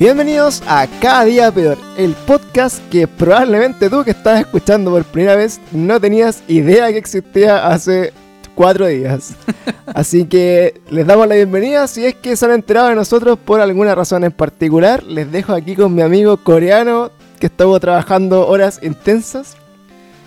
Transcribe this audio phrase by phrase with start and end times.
[0.00, 5.36] Bienvenidos a Cada Día Peor, el podcast que probablemente tú que estás escuchando por primera
[5.36, 8.14] vez no tenías idea que existía hace
[8.54, 9.34] cuatro días.
[9.94, 11.86] Así que les damos la bienvenida.
[11.86, 15.52] Si es que se han enterado de nosotros por alguna razón en particular, les dejo
[15.52, 19.54] aquí con mi amigo coreano que estuvo trabajando horas intensas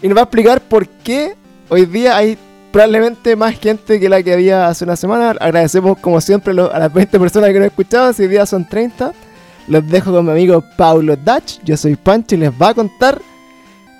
[0.03, 1.33] y nos va a explicar por qué
[1.69, 2.37] hoy día hay
[2.71, 5.31] probablemente más gente que la que había hace una semana.
[5.31, 9.13] Agradecemos como siempre a las 20 personas que nos escuchaban, si hoy día son 30.
[9.67, 11.59] Los dejo con mi amigo Paulo Dutch.
[11.63, 13.21] Yo soy Pancho y les va a contar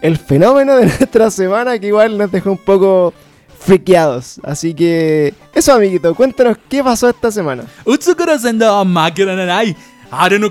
[0.02, 3.14] el fenómeno de nuestra semana que igual nos dejó un poco
[3.60, 4.40] friqueados.
[4.44, 7.64] Así que eso, amiguito, cuéntanos qué pasó esta semana.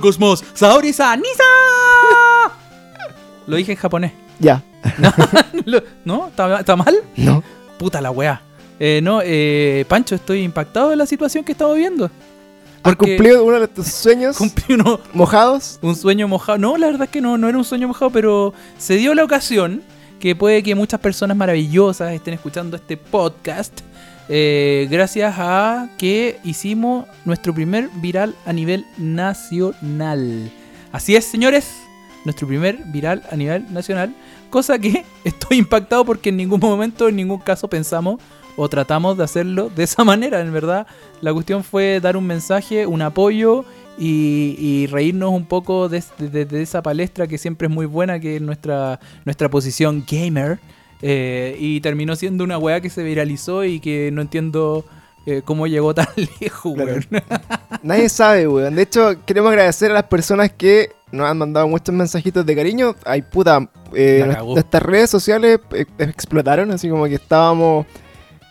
[0.01, 1.45] Cosmos, Saorisa, Nisa.
[3.47, 4.13] Lo dije en japonés.
[4.39, 4.63] Ya.
[6.05, 6.29] ¿No?
[6.59, 6.97] ¿Está, mal?
[7.17, 7.43] No.
[7.79, 8.41] Puta la weá.
[8.81, 12.11] Eh, no, eh, Pancho, estoy impactado de la situación que estamos viendo.
[12.83, 15.79] ¿Has cumplido uno de tus sueños Cumplí uno, mojados?
[15.83, 16.59] Un sueño mojado.
[16.59, 19.25] No, la verdad es que no, no era un sueño mojado, pero se dio la
[19.25, 19.83] ocasión
[20.19, 23.81] que puede que muchas personas maravillosas estén escuchando este podcast.
[24.29, 30.51] Eh, gracias a que hicimos nuestro primer viral a nivel nacional.
[30.93, 31.71] Así es, señores,
[32.25, 34.15] nuestro primer viral a nivel nacional.
[34.51, 38.21] Cosa que estoy impactado porque en ningún momento, en ningún caso pensamos
[38.57, 40.41] o tratamos de hacerlo de esa manera.
[40.41, 40.87] En verdad,
[41.21, 43.65] la cuestión fue dar un mensaje, un apoyo
[43.99, 46.03] y, reírnos un poco de,
[46.53, 50.59] esa palestra que siempre es muy buena, que es nuestra, nuestra posición gamer.
[51.05, 54.85] Eh, y terminó siendo una weá que se viralizó y que no entiendo
[55.27, 56.07] eh, cómo llegó tan
[56.41, 56.75] lejos,
[57.83, 58.77] Nadie sabe, weón.
[58.77, 62.95] De hecho, queremos agradecer a las personas que nos han mandado muchos mensajitos de cariño.
[63.05, 65.59] Ay, puta, eh, nuestras redes sociales
[65.99, 67.87] explotaron, así como que estábamos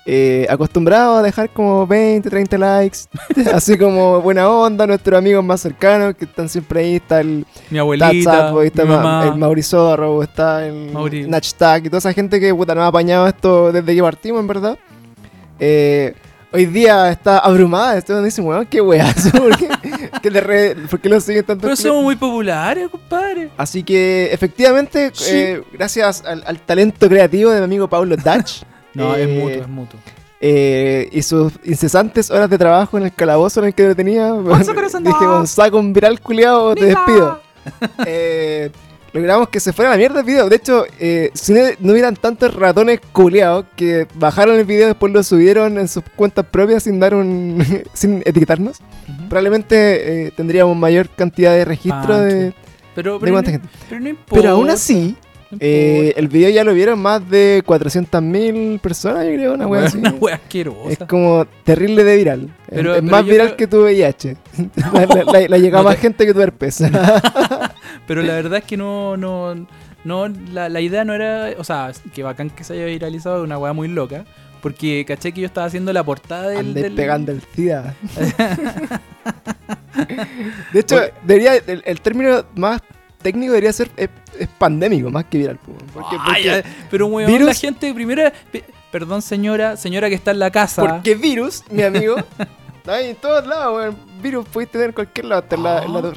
[0.06, 3.00] eh, acostumbrado a dejar como 20, 30 likes,
[3.54, 7.78] así como buena onda, nuestros amigos más cercanos que están siempre ahí, está el mi
[7.78, 10.92] abuelita, está el Maurizorro, está el
[11.30, 14.48] Nachtag y toda esa gente que puta, nos ha apañado esto desde que partimos, en
[14.48, 14.78] verdad.
[15.60, 16.16] Eh,
[16.52, 19.30] hoy día está abrumada, esto dice, weón, qué weas,
[20.90, 21.62] ¿por qué, lo siguen tanto?
[21.64, 23.50] Pero somos muy populares, compadre.
[23.58, 28.64] Así que, efectivamente, eh, gracias al, al, talento creativo de mi amigo Paulo Dutch,
[28.94, 30.00] no, es mutuo, es mutuo.
[30.44, 34.34] Eh, y sus incesantes horas de trabajo en el calabozo en el que lo tenía.
[34.34, 37.40] dije, con saco un viral culiado, te despido.
[38.08, 38.72] eh,
[39.14, 40.50] logramos que se fuera a la mierda el video.
[40.50, 45.14] De hecho, eh, si no, hubieran tantos ratones culiados que bajaron el video y después
[45.14, 47.64] lo subieron en sus cuentas propias sin dar un.
[47.94, 48.80] sin etiquetarnos,
[49.30, 52.54] probablemente eh, tendríamos mayor cantidad de registro ah, de.
[52.96, 53.62] Pero, pero, gente.
[54.30, 55.16] pero aún así,
[55.60, 59.98] eh, el video ya lo vieron más de 400.000 personas, yo creo, una wea así.
[59.98, 60.90] Una wea asquerosa.
[60.90, 62.50] Es como terrible de viral.
[62.70, 64.38] es, más viral que tu VIH.
[65.50, 66.84] la, llega más gente que tu herpes.
[68.08, 69.68] pero la verdad es que no, no,
[70.04, 73.74] no la, idea no era, o sea, que bacán que se haya viralizado, una wea
[73.74, 74.26] muy loca.
[74.62, 76.76] Porque caché que yo estaba haciendo la portada del.
[76.76, 76.94] del...
[76.94, 77.96] pegando el SIDA.
[80.72, 82.80] de hecho, debería, el término más
[83.22, 84.10] técnico debería ser es,
[84.58, 85.60] pandémico más que viral.
[85.94, 88.32] Porque, pero weón, la gente primero.
[88.92, 90.82] Perdón, señora, señora que está en la casa.
[90.82, 92.16] Porque virus, mi amigo,
[92.88, 94.12] en todos lados, weón.
[94.22, 96.14] Virus puedes tener en cualquier lado, hasta en la, en la ah.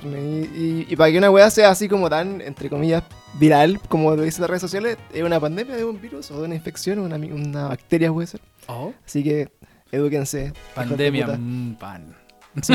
[0.54, 3.02] Y, y, para que una weá sea así como tan, entre comillas,
[3.38, 6.44] viral, como lo dicen las redes sociales, es una pandemia de un virus o de
[6.44, 8.40] una infección o una, una bacteria puede ser.
[8.66, 8.92] Oh.
[9.06, 9.48] Así que,
[9.90, 10.52] edúquense.
[10.74, 12.14] Pandemia, mm, pan.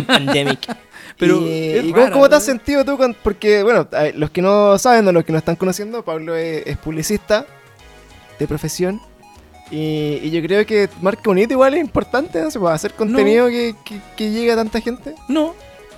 [0.07, 0.59] pandemic.
[1.19, 2.97] Pero, ¿Y, cómo, te has sentido tú?
[3.22, 3.85] porque, bueno,
[4.16, 7.46] los que no saben o los que no están conociendo, Pablo es, publicista
[8.40, 9.02] de profesión.
[9.69, 12.50] Y, yo creo que marca un hito igual es importante, ¿no?
[12.50, 13.75] puede hacer contenido que,
[14.16, 15.13] que, llegue a tanta gente.
[15.28, 15.53] No.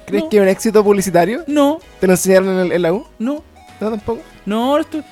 [0.07, 1.43] ¿Crees que es un éxito publicitario?
[1.45, 1.77] No.
[1.99, 3.05] ¿Te lo enseñaron en, la U?
[3.19, 3.43] No.
[3.79, 4.21] ¿No tampoco?
[4.47, 5.03] No, estoy,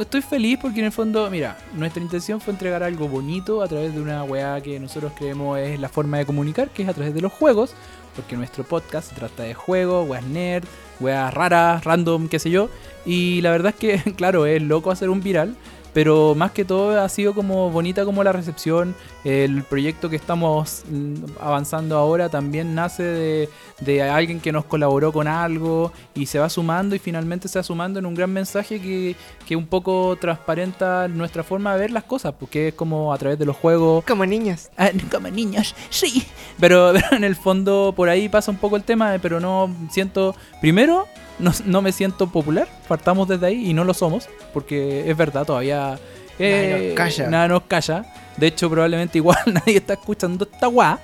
[0.00, 3.94] estoy feliz porque en el fondo, mira, nuestra intención fue entregar algo bonito a través
[3.94, 7.12] de una weá que nosotros creemos es la forma de comunicar, que es a través
[7.12, 7.74] de los juegos
[8.18, 10.64] porque nuestro podcast se trata de juegos, weas nerd,
[10.98, 12.68] weas raras, random, qué sé yo.
[13.06, 15.54] Y la verdad es que, claro, es loco hacer un viral,
[15.92, 18.94] pero más que todo ha sido como bonita como la recepción.
[19.24, 23.48] El proyecto que estamos mm, avanzando ahora también nace
[23.80, 27.62] de, alguien que nos colaboró con algo y se va sumando y finalmente se va
[27.62, 32.04] sumando en un gran mensaje que, que un poco transparenta nuestra forma de ver las
[32.04, 34.04] cosas, porque es como a través de los juegos.
[34.04, 34.68] Como niños.
[34.76, 36.24] Ah, como niños, sí.
[36.60, 40.34] Pero, pero en el fondo por ahí pasa un poco el tema, pero no siento,
[40.60, 41.06] primero,
[41.38, 45.98] no, me siento popular, partamos desde ahí y no lo somos, porque es verdad, todavía
[46.38, 46.94] eh,
[47.28, 48.04] nada, nos calla.
[48.36, 50.98] De hecho, probablemente igual nadie está escuchando esta guá.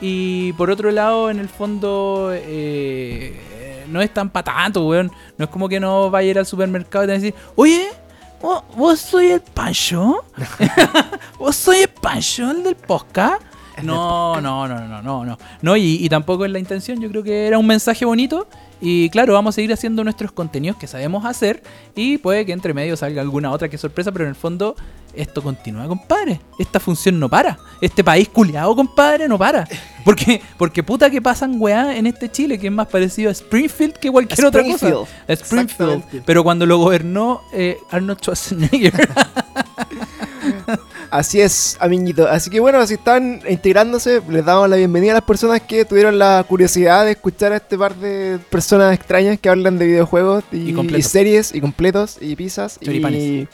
[0.00, 5.10] Y por otro lado, en el fondo, eh, no es tan para tanto, weón.
[5.36, 7.34] No es como que no vaya a ir al supermercado y te va a decir,
[7.56, 7.88] oye,
[8.40, 10.24] ¿vos, vos soy el Pancho?
[11.38, 13.42] ¿Vos soy el Pancho, el del podcast?
[13.82, 15.38] No, no, no, no, no, no.
[15.62, 17.00] No, y, y tampoco es la intención.
[17.00, 18.48] Yo creo que era un mensaje bonito.
[18.80, 21.62] Y claro, vamos a seguir haciendo nuestros contenidos que sabemos hacer.
[21.94, 24.76] Y puede que entre medio salga alguna otra que sorpresa, pero en el fondo
[25.14, 26.40] esto continúa, compadre.
[26.58, 27.58] Esta función no para.
[27.80, 29.66] Este país culiado, compadre, no para.
[30.04, 33.94] Porque, porque puta que pasan weá en este Chile, que es más parecido a Springfield
[33.94, 34.86] que cualquier otra cosa.
[34.86, 35.08] Springfield.
[35.28, 35.92] A Springfield.
[35.92, 36.22] Exactamente.
[36.24, 39.08] Pero cuando lo gobernó eh, Arnold Schwarzenegger.
[41.10, 42.28] Así es, amiguito.
[42.28, 46.18] Así que bueno, si están integrándose, les damos la bienvenida a las personas que tuvieron
[46.18, 50.70] la curiosidad de escuchar a este par de personas extrañas que hablan de videojuegos y,
[50.78, 52.78] Y y series y completos y pizzas.
[52.82, 53.22] Choripanes.
[53.22, 53.48] Y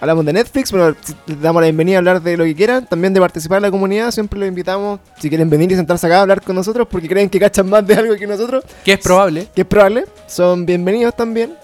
[0.00, 2.86] hablamos de Netflix, bueno, si- les damos la bienvenida a hablar de lo que quieran.
[2.86, 5.00] También de participar en la comunidad, siempre los invitamos.
[5.18, 7.84] Si quieren venir y sentarse acá a hablar con nosotros porque creen que cachan más
[7.84, 9.48] de algo que nosotros, que es probable.
[9.52, 11.54] que es probable, son bienvenidos también.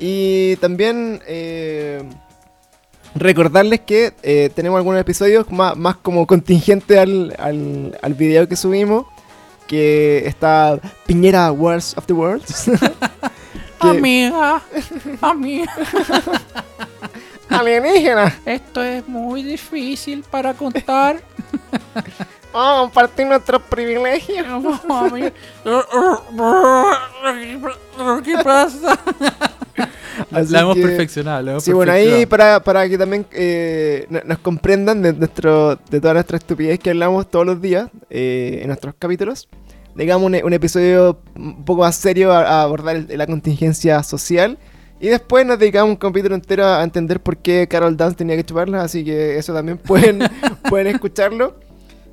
[0.00, 2.02] Y también eh,
[3.14, 8.56] recordarles que eh, tenemos algunos episodios más, más como contingente al, al, al video que
[8.56, 9.06] subimos.
[9.66, 12.70] Que está Piñera Wars of the Worlds.
[13.82, 14.62] que, Amiga,
[15.20, 15.72] amiga,
[17.50, 18.34] alienígena.
[18.46, 21.20] esto es muy difícil para contar.
[22.52, 24.46] Vamos a compartir nuestros privilegios.
[28.24, 28.98] ¿Qué pasa?
[30.32, 31.42] Así La hemos que- perfeccionado.
[31.42, 35.76] la hemos Sí, bueno, ahí para, para que también eh, no- nos comprendan de, nuestro,
[35.90, 39.48] de toda nuestra estupidez que hablamos todos los días eh, en nuestros capítulos,
[39.94, 44.58] digamos un, un episodio un poco más serio a, a abordar el- la contingencia social.
[45.00, 48.42] Y después nos dedicamos un capítulo entero a entender por qué Carol Dance tenía que
[48.42, 50.18] chuparla, así que eso también pueden,
[50.68, 51.54] pueden escucharlo.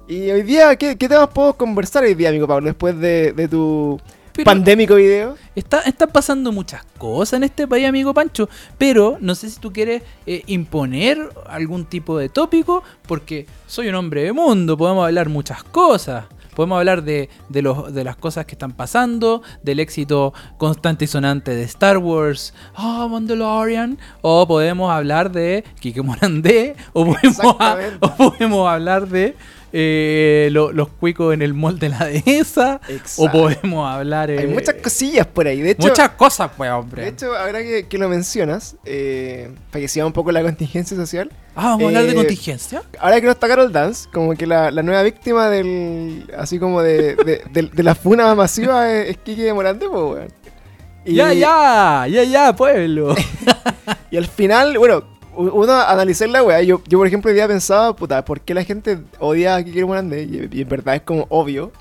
[0.08, 2.68] Y hoy día, ¿qué, qué temas puedo conversar hoy día, amigo Pablo?
[2.68, 4.00] Después de, de tu
[4.36, 5.36] Pero- pandémico video.
[5.56, 9.72] Está, están pasando muchas cosas en este país, amigo Pancho, pero no sé si tú
[9.72, 15.30] quieres eh, imponer algún tipo de tópico, porque soy un hombre de mundo, podemos hablar
[15.30, 16.26] muchas cosas.
[16.56, 21.08] Podemos hablar de, de, los, de las cosas que están pasando, del éxito constante y
[21.10, 27.40] sonante de Star Wars, oh, Mandalorian, o podemos hablar de Kike Morandé, o podemos,
[28.00, 29.36] o podemos hablar de
[29.78, 33.32] eh, lo- los cuicos en el mall de la dehesa, o Exacto.
[33.32, 34.30] podemos hablar...
[34.30, 35.62] Hay eh, muchas cosillas por ahí.
[35.62, 37.02] De hecho, Muchas cosas, pues, hombre.
[37.02, 40.96] De hecho, ahora que, que lo mencionas, eh, para que siga un poco la contingencia
[40.96, 42.84] social, ah, vamos a hablar de eh, contingencia.
[43.00, 46.26] ahora que no está Carol Dance, como que la, la nueva víctima del.
[46.38, 50.02] así como de, de, de- de la funa masiva es, es Kiki de Morante, pues,
[50.04, 50.28] weón.
[51.04, 53.14] Y, Ya, ya, ya, ya, pueblo.
[54.12, 55.04] Y al final, bueno,
[55.36, 58.64] uno analizar la weá, yo, yo por ejemplo hoy día pensaba, puta, ¿por qué la
[58.64, 60.24] gente odia a Kiki de Morante?
[60.24, 61.72] Y, y en verdad es como obvio.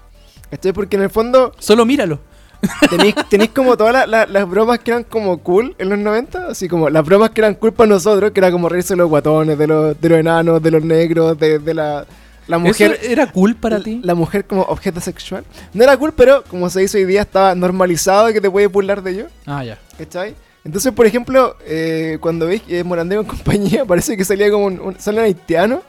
[0.50, 0.72] ¿Cachai?
[0.72, 2.18] Porque en el fondo Solo míralo.
[2.90, 6.46] tenéis, tenéis como todas la- la- las bromas que eran como cool en los 90,
[6.48, 9.08] así como las bromas que eran cool para nosotros, que era como reírse de los
[9.10, 12.06] guatones, de los, de los enanos, de los negros, de, de la,
[12.46, 12.98] la mujer.
[13.02, 14.00] ¿Eso era cool para ti?
[14.02, 15.44] La mujer como objeto sexual.
[15.74, 19.02] No era cool, pero como se dice hoy día, estaba normalizado que te puedes burlar
[19.02, 19.26] de ello.
[19.44, 19.78] Ah, ya.
[19.98, 20.34] ¿Cachai?
[20.64, 24.80] Entonces, por ejemplo, eh, cuando veis que Morandeo en compañía, parece que salía como un,
[24.80, 25.82] un sale un haitiano.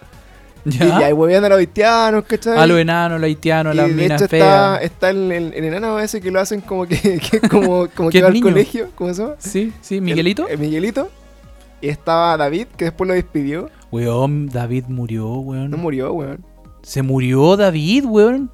[0.65, 1.10] Y ¿Ya?
[1.12, 2.58] y hueveando a los haitianos, ¿cachai?
[2.58, 4.82] A los enanos, los haitianos, Y las de minas hecho está, feas.
[4.82, 8.27] está el, el- el enano ese que lo hacen como que, como, como Que va
[8.29, 8.44] es al niño.
[8.48, 9.36] colegio, ¿cómo se llama?
[9.38, 10.48] Sí, sí, Miguelito.
[10.48, 11.08] El, el Miguelito.
[11.82, 13.70] Y estaba David, que después lo despidió.
[13.91, 15.70] Weón, David murió, weón.
[15.70, 16.44] No murió, weón.
[16.82, 18.50] Se murió David, weón.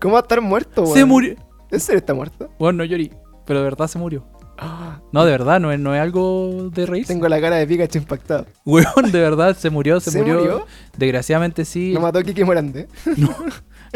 [0.00, 0.94] ¿Cómo va a estar muerto, weón?
[0.94, 1.36] Se murió.
[1.70, 2.50] ¿En serio está muerto?
[2.58, 3.12] Weón, no llorí.
[3.46, 4.24] Pero de verdad se murió.
[5.12, 7.12] No, de verdad, no es, no es algo de reírse.
[7.12, 8.46] tengo la cara de Pikachu impactado.
[8.64, 10.38] Weón, de verdad, se murió, se, ¿Se murió.
[10.38, 10.66] murió?
[10.96, 11.92] Desgraciadamente sí.
[11.92, 12.88] Lo mató Kiki Morande.
[13.16, 13.28] No,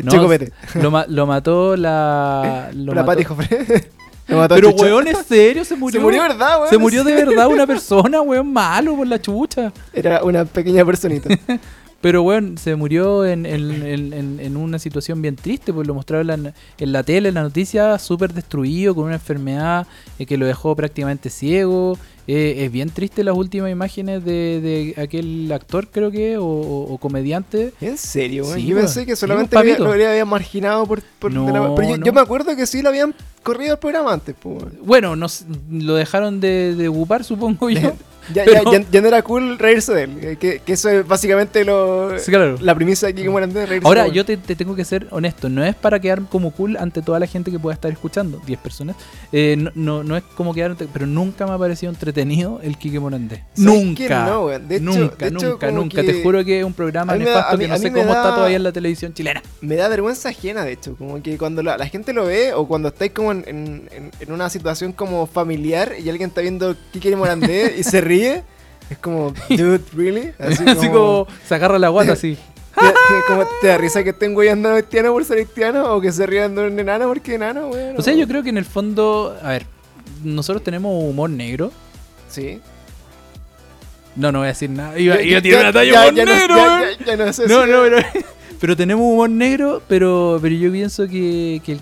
[0.05, 0.52] no, Chocopete.
[0.81, 2.71] Lo, ma- lo mató la.
[2.75, 3.21] Lo La mató-.
[4.29, 4.85] Lo mató Pero Chucho.
[4.85, 5.64] weón, ¿es serio?
[5.64, 6.00] Se murió.
[6.00, 6.71] Se murió, ¿verdad, weón?
[6.71, 9.73] Se murió de verdad una persona, weón, malo por la chucha.
[9.93, 11.29] Era una pequeña personita.
[12.00, 16.42] Pero weón, se murió en, en- en- una situación bien triste, pues lo mostraron en
[16.45, 19.87] la, en la tele, en la noticia, súper destruido, con una enfermedad
[20.19, 21.99] eh, que lo dejó prácticamente ciego.
[22.26, 26.92] Eh, es bien triste las últimas imágenes de, de aquel actor, creo que, o, o-
[26.95, 27.75] o comediante.
[27.83, 28.45] ¿En serio?
[28.45, 31.02] Sí, yo pensé que solamente había- lo habían marginado por...
[31.19, 32.07] por No, de la- Pero yo, no.
[32.07, 34.64] yo me acuerdo que sí lo habían corrido el programa antes, pues.
[34.83, 37.92] Bueno, nos, lo dejaron de, de ocupar, supongo yo.
[38.35, 40.19] Ya, Pero- ya, ya, ya no era cool reírse de él.
[40.23, 42.57] eh, Que, que eso es básicamente lo, Sí, claro.
[42.61, 45.49] la premisa de Kike Morandé, reírse Ahora, de yo te, te tengo que ser honesto,
[45.49, 48.59] no es para quedar como cool ante toda la gente que pueda estar escuchando, 10
[48.61, 48.97] personas.
[49.33, 53.00] Eh, no, no, no es como quedar, pero nunca me ha parecido entretenido el Quique
[53.00, 53.45] Morandé.
[53.55, 54.25] ¿Sabes Nunca.
[54.27, 54.49] no?
[54.49, 56.03] De hecho- nunca, de hecho, nunca, como nunca.
[56.03, 58.35] Te juro que es un programa da- nefasto mí- que no sé cómo está da-
[58.35, 59.43] todavía en la televisión chilena.
[59.61, 60.97] Me da vergüenza ajena, de hecho.
[60.97, 64.11] Como que cuando la, la gente lo ve o cuando estáis como en, en- en-
[64.21, 68.43] en una situación como familiar y alguien está viendo Kike Morandé y se ríe,
[68.90, 70.33] es como, dude, ¿really?
[70.38, 72.37] Así, como se agarra la guata así.
[72.75, 74.81] ¿Te, te- como, ¿te da risa que estén güeyando a
[75.12, 77.95] por ser haitiano o que se rían de un enano porque enano, weón?
[77.99, 79.67] O sea, yo creo que en el fondo, a ver,
[80.25, 81.73] nosotros tenemos humor negro.
[82.29, 82.61] Sí.
[84.17, 84.99] No, no voy a decir nada.
[84.99, 86.99] Iba, Ya- iba a ya- tirar una talla ya- humor ya no- negro, ya- weón.
[86.99, 87.99] ya- ya no sé No, si- no, pero,
[88.61, 91.76] pero tenemos humor negro, pero, pero yo pienso que, que,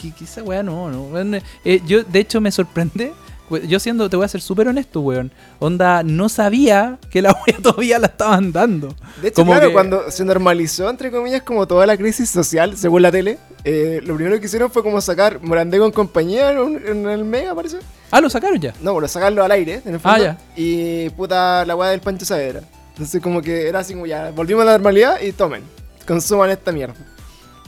[0.00, 1.38] que- que esa weá no, no.
[1.64, 3.12] eh, yo, de hecho, me sorprende.
[3.50, 5.30] We- Yo siendo, te voy a ser súper honesto, weón.
[5.58, 8.94] Onda, no sabía que la weá todavía la estaban dando.
[9.22, 12.76] De hecho, Como claro, que- cuando se normalizó, entre comillas, como toda la crisis social,
[12.76, 16.82] según la tele, eh, lo primero que hicieron fue como sacar Morandé con compañía en,
[16.86, 17.78] en el Mega, parece.
[18.10, 18.72] Ah, lo sacaron ya.
[18.80, 20.16] No, bueno, sacarlo al aire, en el fondo.
[20.16, 20.38] Ah, ya.
[20.56, 22.60] Y puta, la weá del Pancho Saavedra.
[22.90, 25.62] Entonces, como que era así como ya, volvimos a la normalidad y tomen,
[26.06, 26.94] consuman esta mierda.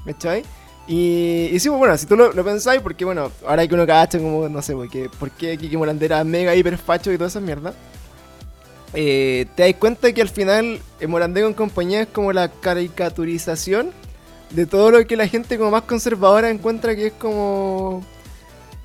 [0.05, 0.45] ¿Cachai?
[0.89, 3.87] Y, y sí, pues bueno, si tú lo, lo pensáis, porque bueno, ahora que uno
[3.87, 7.29] cacha, como, no sé, porque, por qué Kiki Morandé era mega hiper facho y toda
[7.29, 7.75] esa mierda.
[8.93, 13.93] eh, te das cuenta que al final eh, Morandé con compañía es como la caricaturización
[14.51, 18.05] de todo lo que la gente como más conservadora encuentra que es como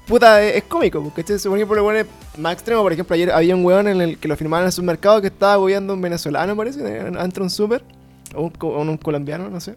[0.07, 2.81] puta, es, es cómico, porque se supone que por lo bueno más extremo.
[2.83, 5.27] Por ejemplo, ayer había un weón en el que lo firmaban en el supermercado que
[5.27, 7.83] estaba a un venezolano, parece, entre un super,
[8.35, 9.75] o un, un colombiano, no sé.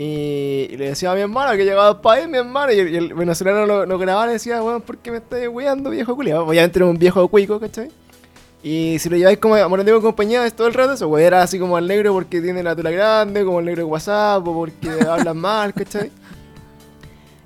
[0.00, 3.66] Y, le decía a mi hermano que llegaba al país, mi hermano, y el, venezolano
[3.66, 6.46] lo, lo grababa y decía, weón, ¿por qué me estás weando, viejo culiado?
[6.46, 7.90] Obviamente era un viejo cuico, ¿cachai?
[8.62, 11.26] Y si lo lleváis como a Morandé con compañía es todo el rato, eso, weón,
[11.26, 14.46] era así como al negro porque tiene la tula grande, como el negro de WhatsApp,
[14.46, 16.12] o porque hablan mal, ¿cachai?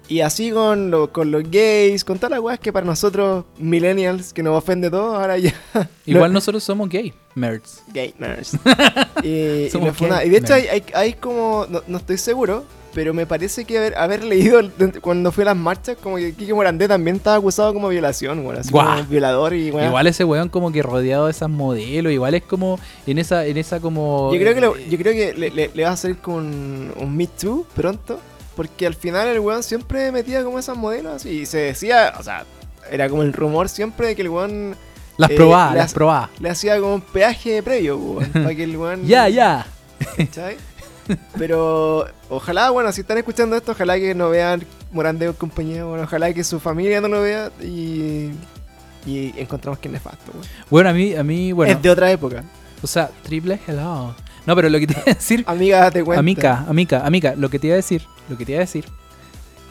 [0.08, 4.32] Y así con, lo- con los gays, con todas las weas que para nosotros, millennials,
[4.32, 5.54] que nos ofende todo, ahora ya.
[6.06, 7.82] Igual nosotros somos gay, nerds.
[7.94, 8.56] Gay nerds.
[9.22, 9.28] y,
[9.66, 12.64] y, Somos fue gay y de hecho hay, hay, hay como, no, no estoy seguro,
[12.94, 14.60] pero me parece que haber, haber leído
[15.00, 18.58] cuando fui a las marchas, como que Kike Morandé también estaba acusado como violación, weón,
[18.58, 19.86] así como violador y weón.
[19.88, 23.56] Igual ese weón como que rodeado de esas modelos, igual es como en esa, en
[23.56, 24.30] esa como...
[24.34, 26.92] Yo creo que, lo- eh, yo creo que le, le- le va a salir con
[26.96, 28.20] un Me Too pronto.
[28.56, 32.44] Porque al final el weón siempre metía como esas modelos y se decía, o sea,
[32.90, 34.76] era como el rumor siempre de que el weón
[35.16, 36.30] las eh, probadas, las- probadas.
[36.40, 39.02] le hacía como un peaje previo, weón, para que el weón...
[39.06, 39.66] Ya, ya.
[40.16, 40.56] ¿cachai?
[41.38, 46.04] Pero ojalá, bueno, si están escuchando esto, ojalá que no vean Morandé con compañía, bueno,
[46.04, 48.30] ojalá que su familia no lo vea y,
[49.06, 50.46] y encontramos que es nefasto, weón.
[50.70, 52.44] Bueno, a mí, a mí, bueno, Es de otra época.
[52.82, 54.14] o sea, triple hello.
[54.44, 56.20] No, pero lo que te iba a decir, Amiga, date cuenta.
[56.20, 58.84] amica, amica, amica, lo que te iba a decir, lo que te iba a decir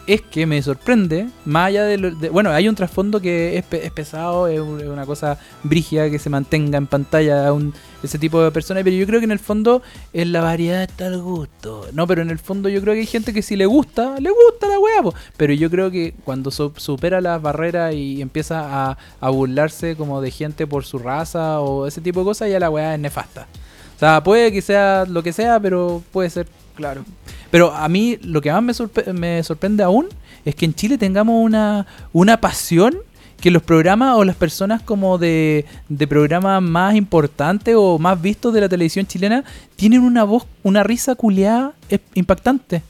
[0.04, 3.86] es que me sorprende, más allá de, lo- bueno, hay un trasfondo que es, pe-
[3.86, 8.18] es pesado, es, un- es una cosa brígida que se mantenga en pantalla un- ese
[8.18, 9.80] tipo de personas, pero yo creo que en el fondo
[10.12, 11.86] en la variedad está el gusto.
[11.92, 14.30] No, pero en el fondo yo creo que hay gente que si le gusta, le
[14.30, 15.02] gusta la weá,
[15.36, 20.20] pero yo creo que cuando su- supera las barreras y empieza a, a burlarse como
[20.20, 23.46] de gente por su raza o ese tipo de cosas, ya la weá es nefasta.
[23.94, 27.04] O sea, puede que sea lo que sea, pero puede ser Claro.
[27.52, 30.08] Pero a mí lo que más me, sorpre- me sorprende aún
[30.44, 32.96] es que en Chile tengamos una, una pasión
[33.40, 38.54] que los programas o las personas como de, de programas más importantes o más vistos
[38.54, 39.44] de la televisión chilena
[39.76, 41.72] tienen una voz, una risa culeada
[42.14, 42.82] impactante.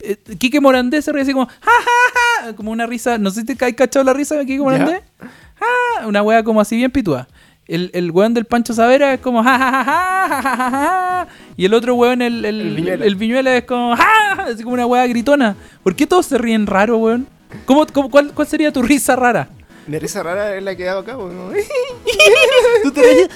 [0.00, 3.40] Eh, Quique Morandé se ríe así como, ja, ja, ja, como una risa, no sé
[3.40, 5.02] si te has cachado la risa de Quique Morandé.
[5.20, 7.26] Ja, una wea como así bien pitúa.
[7.68, 10.70] El, el weón del Pancho Savera es como ja, ja, ja, ja, ja, ja, ja,
[10.70, 11.28] ja.
[11.56, 13.04] Y el otro weón, el, el, El Viñuela.
[13.04, 15.54] el Viñuela es como ja, así como una wea gritona.
[15.82, 17.26] ¿Por qué todos se ríen raro, weón?
[17.66, 19.48] ¿Cómo, cómo- cuál, ¿Cuál sería tu risa rara?
[19.86, 21.52] Mi risa rara es la que hago acá, weón.
[22.82, 23.28] ¿Tú te ríes?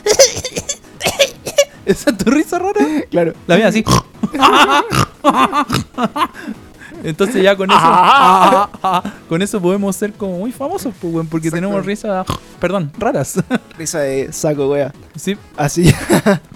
[1.84, 2.80] ¿Esa es tu risa rara?
[3.10, 3.34] claro.
[3.46, 3.84] La mía así.
[7.02, 8.70] Entonces ya con eso
[9.28, 11.66] con eso podemos ser como muy famosos, pues, weón, porque Exacto.
[11.66, 12.26] tenemos risas,
[12.60, 13.42] perdón, raras.
[13.78, 14.92] Risa de saco, wea.
[15.16, 15.92] sí, Así.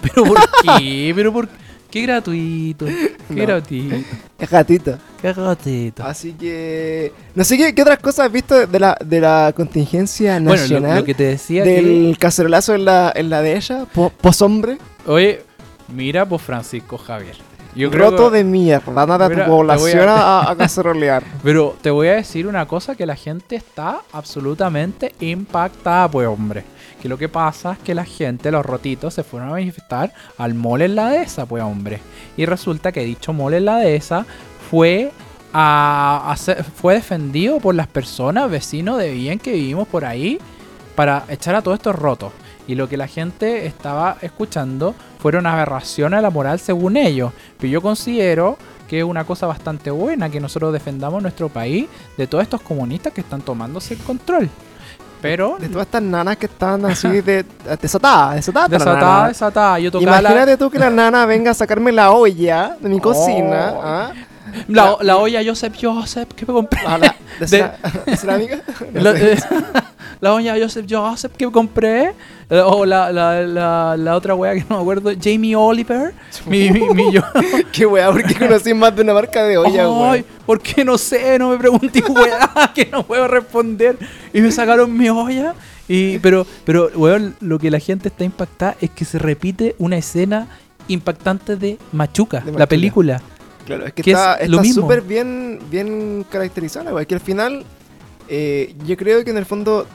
[0.01, 0.37] pero ¿por
[0.79, 1.11] qué?
[1.15, 1.47] Pero por
[1.89, 2.85] qué gratuito.
[2.85, 3.41] Qué No.
[3.45, 3.95] gratuito.
[4.39, 4.97] es gatito.
[5.21, 6.03] Qué gratuito.
[6.05, 7.11] Así que.
[7.35, 10.55] No sé qué, qué otras cosas has visto de la, de la contingencia Bueno, lo,
[10.55, 10.99] nacional.
[10.99, 14.77] lo que te decía que del cacerolazo en la, en la de ella, po- poshombre.
[15.05, 15.41] Oye,
[15.93, 17.35] mira pues Francisco Javier.
[17.77, 21.23] Yo Roto que- de mierda, nada a Mira, tu población a, a cacerolear.
[21.43, 26.63] Pero te voy a decir una cosa que la gente está absolutamente impactada, pues hombre.
[27.01, 30.55] Que lo que pasa es que la gente, los rotitos, se fueron a manifestar al
[30.55, 31.99] mall en la dehesa, pues hombre.
[32.35, 34.25] Y resulta que dicho mall en la dehesa
[34.71, 35.11] fue
[35.53, 40.39] a, a ser- fue defendido por las personas, vecinos de bien que vivimos por ahí,
[40.95, 42.31] para echar a todos estos rotos.
[42.67, 47.31] Y lo que la gente estaba escuchando fueron aberraciones a la moral según ellos.
[47.57, 48.57] Pero yo considero
[48.87, 53.13] que es una cosa bastante buena que nosotros defendamos nuestro país de todos estos comunistas
[53.13, 54.49] que están tomándose el control.
[55.21, 57.43] Pero De todas estas nanas que están así de,
[57.81, 58.69] desatadas, desatadas.
[58.69, 59.27] la desatada, nana.
[59.29, 59.79] desatada.
[59.79, 62.99] Yo tocaba la, Imagínate tú que la nana venga a sacarme la olla de mi
[62.99, 63.73] cocina.
[63.73, 63.81] Oh.
[63.83, 64.11] ¿ah?
[64.67, 66.79] La, la olla Joseph Joseph que me compré.
[66.85, 67.45] A la, de,
[68.05, 68.59] De- cerámica.
[68.93, 69.37] La, eh,
[70.19, 72.13] la olla Joseph Joseph que compré.
[72.49, 75.11] o la, la, la, la otra wea que no me acuerdo.
[75.21, 76.13] Jamie Oliver.
[76.45, 77.21] mi, mi, mi yo.
[77.71, 80.25] Qué weá, porque conocí más de una marca de olla, Ay, weón.
[80.45, 81.37] ¿por qué no sé?
[81.37, 83.97] No me pregunté, weá, que no puedo responder.
[84.33, 85.53] Y me sacaron mi olla.
[85.89, 89.97] Y, pero, pero, weón, lo que la gente está impactada es que se repite una
[89.97, 90.47] escena
[90.89, 93.21] impactante de Machuca, De la película.
[93.67, 94.81] Claro, es que que es está mismo.
[94.81, 97.05] súper bien, bien caracterizada, güey.
[97.05, 97.63] Que al final,
[98.29, 99.85] eh, yo creo que en el fondo,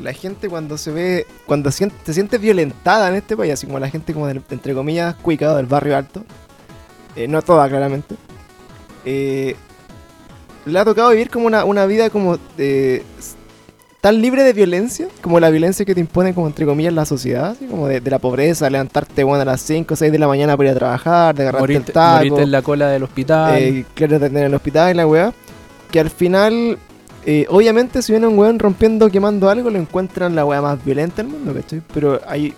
[0.00, 3.78] la gente cuando se ve, cuando siente, se siente violentada en este país, así como
[3.80, 6.24] la gente, como del- entre comillas, cuica del barrio alto,
[7.16, 8.14] eh, no toda claramente,
[9.06, 9.56] eh,
[10.66, 13.02] le ha tocado vivir como una, una vida como eh,
[14.00, 17.50] tan libre de violencia, como la violencia que te impone, como entre comillas, la sociedad,
[17.50, 20.28] así como de, de la pobreza, levantarte bueno, a las 5 o 6 de la
[20.28, 22.16] mañana para ir a trabajar, de agarrarte Morirte, el taco.
[22.18, 23.58] morirte en la cola del hospital.
[23.60, 25.32] Eh, claro, tener en el hospital y la weá.
[25.90, 26.78] Que al final,
[27.24, 31.16] eh, obviamente, si viene un weón rompiendo, quemando algo, lo encuentran la weá más violenta
[31.22, 31.80] del mundo, ¿cachai?
[31.92, 32.52] Pero ahí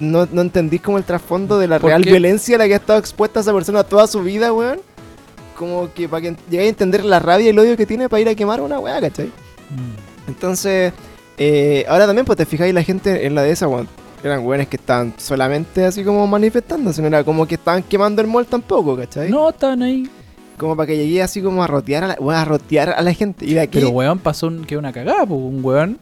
[0.00, 2.10] no, no entendís como el trasfondo de la ¿Por real qué?
[2.10, 4.80] violencia a la que ha estado expuesta esa persona toda su vida, weón.
[5.56, 8.20] Como que para que llegáis a entender la rabia y el odio que tiene para
[8.20, 9.26] ir a quemar una weá, ¿cachai?
[9.26, 10.13] Mm.
[10.28, 10.92] Entonces,
[11.38, 13.88] eh, ahora también, pues te fijáis, la gente en la de esa, weón.
[14.22, 18.28] Eran weones que estaban solamente así como manifestándose, no era como que estaban quemando el
[18.28, 19.30] mall tampoco, ¿cachai?
[19.30, 20.08] No, están ahí.
[20.56, 23.12] Como para que llegué así como a rotear a la, weón, a rotear a la
[23.12, 23.44] gente.
[23.44, 25.98] Y de aquí Pero weón pasó un, que una cagada, pues, un weón.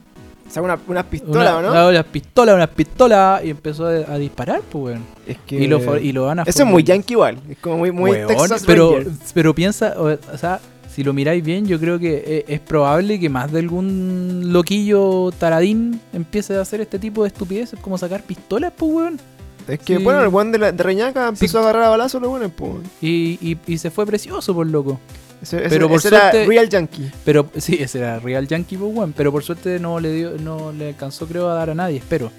[0.48, 1.88] saca una, una pistola, Una, ¿o ¿no?
[1.88, 5.04] unas pistolas, unas pistolas y empezó a, a disparar, pues, weón.
[5.26, 7.38] Es que Y lo, y lo van a Eso es muy yankee igual.
[7.50, 9.00] Es como muy, muy Weón, Texas pero,
[9.34, 10.60] pero piensa, o, o sea,
[10.94, 15.30] si lo miráis bien, yo creo que e- es, probable que más de algún loquillo
[15.38, 19.20] taradín empiece a hacer este tipo de estupideces, como sacar pistolas, pues, weón.
[19.68, 20.02] Es que, sí.
[20.02, 22.72] bueno, el weón de, la, de Reñaca empezó a agarrar a balazos los weones, pues.
[23.00, 25.00] Y, y, y se fue precioso, por loco.
[25.40, 27.10] Ese, ese- Pero por ese era suerte- Real Yankee.
[27.24, 29.14] Pero sí, ese era Real Yankee, pues, weón.
[29.16, 32.30] Pero por suerte no le dio, no le alcanzó, creo, a dar a nadie, espero.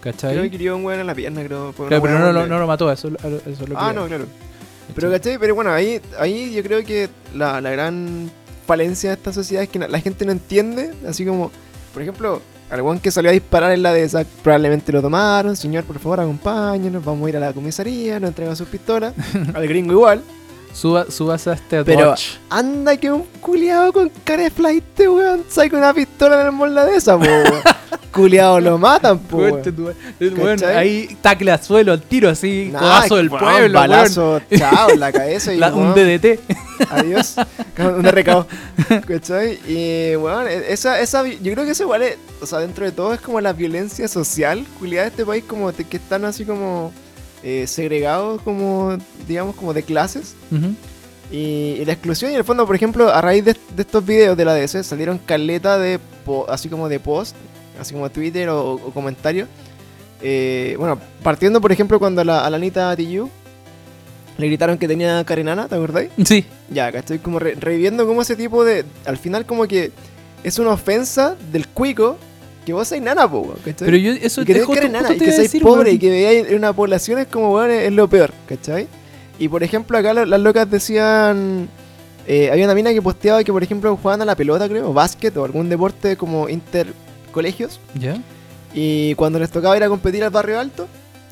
[0.00, 0.32] ¿Cachai?
[0.36, 1.72] Creo que hirió un weón en la pierna, creo.
[1.72, 4.26] Claro, pero no, lo mató, eso, eso es lo que Ah, no, claro.
[4.94, 5.38] Pero, ¿cachai?
[5.38, 8.30] Pero bueno, ahí, ahí yo creo que la, la gran
[8.66, 11.50] falencia de esta sociedad es que la gente no entiende, así como,
[11.92, 12.40] por ejemplo,
[12.72, 16.20] al que salió a disparar en la de esa, probablemente lo tomaron, señor, por favor,
[16.20, 19.12] acompáñenos, vamos a ir a la comisaría, nos entregan sus pistolas,
[19.54, 20.22] al gringo igual.
[20.72, 22.14] Suba, súbase a este Pero-.
[22.48, 26.84] Anda que un culiado con cara de flight, weón, saca una pistola en el molde
[26.86, 27.44] de esa, weón.
[28.12, 29.62] culiado lo matan, po, weón.
[30.20, 34.90] Weón, ahí tacle al suelo, al tiro así, Nah, codazo del weón, pueblo, balazo, chao,
[34.90, 35.74] en la cabeza y weón.
[35.74, 36.40] Un weón, DDT.
[36.90, 37.36] Adiós.
[37.78, 38.46] Un recado.
[39.06, 39.58] ¿Cachai?
[39.68, 42.92] Y, bueno, esa, esa, vi- yo creo que eso igual es, o sea, dentro de
[42.92, 46.92] todo es como la violencia social, culiada de este país, como que están así como
[47.42, 50.34] eh, segregados, como, digamos, como de clases.
[50.50, 50.74] Ujú.
[51.30, 54.04] Y, y la exclusión, y en el fondo, por ejemplo, a raíz de, de estos
[54.04, 57.34] videos de la DS, salieron caleta de, po- así como de post,
[57.80, 59.48] así como Twitter o, o comentarios.
[60.20, 63.28] Eh, bueno, partiendo, por ejemplo, cuando a la, a la Anita TU
[64.38, 66.10] le gritaron que tenía carenana, ¿te acordáis?
[66.24, 67.18] Sí, Ya, ¿cachai?
[67.18, 68.84] Como re- reviviendo como ese tipo de...
[69.04, 69.90] Al final como que
[70.44, 72.18] es una ofensa del cuico
[72.64, 73.74] que vos seas nana, po, ¿cachai?
[73.86, 76.10] pero yo eso y que es justo- de nana, y que decir, pobre y que
[76.10, 78.86] veáis en una población es como, weón, es, es lo peor, ¿cachai?
[79.38, 81.68] Y por ejemplo acá la- las locas decían...
[82.26, 84.92] eh, había una mina que posteaba que por ejemplo jugaban a la pelota, creo, o
[84.92, 87.80] básquet o algún deporte como intercolegios.
[87.94, 88.16] ¿Ya?
[88.74, 90.86] Y cuando les tocaba ir a competir al barrio alto,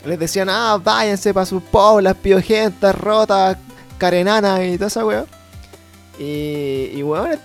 [0.04, 3.56] les decían, ah, váyanse para sus poblas, piojentas, rotas,
[3.98, 5.24] carenanas y toda esa weá.
[6.18, 7.38] Y, y weón,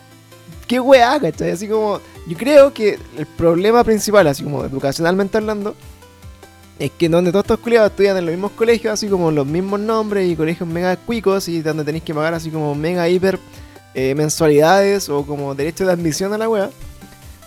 [0.68, 1.52] qué weá, ¿cachai?
[1.52, 5.76] Así como, yo creo que el problema principal, así como educacionalmente hablando,
[6.80, 9.80] es que donde todos estos culiados estudian en los mismos colegios, así como los mismos
[9.80, 13.40] nombres y colegios mega cuicos y donde tenéis que pagar así como mega hiper
[13.94, 16.70] eh, mensualidades o como derecho de admisión a la wea,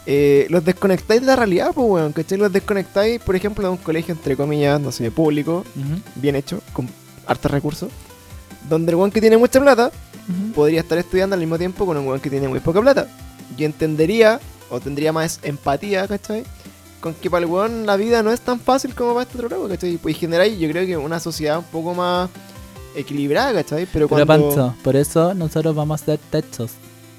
[0.07, 2.38] eh, los desconectáis de la realidad, pues weón, ¿cachai?
[2.38, 5.64] Los desconectáis, por ejemplo, de un colegio entre comillas, no sé, público,
[6.14, 6.88] bien hecho, con
[7.27, 7.91] hartos recursos,
[8.71, 9.91] Donde el weón que tiene mucha plata
[10.55, 13.07] podría estar estudiando al mismo tiempo con un weón que tiene muy poca plata.
[13.59, 16.44] Y entendería, o tendría más empatía, ¿cachai?
[17.00, 19.48] Con que para el weón la vida no es tan fácil como para este otro
[19.48, 19.96] loco, ¿cachai?
[19.98, 22.28] Pues y generáis, yo creo que una sociedad un poco más
[22.96, 23.87] equilibrada, ¿cachai?
[23.92, 24.48] Pero Pero cuando...
[24.48, 26.72] Pancho, por eso nosotros vamos a hacer techos.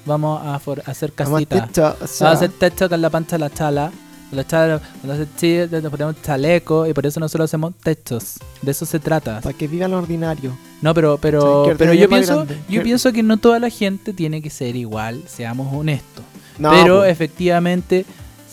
[0.06, 1.78] Vamos a, for- hacer casitas.
[1.78, 3.92] o Vamos a hacer techo con la pancha de la chala.
[4.32, 8.34] La chala, cuando hace chile, le ponemos chaleco y por eso nosotros hacemos techos.
[8.62, 9.40] De eso se trata.
[9.40, 10.56] para que viva lo ordinario.
[10.82, 12.58] No, pero pero pero yo pienso grande.
[12.68, 16.24] yo pienso que no toda la gente tiene que ser igual, seamos honestos.
[16.60, 18.04] No, pero pues, efectivamente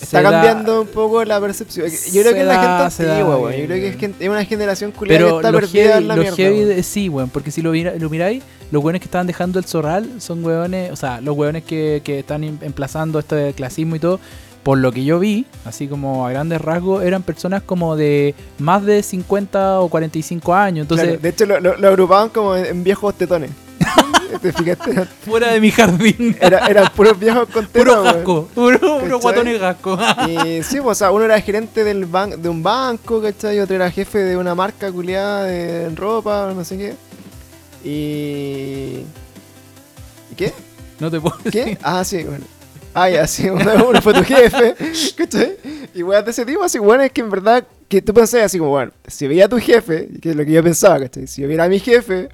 [0.01, 1.87] está da- cambiando un poco la percepción.
[1.87, 3.41] Yo creo que es la gente se da, antigua, weón.
[3.41, 3.59] güey.
[3.61, 6.07] Yo creo que es, gente- es una generación culiada que Pero está perdida heavy, en
[6.07, 6.35] la lo mierda.
[6.37, 9.59] heavy de- sí, weón, porque si lo, mira- lo miráis, los weones que estaban dejando
[9.59, 13.53] el zorral son weones, o sea, los weones que, que están em- emplazando esto de
[13.53, 14.19] clasismo y todo,
[14.63, 18.83] por lo que yo vi, así como a grandes rasgos, eran personas como de más
[18.85, 20.83] de 50 o 45 años.
[20.83, 23.49] Entonces, Claro, de hecho, lo, lo- lo agrupaban como en viejos tetones.
[24.41, 25.05] ¿Te fijaste?
[25.25, 29.59] fuera de mi jardín, Era- eran puros viejos con tetas, puro gasco, puro, puro guatones
[29.59, 29.97] gasco.
[30.27, 33.59] Y sí, pues, o sea, uno era gerente del ban de un banco, ¿cachai?
[33.59, 36.93] Otro era jefe de una marca culiada de ropa, no sé qué.
[37.83, 39.03] Y...
[40.31, 40.53] ¿Y qué?
[40.99, 41.51] no te puedo ¿Qué?
[41.61, 41.77] decir.
[41.83, 42.45] Ah, sí, bueno.
[42.93, 44.75] Ah, ya, sí, uno, uno fue tu jefe,
[45.15, 45.57] ¿cachai?
[45.93, 48.57] Y weas de ese tipo, así, bueno, es que en verdad, que tú pensás así
[48.57, 51.27] como, bueno, si veía a tu jefe, que es lo que yo pensaba, ¿cachai?
[51.27, 52.29] Si yo viera a mi jefe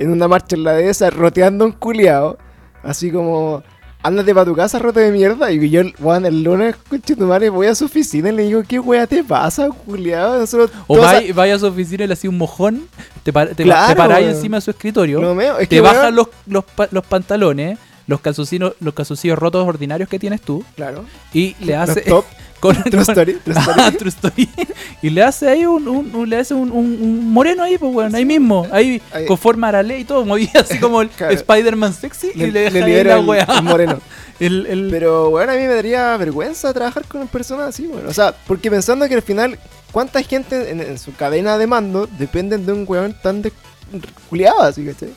[0.00, 2.36] en una marcha en la de esa, roteando un culiao,
[2.82, 3.62] así como,
[4.02, 7.50] ándate para tu casa, rote de mierda, y yo, weón, el lunes, coche tu madre,
[7.50, 10.38] voy a su oficina y le digo, ¿qué wea te pasa, culiao?
[10.38, 12.88] Nosotros, O vaya, vaya a su oficina y le hacía un mojón,
[13.22, 16.14] te, par- te, Claro, te paráis encima de su escritorio, no me- es te weón,
[16.14, 21.04] los, los, pa- los pantalones, los calzoncillos, los calzoncillos rotos ordinarios que tienes tú, Claro,
[21.34, 22.24] y le los hace top,
[22.60, 23.80] con, true con- story, true story.
[23.80, 24.48] Ah, true story.
[25.02, 28.24] y le hace ahí un, un- un- le hace un, moreno ahí, pues bueno, ahí
[28.24, 29.26] mismo, ahí, Ahí.
[29.26, 31.32] con forma arale y todo, movía así como el Claro.
[31.34, 33.46] Spider-Man sexy y le deja ahí libero la el- wea.
[33.56, 34.00] el moreno.
[34.38, 38.08] El, el- Pero, bueno, a mí me daría vergüenza trabajar con personas así, bueno.
[38.08, 39.58] O sea, porque pensando que al final,
[39.92, 44.84] ¿cuánta gente en, en su cadena de mando dependen de un weón tan desculiado así,
[44.86, 45.10] ¿cachai?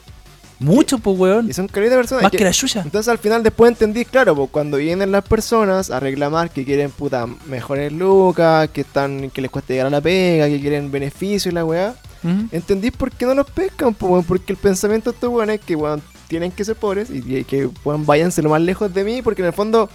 [0.64, 1.50] Mucho, pues weón.
[1.50, 2.24] Y son de personas.
[2.24, 2.82] Más que- que la suya.
[2.84, 6.90] Entonces al final después entendí, claro, pues cuando vienen las personas a reclamar que quieren
[6.92, 11.48] puta mejores lucas, que están, que les cuesta llegar a la pega, que quieren beneficios
[11.48, 12.48] y la weá, Ujú.
[12.52, 15.66] entendí por qué no los pescan, pues, weón, porque el pensamiento de estos weones es
[15.66, 19.04] que weón, tienen que ser pobres y, y que weón, váyanse lo más lejos de
[19.04, 19.90] mí, porque en el fondo,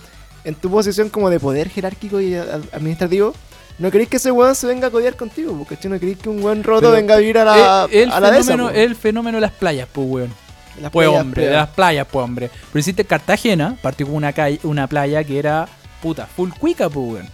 [0.44, 3.32] en tu posición como de poder jerárquico y administrativo,
[3.78, 6.42] no queréis que ese weón se venga a codiar contigo, porque no queréis que un
[6.42, 8.84] weón roto Pero, venga a vivir a la, el, a la de esa, fenómeno, pues.
[8.86, 10.47] el fenómeno de las playas, pues weón.
[10.80, 12.50] Las Pues playas, hombre, de las playas, pues hombre.
[12.72, 15.68] Pero hiciste Cartagena, partió con una, calle, una playa que era
[16.02, 17.28] puta, full cuica, pues weón.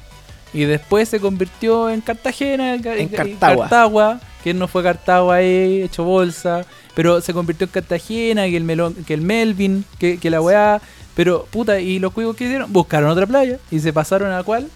[0.52, 3.64] Y después se convirtió en Cartagena, en, Cartagua.
[3.64, 6.64] Cartagua, que no fue Cartagua ahí, hecho bolsa.
[6.94, 10.80] Pero se convirtió en Cartagena, que el, melón, que el Melvin, que, que la weá.
[11.16, 12.72] Pero puta, ¿y los cuicos que hicieron?
[12.72, 14.68] Buscaron otra playa y se pasaron a cuál?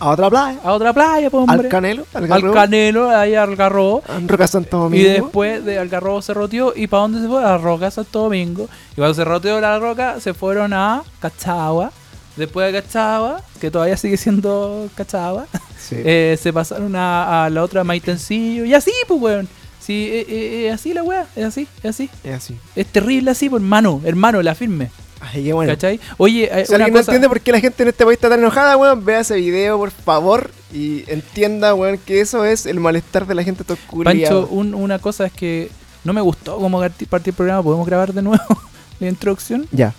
[0.00, 0.58] A otra playa.
[0.64, 1.66] A otra playa, pues hombre.
[1.66, 4.02] Al Canelo, al Al Canelo, ahí al Garrobo.
[4.16, 5.08] en Roca Santo Y Domingo.
[5.24, 6.72] después de Algarrobo se roteó.
[6.74, 7.44] ¿Y para dónde se fue?
[7.44, 8.68] A Roca Santo Domingo.
[8.92, 11.92] Y cuando se roteó la Roca, se fueron a Cachagua.
[12.36, 15.46] Después de Cachagua, que todavía sigue siendo Cachagua,
[15.78, 15.96] Sí.
[15.98, 18.64] eh, se pasaron a, a la otra Maitencillo.
[18.64, 19.48] Y así, pues, weón.
[19.78, 22.10] Sí, eh, eh, es así la weá, es así, es así.
[22.24, 22.56] Es así.
[22.74, 24.90] Es terrible así, pues, hermano, hermano, la firme.
[25.32, 25.72] Ay, qué bueno.
[25.72, 25.98] ¿Cachai?
[26.18, 27.10] Oye, eh, Si alguien no cosa.
[27.12, 29.78] entiende por qué la gente en este país está tan enojada, weón, vea ese video,
[29.78, 34.30] por favor, y entienda, weón, que eso es el malestar de la gente Pancho, toscuria.
[34.50, 35.70] un- una cosa es que
[36.04, 37.62] no me gustó cómo partir el programa.
[37.62, 38.42] ¿Podemos grabar de nuevo
[39.00, 39.66] la introducción?
[39.72, 39.94] Ya.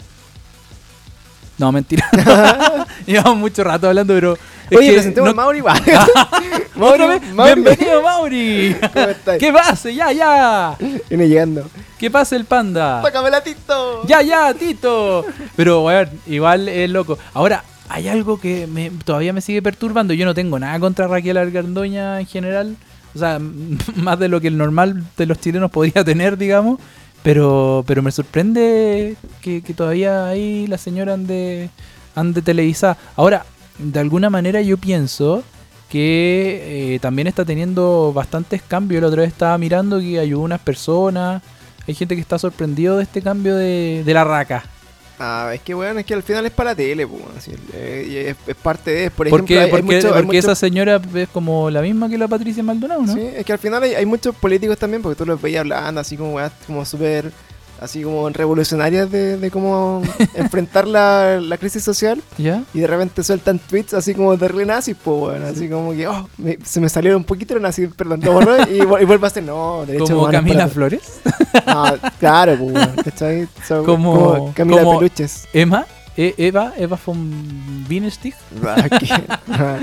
[1.58, 2.08] No, mentira.
[3.06, 4.38] Llevamos mucho rato hablando, pero.
[4.70, 5.62] Es Oye, que presentemos no- a Mauri.
[6.76, 7.04] Mauri.
[7.34, 8.76] Bienvenido, Mauri.
[8.94, 9.38] ¿Cómo estás?
[9.38, 9.94] ¿Qué pase?
[9.96, 10.76] Ya, ya.
[11.10, 11.68] Viene llegando.
[11.98, 13.02] ¿Qué pase el panda?
[13.02, 14.06] ¡Tócame la tito!
[14.08, 15.26] Ya, ya, Tito.
[15.56, 17.18] Pero, bueno, igual es loco.
[17.34, 20.14] Ahora, hay algo que me- todavía me sigue perturbando.
[20.14, 22.76] Yo no tengo nada contra Raquel Argandoña en general.
[23.16, 23.40] O sea,
[23.96, 26.80] más de lo que el normal de los chilenos podría tener, digamos.
[27.24, 31.70] Pero, pero me sorprende que, que todavía ahí la señora ande,
[32.14, 32.98] ande televisada.
[33.16, 33.46] Ahora,
[33.78, 35.44] de alguna manera yo pienso
[35.90, 39.02] que eh, también está teniendo bastantes cambios.
[39.02, 41.42] La otra vez estaba mirando que hay unas personas,
[41.88, 44.64] hay gente que está sorprendido de este cambio de, de la raca.
[45.18, 48.50] Ah, es que, weón, es que al final es para la tele, pues, eh, es,
[48.50, 49.12] es parte de.
[49.12, 49.60] Por ¿Por ejemplo, qué?
[49.60, 52.28] hay, hay porque mucho- hay porque mucho- esa señora es como la misma que la
[52.28, 53.14] Patricia Maldonado, ¿no?
[53.14, 56.02] Sí, es que al final hay, hay muchos políticos también, porque tú los veías hablando
[56.02, 57.32] así como como súper
[57.82, 60.02] así como revolucionarias de, de cómo
[60.36, 62.22] enfrentar la, la crisis social.
[62.38, 62.64] ¿Ya?
[62.74, 66.08] Y de repente sueltan tweets así como de re nazis, pues, bueno, así como que,
[66.08, 69.28] oh, me- se me salieron un poquito nazis, perdón, lo borré y, y vuelvo a
[69.28, 70.68] hacer, no, derecho Como humano, Camila.
[70.68, 71.02] Flores.
[72.20, 73.48] Claro, pues, bueno, ¿cachai?
[73.68, 75.48] So, Como- Camila como- Peluches.
[75.54, 75.86] Emma.
[76.18, 76.72] E- Eva.
[76.78, 78.36] Eva von Bienstich.
[78.66, 78.88] Ah,
[79.52, 79.78] ah,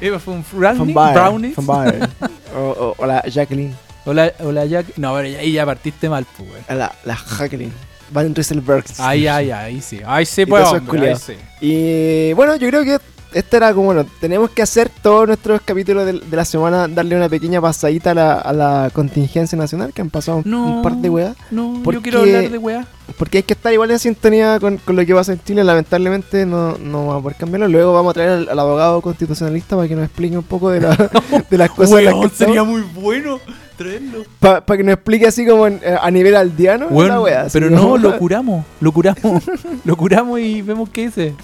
[0.00, 1.54] Eva von Brownies.
[1.54, 2.08] Von Baer.
[2.56, 3.74] O, o, o la Jacqueline,
[4.06, 4.96] Hola, hola Jack.
[4.96, 6.64] No, pero ahí ya partiste mal, pues, weón.
[6.68, 7.72] a la, la Jacqueline.
[8.10, 8.84] Van Rieselberg.
[8.98, 10.00] Ay, ay, ahí sí.
[10.06, 11.34] Ahí sí, pues, hombre, ahí sí.
[11.60, 12.98] Y bueno, yo creo que
[13.32, 17.16] este era como, bueno, tenemos que hacer todos nuestros capítulos de, de la semana, darle
[17.16, 20.66] una pequeña pasadita a la, a la contingencia nacional, que han pasado un- No.
[20.76, 21.36] un par de weas.
[21.50, 22.86] No, ¿Por yo quiero hablar de weá.
[23.18, 25.64] Porque hay que estar igual en sintonía con, con lo que pasa en Chile.
[25.64, 27.66] Lamentablemente no, no vamos a poder cambiarlo.
[27.68, 30.80] Luego vamos a traer al, al abogado constitucionalista para que nos explique un poco de,
[30.82, 31.10] la-
[31.50, 31.98] de las cosas.
[31.98, 32.68] en las que Weón, sería estamos.
[32.80, 33.40] muy bueno
[33.76, 34.24] traerlo.
[34.40, 36.86] Pa- Para que nos explique así como en- eh, a nivel aldeano.
[36.88, 38.64] Weón, la wea, así pero como- no, lo curamos.
[38.80, 39.42] Lo curamos.
[39.84, 41.34] lo curamos y vemos qué dice.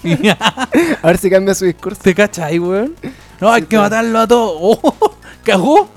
[1.01, 2.01] A ver si cambia su discurso.
[2.03, 2.93] ¿Te cachai, weón?
[3.39, 3.83] No, hay Sí, que claro.
[3.83, 4.57] matarlo a todos.
[4.61, 4.95] Oh,
[5.43, 5.89] cagó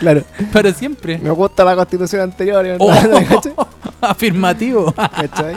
[0.00, 0.22] Claro.
[0.52, 1.18] para siempre.
[1.18, 2.64] Me gusta la constitución anterior.
[2.66, 2.76] ¿no?
[2.80, 2.88] Oh,
[3.28, 3.52] ¿Cachai?
[4.00, 4.92] afirmativo.
[4.92, 5.54] ¿Cachai?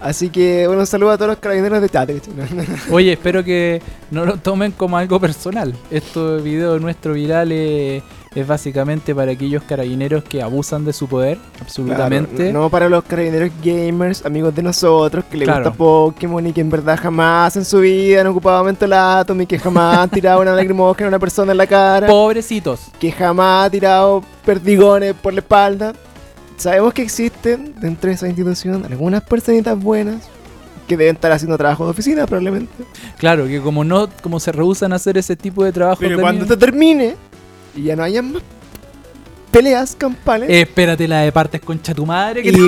[0.00, 2.20] Así que, bueno, un saludo a todos los carabineros de Tate.
[2.20, 2.66] ¿cachai?
[2.90, 5.74] Oye, espero que no lo tomen como algo personal.
[5.90, 8.02] Este video nuestro viral es,
[8.34, 12.36] es básicamente para aquellos carabineros que abusan de su poder, absolutamente.
[12.36, 15.64] Claro, no para los carabineros gamers, amigos de nosotros, que les Claro.
[15.64, 19.58] gusta Pokémon y que en verdad jamás en su vida han ocupado mentolatum y que
[19.58, 22.80] jamás han tirado una lacrimógena a una persona en la cara, Pobrecitos.
[23.00, 25.92] que jamás ha tirado perdigones por la espalda.
[26.56, 30.28] Sabemos que existen dentro de esa institución algunas personitas buenas
[30.86, 32.72] que deben estar haciendo trabajo de oficina probablemente.
[33.16, 35.98] Claro, que como no, como se rehusan a hacer ese tipo de trabajo.
[36.00, 37.14] Pero cuando esto termine
[37.74, 38.42] y ya no haya más
[39.50, 42.42] peleas campales, Espérate la de partes concha tu madre.
[42.42, 42.66] Que y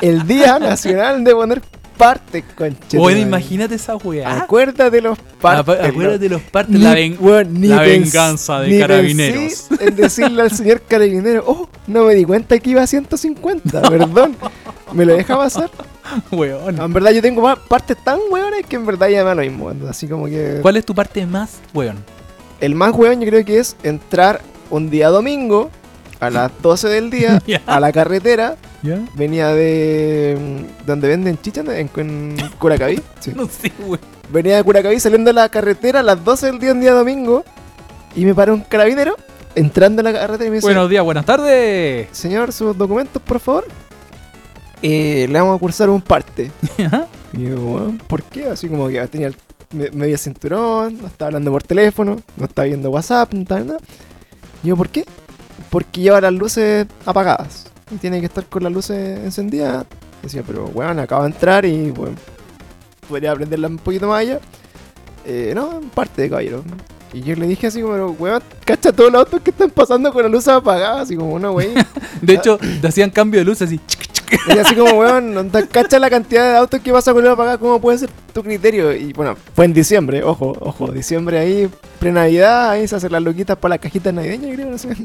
[0.06, 1.62] el Día Nacional de poner
[1.96, 2.98] partes, conche.
[2.98, 4.40] Bueno, imagínate esa weá.
[4.42, 5.78] Acuérdate los partes.
[5.80, 6.74] Acuérdate los partes.
[6.74, 9.66] Ni- la ven- weón, ni la pens- venganza de ni carabineros.
[9.78, 14.36] En decirle al señor carabinero, oh, no me di cuenta que iba a 150, perdón.
[14.92, 15.70] ¿Me lo deja pasar?
[16.32, 16.80] Weón.
[16.80, 19.70] En verdad yo tengo partes tan weones que en verdad ya me lo mismo.
[19.88, 20.58] Así como que...
[20.60, 21.96] ¿Cuál es tu parte más weón?
[22.62, 25.70] El más weón yo creo que es entrar un día domingo
[26.20, 28.56] a las 12 del día a la carretera.
[29.14, 30.36] Venía de...
[30.40, 33.00] mm, donde venden chicha en, en Curacaví.
[33.20, 33.32] Sí.
[33.36, 34.00] No sé, weón.
[34.30, 37.44] Venía de Curacaví saliendo de la carretera a las 12 del día un día domingo
[38.16, 39.16] y me paró un carabinero
[39.54, 42.08] entrando en la carretera y me dice, Buenos días, buenas tardes.
[42.12, 43.66] señor, sus documentos, por favor.
[44.82, 46.50] Eh, le vamos a cursar un parte.
[47.34, 48.46] Y yo, "Weón, ¿por qué?
[48.46, 49.36] Así como que tenía el
[49.72, 53.78] medio cinturón, no estaba hablando por teléfono, no estaba viendo WhatsApp, no estaba nada.
[54.62, 55.04] Y yo, ¿por qué?
[55.70, 59.86] Porque lleva las luces apagadas y tiene que estar con las luces encendidas.
[60.22, 62.16] Decía, pero weón, acabo de entrar y bueno,
[63.08, 64.40] podría prenderla un poquito más allá.
[65.24, 66.62] Eh, no, en parte, caballero.
[67.12, 70.12] Y yo le dije así como, pero weón, cacha todos los autos que están pasando
[70.12, 71.74] con las luces apagadas, así como, no, wey.
[72.22, 73.80] De hecho, te hacían cambio de luz así.
[74.54, 77.30] Y así como, weón, no te cacha la cantidad de autos que pasa con el
[77.30, 78.92] apagado, ¿cómo puede ser tu criterio?
[78.94, 81.68] Y bueno, fue en diciembre, ojo, ojo, diciembre ahí,
[81.98, 84.96] pre-navidad, ahí se hacen las loquitas para las cajitas navideñas, creo, no sé.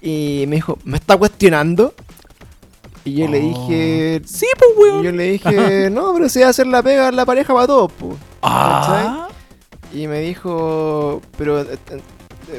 [0.00, 1.94] Y me dijo, ¿me está cuestionando?
[3.04, 3.42] Y yo le Oh.
[3.68, 5.02] dije, Sí, pues, y weón.
[5.02, 7.90] yo le dije, no, pero si va a hacer la pega la pareja para todos,
[7.98, 8.14] pues.
[8.42, 9.28] Ah.
[9.92, 11.78] Y me dijo, pero eh,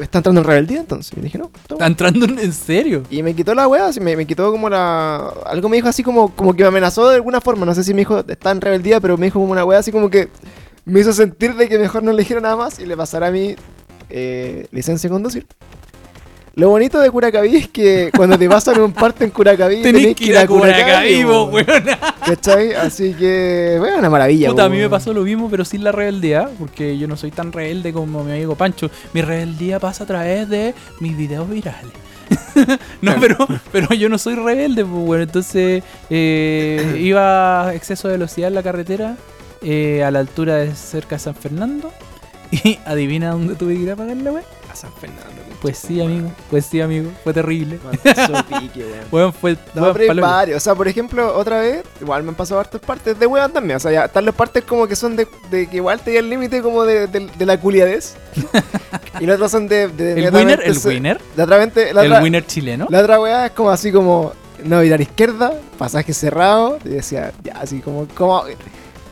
[0.01, 1.17] ¿está entrando en rebeldía entonces?
[1.17, 3.03] Y dije, no, está Está entrando en serio.
[3.09, 5.17] y me quitó la weá, así, me, me quitó como la.
[5.45, 7.65] Algo me dijo así como, como que me amenazó de alguna forma.
[7.65, 9.91] No sé si me dijo, está en rebeldía, pero me dijo como una weá así
[9.91, 10.29] como que
[10.85, 13.31] me hizo sentir de que mejor no le dijera nada más y le pasara a
[13.31, 13.55] mi
[14.09, 15.45] eh, licencia de conducir.
[16.57, 20.25] Lo bonito de Curacaví es que cuando te pasan un parte en Curacaví Tenés que
[20.25, 21.83] ir a Curacaví, vos, weón.
[22.25, 22.73] ¿Cachai?
[22.73, 24.49] Así que, bueno, una maravilla.
[24.49, 27.29] Puta, a mí me pasó lo mismo, pero sin la rebeldía, porque yo no soy
[27.29, 28.89] tan rebelde como mi amigo Pancho.
[29.13, 31.93] Mi rebeldía pasa a través de mis videos virales.
[33.01, 33.37] no, pero,
[33.71, 38.55] pero yo no soy rebelde, pues bueno, entonces eh, iba a exceso de velocidad en
[38.55, 39.15] la carretera
[39.61, 41.91] eh, a la altura de cerca de San Fernando.
[42.49, 44.31] Y adivina dónde tuve que ir a pagar la.
[44.71, 45.46] A San Fernando.
[45.61, 47.79] Pues sí, amigo, pues sí, amigo, fue terrible.
[48.59, 49.05] Pique, weón.
[49.11, 49.57] Weón, fue.
[49.73, 50.57] No, pero varios.
[50.57, 53.77] O sea, por ejemplo, otra vez, igual me han pasado hartas partes de weón también.
[53.77, 56.29] O sea, ya están las partes como que son de, de que igual te el
[56.29, 58.15] límite como de, de- de la culiadez.
[59.19, 59.87] y las otras son de.
[59.87, 62.85] de El winner, el se- winner, La otra, la el otra, winner chileno.
[62.89, 64.33] la otra weá es como así como.
[64.63, 66.77] No, virar izquierda, pasaje cerrado.
[66.85, 68.07] Y decía, ya, así como.
[68.15, 68.43] como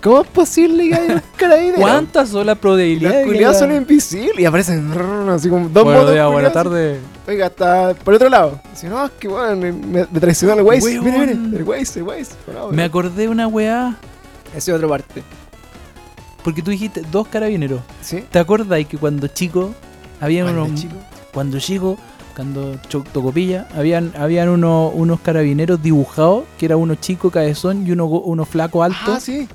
[0.06, 1.82] ¿Cómo es posible que haya un carabinero?
[1.82, 3.26] ¿Cuántas son las probabilidades?
[3.26, 6.72] Los culiados son invisibles y aparecen rrr, así como dos Buenos motos días, buenas culiados.
[6.72, 7.00] tardes.
[7.28, 8.62] Oiga, está por otro lado.
[8.70, 11.02] Dice, no, es que bueno, me, me traicionó el Waze.
[11.02, 12.36] Mire, mire, el Waze, el Waze.
[12.46, 13.98] Bueno, Me acordé de una weá.
[14.56, 15.24] Esa es otra parte.
[16.44, 17.82] Porque tú dijiste dos carabineros.
[18.02, 18.24] ¿Sí?
[18.30, 19.74] ¿Te acuerdas que cuando chico
[20.22, 20.80] había Cuando unos.
[20.80, 20.96] chico.
[21.34, 21.98] Cuando chico,
[22.36, 22.78] cuando
[23.12, 28.46] Tocopilla, habían, habían unos, unos carabineros dibujados, que era uno chico cabezón y uno, uno
[28.46, 29.14] flaco alto.
[29.14, 29.48] Ah, sí.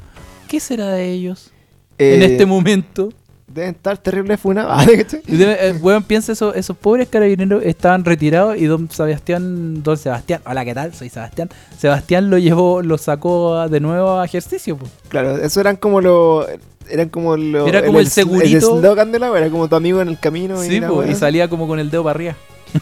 [0.50, 1.52] ¿Qué será de ellos
[1.96, 3.12] en Eh, este momento?
[3.46, 4.72] Deben estar terrible funados.
[4.76, 4.84] Ah.
[5.28, 10.42] Y eh, weón, piensa eso, esos pobres carabineros estaban retirados y don Sebastián, don Sebastián,
[10.44, 10.92] hola, ¿qué tal?
[10.92, 11.50] Soy Sebastián.
[11.78, 14.86] Sebastián lo llevó, lo sacó de nuevo a ejercicio, po.
[15.08, 16.46] Claro, eso eran como los.
[16.88, 17.68] Eran como los.
[17.68, 18.44] Era como el segurito.
[18.44, 20.60] El eslogan de la era como tu amigo en el camino.
[20.60, 22.34] Sí, la po, y salía como con el dedo para arriba.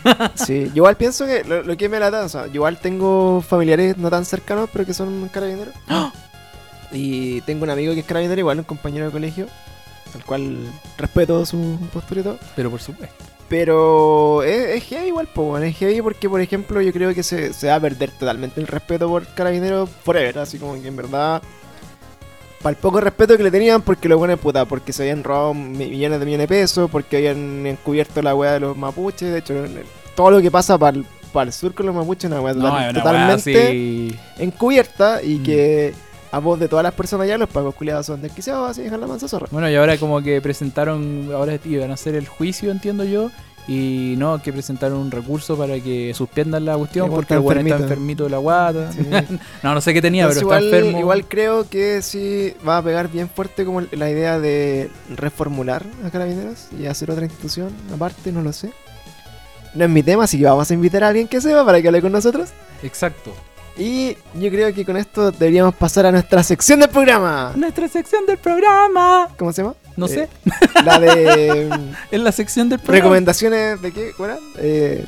[0.36, 3.42] Sí, yo igual pienso que lo, lo que me lata, o sea, yo igual tengo
[3.46, 5.74] familiares no tan cercanos, pero que son carabineros.
[6.92, 9.46] Y tengo un amigo que es carabinero, igual un compañero de colegio,
[10.14, 10.56] al cual
[10.96, 12.38] respeto su postura y todo.
[12.56, 13.24] Pero por supuesto.
[13.48, 17.52] Pero es, es heavy igual, po, es heavy porque, por ejemplo, yo creo que se,
[17.54, 21.42] se va a perder totalmente el respeto por carabineros forever, así como que en verdad...
[22.62, 25.54] Para el poco respeto que le tenían, porque los buenos puta, porque se habían robado
[25.54, 29.38] mi- millones de millones de pesos, porque habían encubierto la weá de los mapuches, de
[29.38, 29.54] hecho,
[30.16, 32.54] todo lo que pasa para el, para el sur con los mapuches es una weá
[32.54, 33.34] total- totalmente
[33.68, 34.18] así.
[34.38, 35.42] encubierta y Mm.
[35.44, 35.94] que
[36.30, 39.06] a voz de todas las personas ya los pagos culiados son desquiciados, así dejan la
[39.06, 39.48] mansa zorra.
[39.50, 43.30] Bueno, y ahora como que presentaron, ahora iban a hacer el juicio, entiendo yo,
[43.68, 47.66] y no, que presentaron un recurso para que suspendan la cuestión porque está el weón
[47.66, 48.24] está enfermito.
[48.24, 48.90] de la guata.
[48.92, 49.00] Sí.
[49.62, 50.98] no, no sé qué tenía, Entonces, pero está igual, enfermo.
[51.00, 56.08] igual creo que sí va a pegar bien fuerte como la idea de reformular a
[56.08, 58.72] Carabineros y hacer otra institución aparte, no lo sé.
[59.74, 61.88] No es mi tema, así que vamos a invitar a alguien que sepa para que
[61.88, 62.48] hable con nosotros.
[62.82, 63.34] Exacto.
[63.78, 67.52] Y yo creo que con esto deberíamos pasar a nuestra sección del programa.
[67.54, 69.28] Nuestra sección del programa.
[69.38, 69.74] ¿Cómo se llama?
[69.96, 70.28] No Eh, sé,
[70.84, 71.68] La de
[72.10, 73.02] es la sección del programa.
[73.04, 74.38] recomendaciones de qué, ¿cuál?
[74.58, 75.04] Eh,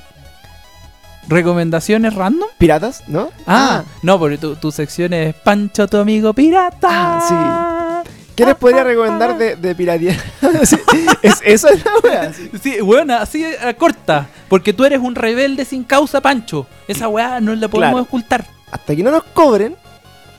[1.28, 2.48] ¿Recomendaciones random?
[2.58, 3.30] piratas, ¿no?
[3.46, 6.88] Ah, no, porque tu, tu sección es Pancho, tu amigo pirata.
[6.90, 8.02] Ah,
[8.34, 10.16] ¿Qué les podría recomendar de, de piratear?
[10.64, 10.76] Sí,
[11.22, 12.32] es, eso es la wea.
[12.32, 12.50] sí.
[12.62, 14.28] Sí, bueno, así eh, corta.
[14.48, 16.66] Porque tú eres un rebelde sin causa, Pancho.
[16.88, 18.02] Esa weá no la podemos Claro.
[18.04, 18.44] ocultar.
[18.70, 19.76] Hasta que no nos cobren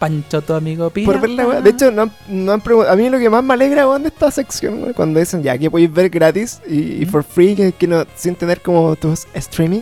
[0.01, 1.19] Pancho, tu amigo pirata.
[1.19, 1.61] por ver la wea.
[1.61, 4.09] De hecho, no han, no han a mí lo que más me alegra weón, de
[4.09, 7.71] esta sección, weón, cuando dicen ya que podéis ver gratis y, y for free, que,
[7.71, 9.81] que no, sin tener como tus streaming.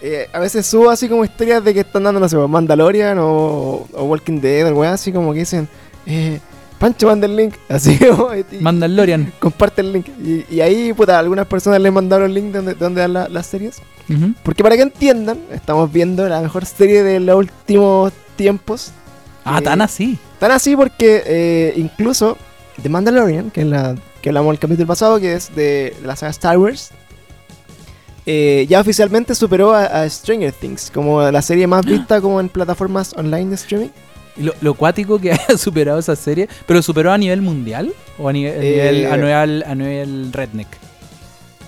[0.00, 3.86] Eh, a veces subo así como historias de que están dando, no sé, Mandalorian o,
[3.92, 5.68] o Walking Dead o weá, así como que dicen,
[6.06, 6.40] eh,
[6.78, 9.32] Pancho manda el link, así como, y- Mandalorian.
[9.38, 10.06] comparte el link.
[10.22, 13.28] Y, y ahí, puta, algunas personas les mandaron el link de donde, donde dan la-
[13.28, 13.80] las series.
[14.42, 18.92] Porque para que entiendan, estamos viendo la mejor serie de los últimos tiempos.
[19.46, 20.18] Ah, Eh, tan así.
[20.38, 22.36] Tan así porque eh, incluso
[22.82, 26.06] The Mandalorian, que es la que hablamos en el capítulo pasado, que es de, de
[26.06, 26.90] la saga Star Wars,
[28.26, 32.48] eh, ya oficialmente superó a, a Stranger Things como la serie más vista como en
[32.48, 33.88] plataformas online de streaming.
[34.36, 38.32] Lo, lo cuático que haya superado esa serie, pero superó a nivel mundial o a
[38.32, 40.68] nivel, a Eh, nivel, a nivel, a nivel redneck,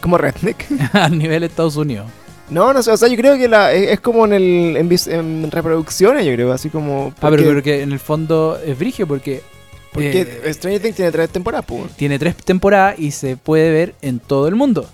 [0.00, 0.66] Como Redneck.
[0.92, 2.06] a nivel Estados Unidos.
[2.48, 5.50] No, no sé, o sea, yo creo que la, es, es como en el en,
[5.50, 7.08] reproducciones, yo creo, así como...
[7.16, 9.42] Ah, pero porque- creo que en el fondo es brigio porque
[9.92, 11.90] Porque eh, Stranger Things tiene tres temporadas, pues.
[11.96, 14.88] tiene tres temporadas y se puede ver en todo el mundo.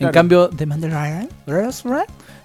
[0.00, 1.28] En cambio, The Mandalorian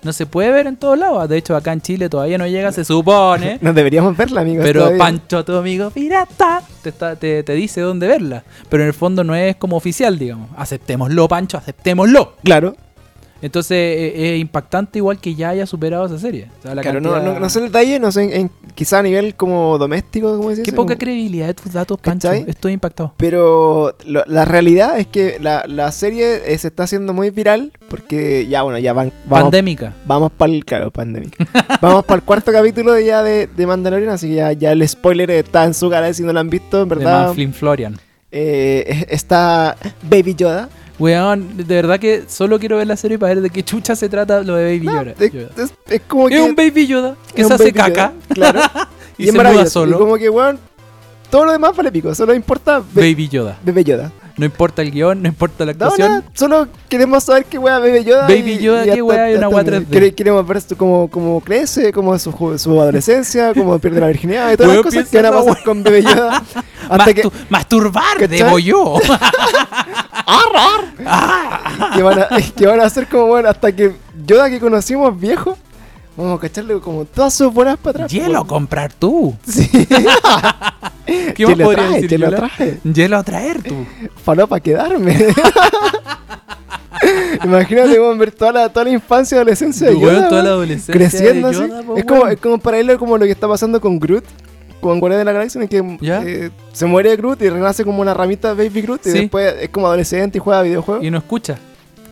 [0.03, 1.27] no se puede ver en todos lados.
[1.29, 3.59] De hecho, acá en Chile todavía no llega, se supone.
[3.61, 4.63] No deberíamos verla, amigos.
[4.65, 4.99] Pero todavía.
[4.99, 8.43] Pancho, tu amigo pirata, te, está- te, te dice dónde verla.
[8.69, 10.49] Pero en el fondo no es como oficial, digamos.
[10.57, 12.33] Aceptémoslo, Pancho, aceptémoslo.
[12.43, 12.75] Claro,
[13.43, 16.47] Entonces eh, es impactante igual que ya haya superado esa serie.
[16.59, 18.51] O sea, la claro, no, cantidad- no, no sé el detalle, no sé, en, en-
[18.73, 20.63] quizá a nivel como doméstico, como decís.
[20.63, 22.29] Qué poca credibilidad de tus datos, Pancho.
[22.29, 22.45] ¿Cachai?
[22.47, 23.13] Estoy impactado.
[23.17, 27.73] Pero lo- la realidad es que la, la serie eh, se está haciendo muy viral
[27.89, 29.93] porque ya, bueno, ya van, vamos, Pandémica.
[30.05, 31.35] vamos para el, claro, pandemic.
[31.81, 34.87] vamos para el cuarto capítulo de ya de, de Mandalorian, así que ya, ya el
[34.87, 37.25] spoiler está en su cara si no lo han visto, en De verdad.
[37.25, 37.99] Manflin Florian.
[38.31, 40.69] eh, está Baby Yoda.
[40.99, 44.09] Weón, de verdad que solo quiero ver la serie para ver de qué chucha se
[44.09, 45.13] trata lo de Baby No, Yoda.
[45.19, 45.49] es, Yoda.
[45.57, 48.59] es- es como que Es un Baby Yoda que se hace Yoda, caca claro.
[49.17, 49.95] y, es se muda solo.
[49.95, 50.59] Y como que, weón,
[51.31, 53.57] todo lo demás vale pico, solo importa Ba- Baby Yoda.
[53.63, 54.11] Bebé Yoda.
[54.35, 56.07] No importa el guion, no importa la No, actuación.
[56.09, 58.23] nada, solo queremos saber qué wea Bebé Yoda.
[58.27, 59.85] Baby Yoda, ya qué wea, y una wea 3D.
[59.89, 64.07] Quere- Queremos ver esto cómo, cómo crece, cómo es su, su adolescencia, cómo pierde la
[64.07, 66.41] virginidad y todas las cosas que van a pasar con Bebé Yoda.
[66.89, 68.37] Hasta que, Mastu- Masturbar, ¿Cachai?
[68.39, 68.95] debo yo.
[71.95, 73.93] que, van a, que van a hacer como, bueno, hasta que
[74.25, 75.57] Yoda que conocimos viejo,
[76.17, 78.11] vamos a cacharle como todas sus buenas para atrás.
[78.11, 78.47] Hielo po.
[78.55, 79.35] comprar tú.
[79.47, 79.69] Sí.
[81.05, 82.37] ¿Qué más podría traje, decir te lo Yola?
[82.37, 82.79] traje.
[82.83, 83.85] Hielo a traer tú.
[84.23, 85.27] Para para quedarme.
[87.43, 90.93] Imagínate weón, ver toda la, toda la infancia y adolescencia de Yoda, toda la adolescencia
[90.93, 91.85] creciendo de así.
[91.85, 94.23] Po, es, como, es como paralelo como lo que está pasando con Groot.
[94.79, 98.01] Con Guardia de la Galaxia, en el que eh, se muere Groot y renace como
[98.01, 99.19] una ramita de Baby Groot y Sí.
[99.19, 101.03] después es como adolescente y juega videojuegos.
[101.05, 101.57] Y no escucha.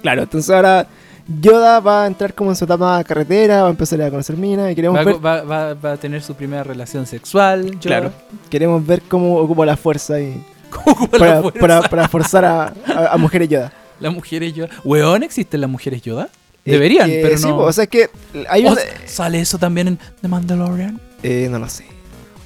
[0.01, 0.87] Claro, entonces ahora
[1.27, 4.71] Yoda va a entrar como en su etapa carretera, va a empezar a conocer minas
[4.71, 7.65] y queremos Va, ver, va- va- va a tener su primera relación sexual.
[7.65, 7.79] Yoda.
[7.79, 8.11] claro,
[8.49, 11.59] queremos ver cómo ocupa la fuerza y ¿Cómo ocupa para, la fuerza?
[11.59, 13.71] para- para forzar a, a- a mujeres Yoda.
[13.99, 14.69] Las mujeres Yoda.
[14.83, 16.29] Weón, ¿existen las mujeres Yoda?
[16.65, 17.57] Deberían, eh, pero sí, no.
[17.57, 18.09] po, o sea, es que
[18.49, 18.81] hay Oh, una...
[19.05, 20.99] ¿Sale eso también en The Mandalorian?
[21.23, 21.85] Eh, no lo sé.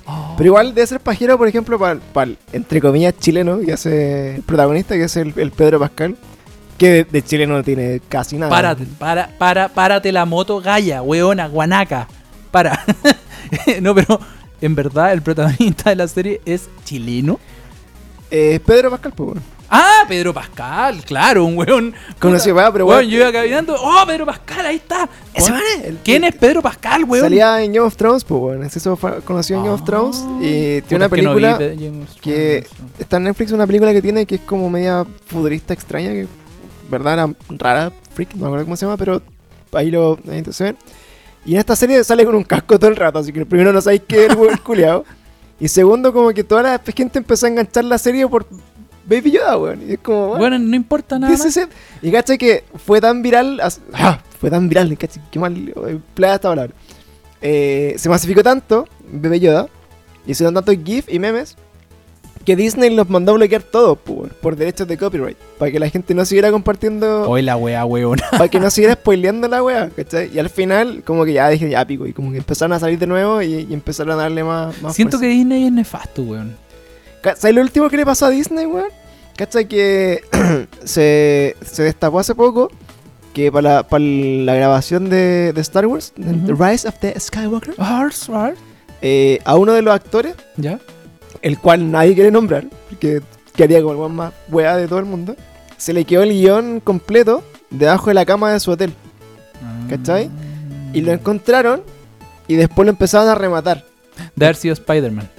[0.05, 0.35] Oh.
[0.37, 1.99] Pero igual debe ser pajero, por ejemplo, para
[2.29, 6.15] el, entre comillas, chileno, que hace el protagonista, que es el, el Pedro Pascal,
[6.77, 8.49] que de, de chileno no tiene casi nada.
[8.49, 12.07] Párate, para, para, párate la moto, Gaya, weona, guanaca.
[12.51, 12.83] Para.
[13.81, 14.19] no, pero
[14.61, 17.39] en verdad el protagonista de la serie es chileno.
[18.31, 19.41] Eh, Pedro Pascal, pues, bueno.
[19.69, 21.93] Ah, Pedro Pascal, claro, un weón.
[22.19, 23.75] Conocido, weón, pero weón, weón, yo iba caminando.
[23.79, 25.09] ¡Oh, Pedro Pascal, ahí está!
[25.33, 27.23] Ese Weón, man es el- ¿Quién es Pedro Pascal, weón?
[27.25, 28.63] Salía en Game of Thrones, pues, bueno.
[28.63, 29.85] Es eso, fue conocido en Game of Ah.
[29.85, 30.17] Thrones.
[30.39, 31.57] Y tiene una es que no vi película
[32.21, 32.67] que
[32.99, 36.27] está en Netflix, una película que tiene que es como media futurista extraña, que,
[36.89, 39.21] verdad, era rara, freak, no me acuerdo cómo se llama, pero
[39.73, 40.43] ahí lo ve.
[41.45, 43.79] Y en esta serie sale con un casco todo el rato, así que primero no
[43.81, 45.05] sabéis qué es el weón culiao.
[45.59, 48.45] Y segundo, como que toda la gente empezó a enganchar la serie por
[49.07, 49.87] Baby Yoda, weón.
[49.87, 51.31] Y es como, weón, Bueno, no importa nada.
[51.37, 51.57] más.
[51.57, 51.69] it.
[52.01, 53.61] Y cacha que fue tan viral,
[53.93, 54.19] ¡Ah!
[54.39, 55.55] fue tan viral, cacha, qué mal
[55.87, 56.73] emplea esta palabra.
[57.41, 59.67] Eh, se masificó tanto, Bebé Yoda,
[60.25, 61.55] y hicieron tantos GIF y memes,
[62.45, 65.89] que Disney los mandó a bloquear todo por, por derechos de copyright, para que la
[65.89, 68.23] gente no siguiera compartiendo, Hoy la wea, weona.
[68.31, 70.29] para que no siguiera spoileando la wea, ¿cachai?
[70.33, 72.99] Y al final, como que ya dije, ya pico, y como que empezaron a salir
[72.99, 75.29] de nuevo y, y empezaron a darle más, más Siento fuerza.
[75.29, 76.55] que Disney es nefasto, weón.
[77.23, 78.89] ¿Sabes lo último que le pasó a Disney, weón?
[79.35, 79.67] ¿Cachai?
[79.67, 80.21] Que
[80.83, 82.71] se, se destapó hace poco
[83.33, 86.13] que para la, para la grabación de, de Star Wars.
[86.15, 87.75] The Rise of the Skywalker,
[89.01, 90.79] eh, a uno de los actores, ¿Ya?
[91.41, 93.21] El cual nadie quiere nombrar, porque
[93.55, 95.35] quedaría como el más weá de todo el mundo,
[95.77, 98.93] se le quedó el guion completo debajo de la cama de su hotel.
[99.89, 100.29] ¿Cachai?
[100.93, 101.83] Y lo encontraron
[102.47, 103.85] y después lo empezaron a rematar.
[104.35, 105.29] De haber sido Spider-Man.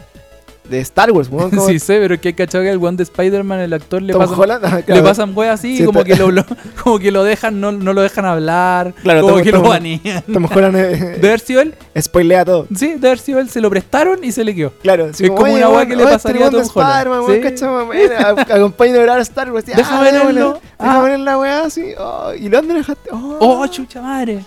[0.70, 1.50] De Star Wars, weón.
[1.56, 4.12] como Sí sé, pero que hay cachado que el one de Spider-Man, el actor, le
[4.12, 6.44] Tom pasan, Holland, ah, le pasan weas así, Sí, como, que lo, lo-
[6.82, 9.68] como que lo dejan, no, no lo dejan hablar, Claro, como Tom- que lo Tom-
[9.70, 10.22] banean.
[10.32, 12.66] Tom Holland eh, De haber sido él, spoilea todo.
[12.74, 14.72] sí, de haber sido él, se lo prestaron y se le quedó.
[14.82, 17.08] Claro, Es como una weá que le pasaría a Tom Holland.
[17.08, 17.40] Weón, Sí.
[17.40, 19.66] cachai, weón, a- Acompaña a Star Wars.
[19.66, 20.60] Déjame verlo.
[20.78, 21.02] Déjame Ah.
[21.02, 21.92] ver la weá así.
[21.98, 23.10] oh, ¿Y dónde lo dejaste?
[23.12, 24.44] Oh, ¡Oh, chucha madre!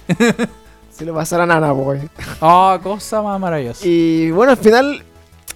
[0.91, 2.09] Se lo pasaron a Nana, po, weón.
[2.41, 3.85] ¡Oh, cosa más maravillosa!
[3.87, 5.03] Y bueno, al final.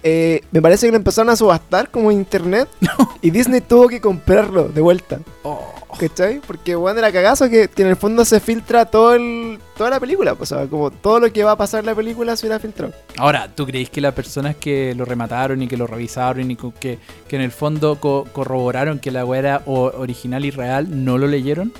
[0.04, 2.68] Eh, me parece que lo empezaron a subastar como en internet.
[3.22, 5.18] Y Disney tuvo que comprarlo de vuelta.
[5.44, 5.72] Oh.
[5.98, 6.40] ¿Cachai?
[6.46, 9.98] Porque weón era cagazo que, que en el fondo se filtra todo el, toda la
[10.00, 10.34] película.
[10.34, 12.58] Pues, o sea, como todo lo que va a pasar en la película se hubiera
[12.58, 12.92] filtrado.
[13.16, 16.98] Ahora, ¿tú creéis que las personas que lo remataron y que lo revisaron y que,
[17.28, 21.26] que en el fondo co- corroboraron que la weá era original y real no lo
[21.26, 21.72] leyeron?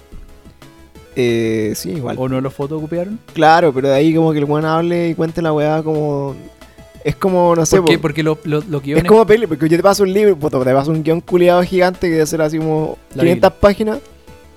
[1.17, 2.17] Eh, sí, igual.
[2.19, 3.19] ¿O no lo fotocopiaron?
[3.35, 6.35] Claro, pero de ahí como que el weón hable y cuente la weá como.
[7.05, 7.99] Es como, no sé, ¿Por qué?
[7.99, 10.73] Porque lo, lo, que es como peli, porque yo te paso un libro, puto, te
[10.73, 13.99] paso un guion culiado gigante que debe ser así como La 500 páginas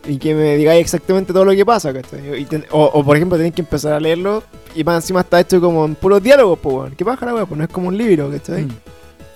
[0.08, 2.42] y que me digáis exactamente todo lo que pasa, ¿cachai?
[2.42, 4.44] Y ten- o, o, por ejemplo, tenés que empezar a leerlo
[4.74, 6.94] y más encima está hecho como en puros diálogos, pues.
[6.96, 7.46] ¿Qué pasa la weá?
[7.46, 8.64] Pues no es como un libro, ¿cachai?
[8.64, 8.72] Mm.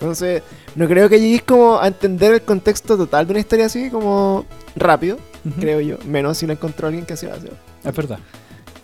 [0.00, 0.42] Entonces,
[0.74, 4.46] no creo que lleguéis como a entender el contexto total de una historia así como
[4.74, 5.18] rápido,
[5.60, 5.98] creo yo.
[6.06, 7.48] Menos si lo encontró alguien que así lo hace.
[7.84, 8.18] Es verdad.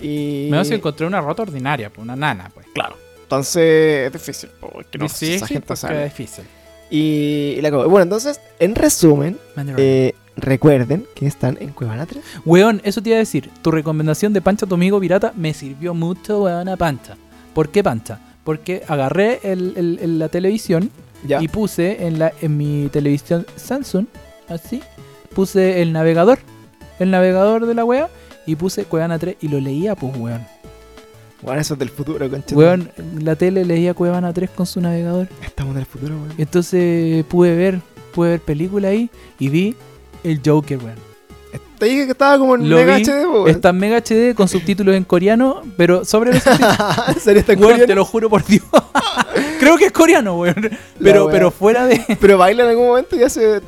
[0.00, 0.48] Y...
[0.50, 2.66] Me vas a encontrar una rota ordinaria, pues, una nana, pues.
[2.74, 2.96] Claro.
[3.28, 6.06] Entonces es difícil, porque no esa gente sabe.
[6.06, 6.44] es difícil.
[6.88, 9.36] Y, y la Bueno, entonces, en resumen,
[9.76, 12.24] eh, recuerden que están en Cuevana 3.
[12.46, 13.50] Weón, eso te iba a decir.
[13.60, 17.18] Tu recomendación de Pancha tu amigo pirata me sirvió mucho, weón, a Pancha.
[17.52, 18.18] ¿Por qué Pancha?
[18.44, 20.90] Porque agarré el- el- el- la televisión
[21.26, 21.42] Ya.
[21.42, 24.06] y puse en, la, en mi televisión Samsung,
[24.48, 24.82] así,
[25.34, 26.38] puse el navegador,
[26.98, 28.08] el navegador de la wea,
[28.46, 30.46] y puse Cuevana 3 y lo leía, pues, weón.
[31.42, 32.54] Bueno, eso es del futuro, concha.
[32.56, 35.28] Weón, la tele leía Cuevana 3 con su navegador.
[35.42, 36.34] Estamos en el futuro, weón.
[36.36, 37.80] Entonces pude ver,
[38.12, 39.08] pude ver película ahí
[39.38, 39.76] y vi
[40.24, 41.08] el Joker, weón.
[41.78, 43.48] Te dije que estaba como en Lo Mega vi, HD, weón.
[43.48, 46.76] Está en Mega HD con subtítulos en coreano, pero sobre los subtítulos.
[47.08, 47.86] ¿En serio está en Weón, coreano?
[47.86, 48.64] te lo juro por Dios.
[49.60, 50.70] Creo que es coreano, weón.
[51.00, 51.32] Pero, wea.
[51.32, 52.04] pero fuera de.
[52.20, 53.60] Pero baila en algún momento y hace,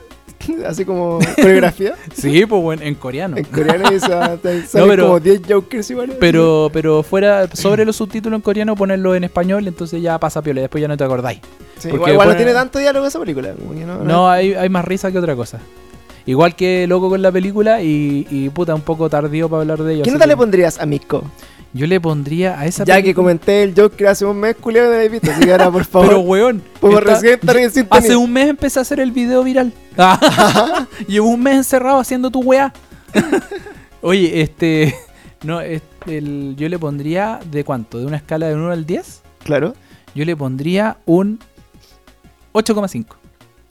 [0.66, 3.36] hace como coreografía Sí, pues, weón, en coreano.
[3.36, 6.12] en coreano y sa- te salen pero- como 10 jokers igual.
[6.20, 10.61] Pero, pero fuera, sobre los subtítulos en coreano, ponerlo en español, entonces ya pasa piola,
[10.62, 11.40] después ya no te acordáis.
[11.78, 13.55] Sí, igual, no tiene tanto diálogo esa película.
[13.86, 15.59] no, No, hay, hay más risa que otra cosa.
[16.26, 19.94] Igual que loco con la película y, y puta, un poco tardío para hablar de
[19.94, 20.03] ello.
[20.05, 21.24] ¿Qué así nota que le pondrías a Mico?
[21.72, 24.92] Yo le pondría a esa Ya que comenté el Joker hace un mes, no lo
[25.01, 25.30] he visto.
[25.30, 27.88] Así que ahora, por favor, Pero weón, como está- recién sintonía.
[27.92, 29.72] hace un mes empecé a hacer el video viral.
[31.09, 32.72] Llevo un mes encerrado haciendo tu weá.
[34.03, 34.94] Oye, este.
[35.42, 37.40] No, este, el- yo le pondría.
[37.51, 37.98] ¿De cuánto?
[37.98, 39.22] ¿De una escala de 1 al 10?
[39.44, 39.74] Claro,
[40.14, 41.38] Yo le pondría un
[42.53, 43.07] 8,5.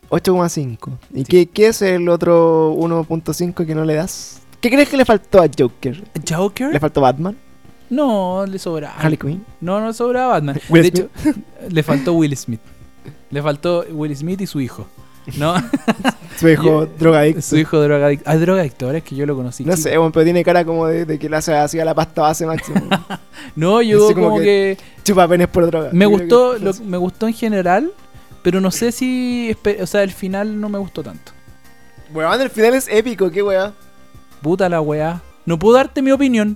[0.09, 0.89] 8,5.
[1.13, 4.41] ¿Y qué, qué es el otro 1.5 que no le das?
[4.61, 6.03] ¿Qué crees que le faltó a Joker?
[6.27, 6.73] ¿Joker?
[6.73, 7.37] ¿Le faltó Batman?
[7.89, 8.93] No, le sobra.
[8.97, 9.45] ¿Harley Quinn?
[9.61, 10.59] No, no le sobra Batman.
[10.69, 11.09] Will de Smith.
[11.25, 12.59] hecho, le faltó Will Smith.
[13.29, 14.87] Le faltó Will Smith y su hijo.
[15.37, 15.53] ¿No?
[16.39, 17.41] Su hijo drogadicto.
[17.41, 18.29] su hijo drogadicto.
[18.29, 19.65] Hay drogadictores que yo lo conocí.
[19.65, 19.89] No chico.
[19.89, 22.21] sé, bueno, pero tiene cara como de, de que le hace así a la pasta
[22.21, 22.81] base máximo.
[23.55, 25.89] No, yo como como, que, Chupa penes por droga.
[25.91, 27.91] me Yo gustó, que- lo- me gustó en general,
[28.41, 31.33] pero no sé si, o sea, el final no me gustó tanto.
[32.13, 33.73] Weón, el final es épico, qué weá.
[34.41, 35.21] Puta la weá.
[35.45, 36.55] No puedo darte mi opinión.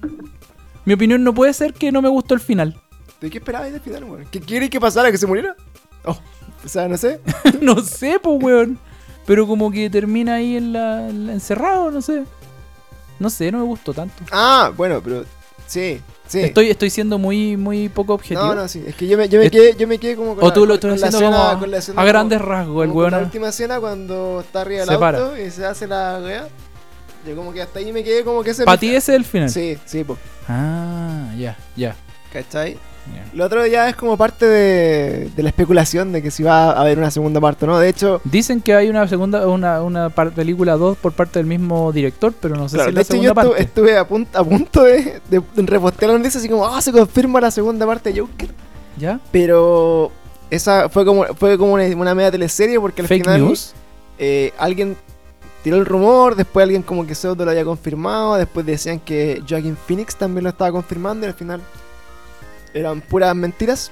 [0.86, 2.80] Mi opinión no puede ser que no me gustó el final.
[3.20, 4.26] ¿De qué esperabas del final, weón?
[4.32, 5.12] ¿Qué quiere que pasara?
[5.12, 5.56] ¿Que se muriera?
[6.06, 6.18] Oh,
[6.66, 7.20] o sea, no sé.
[7.62, 8.80] no sé, pues weón.
[9.26, 12.24] Pero como que termina ahí en la, en la- encerrado, no sé.
[13.20, 14.24] No sé, no me gustó tanto.
[14.32, 15.24] Ah, bueno, pero
[15.66, 16.40] sí, sí.
[16.42, 18.48] Estoy, estoy siendo muy, muy poco objetivo.
[18.48, 18.84] No, no, sí.
[18.86, 20.54] Es que yo me, yo me, Es- quedé, yo me quedé como con O la-
[20.54, 22.92] tú lo estás la haciendo escena- como con la escena a como- grandes rasgos, el
[22.94, 23.24] con La weón.
[23.26, 25.20] última escena cuando está arriba del Se para.
[25.20, 26.48] auto y se hace la weá.
[27.26, 28.66] Yo como que hasta ahí me quedé como que ese...
[28.66, 29.50] Para ti ese es el final.
[29.50, 30.20] Sí, sí, pues.
[30.50, 31.96] Ah, ya, ya.
[32.34, 32.78] ¿Cachai?
[33.14, 33.26] Ya.
[33.34, 36.82] Lo otro ya es como parte de, de la especulación de que si va a
[36.82, 37.80] haber una segunda parte, ¿no?
[37.80, 42.34] De hecho, Dicen que hay una segunda, una, película 2 por parte del mismo director,
[42.40, 43.64] pero no sé claro, si de la hecho yo segunda estu- parte.
[43.64, 47.42] estuve a punto, a punto de, de, repostear la noticia así como, ah, se confirma
[47.42, 48.50] la segunda parte de Joker.
[48.98, 49.20] ¿Ya?
[49.32, 50.12] Pero
[50.52, 53.74] esa fue como, fue como una, una media teleserie porque al Fake final news.
[54.20, 54.96] eh, alguien
[55.64, 59.76] tiró el rumor, después alguien como que pseudo lo había confirmado, después decían que Joaquin
[59.88, 61.62] Phoenix también lo estaba confirmando y al final
[62.74, 63.92] eran puras mentiras.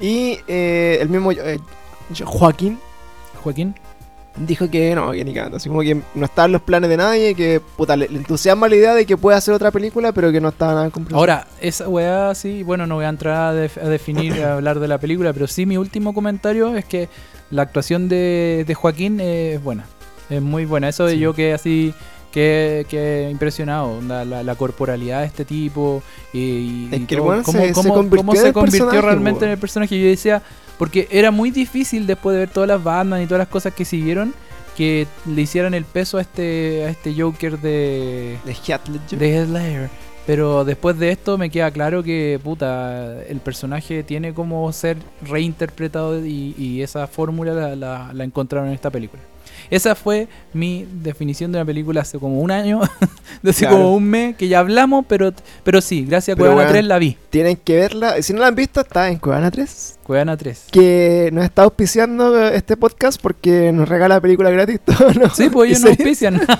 [0.00, 1.58] Y eh, el mismo eh,
[2.24, 2.78] Joaquín
[3.42, 3.74] Joaquín.
[4.36, 7.34] dijo que no, que ni cagando, así como que no estaban los planes de nadie,
[7.34, 10.40] que puta, le, le entusiasma la idea de que pueda hacer otra película, pero que
[10.40, 11.18] no estaba nada comprado.
[11.18, 14.80] Ahora, esa weá sí, bueno, no voy a entrar a, def- a definir, a hablar
[14.80, 17.08] de la película, pero sí mi último comentario es que
[17.50, 19.84] la actuación de, de Joaquín es buena.
[20.30, 20.88] Es muy buena.
[20.88, 21.18] Eso de Sí.
[21.18, 21.92] yo que así,
[22.32, 26.02] que, que impresionado, onda, la, la corporalidad de este tipo
[26.32, 29.58] y, y Es que el todo, weón cómo, se- convirtió cómo se realmente en el
[29.58, 30.00] personaje.
[30.00, 30.42] Yo decía,
[30.78, 33.84] porque era muy difícil después de ver todas las bandas y todas las cosas que
[33.84, 34.34] siguieron,
[34.76, 39.18] que le hicieran el peso a este, a este Joker de, de Heath Ledger.
[39.18, 39.90] de Heath Ledger.
[40.24, 46.24] Pero después de esto me queda claro que, puta, el personaje tiene como ser reinterpretado
[46.24, 49.20] y, y esa fórmula la, la- la encontraron en esta película.
[49.72, 52.80] Esa fue mi definición de una película hace como un año,
[53.42, 53.76] de hace Claro.
[53.78, 55.32] como un mes, que ya hablamos, pero,
[55.64, 56.72] pero sí, gracias a Cuevana weón.
[56.72, 57.16] 3 la vi.
[57.30, 59.98] Tienen que verla, si no la han visto, está en Cuevana 3.
[60.02, 60.66] Cuevana 3.
[60.70, 65.30] que nos está auspiciando este podcast porque nos regala películas gratis todo, ¿no?
[65.30, 66.40] Sí, pues ¿Y ellos nos auspician.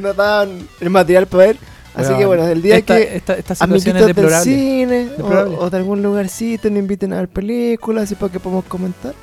[0.00, 1.56] Nos dan el material para ver.
[1.94, 5.76] Así que bueno, el día esta, que esta, esta amiguitos del cine o, o de
[5.76, 9.14] algún lugarcito nos inviten a ver películas y para que podamos comentar.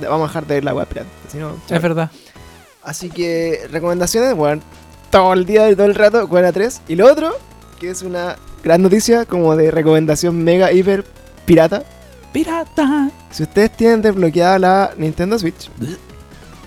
[0.00, 1.76] Vamos a dejar de ver la web pirata, si no, chao.
[1.76, 2.10] Es verdad.
[2.82, 4.62] Así que recomendaciones, bueno,
[5.10, 6.82] todo el día y todo el rato, Cuevana 3.
[6.88, 7.34] Y lo otro,
[7.80, 11.04] que es una gran noticia como de recomendación mega hiper
[11.46, 11.84] pirata.
[12.32, 13.10] Pirata.
[13.30, 15.70] Si ustedes tienen desbloqueada la Nintendo Switch,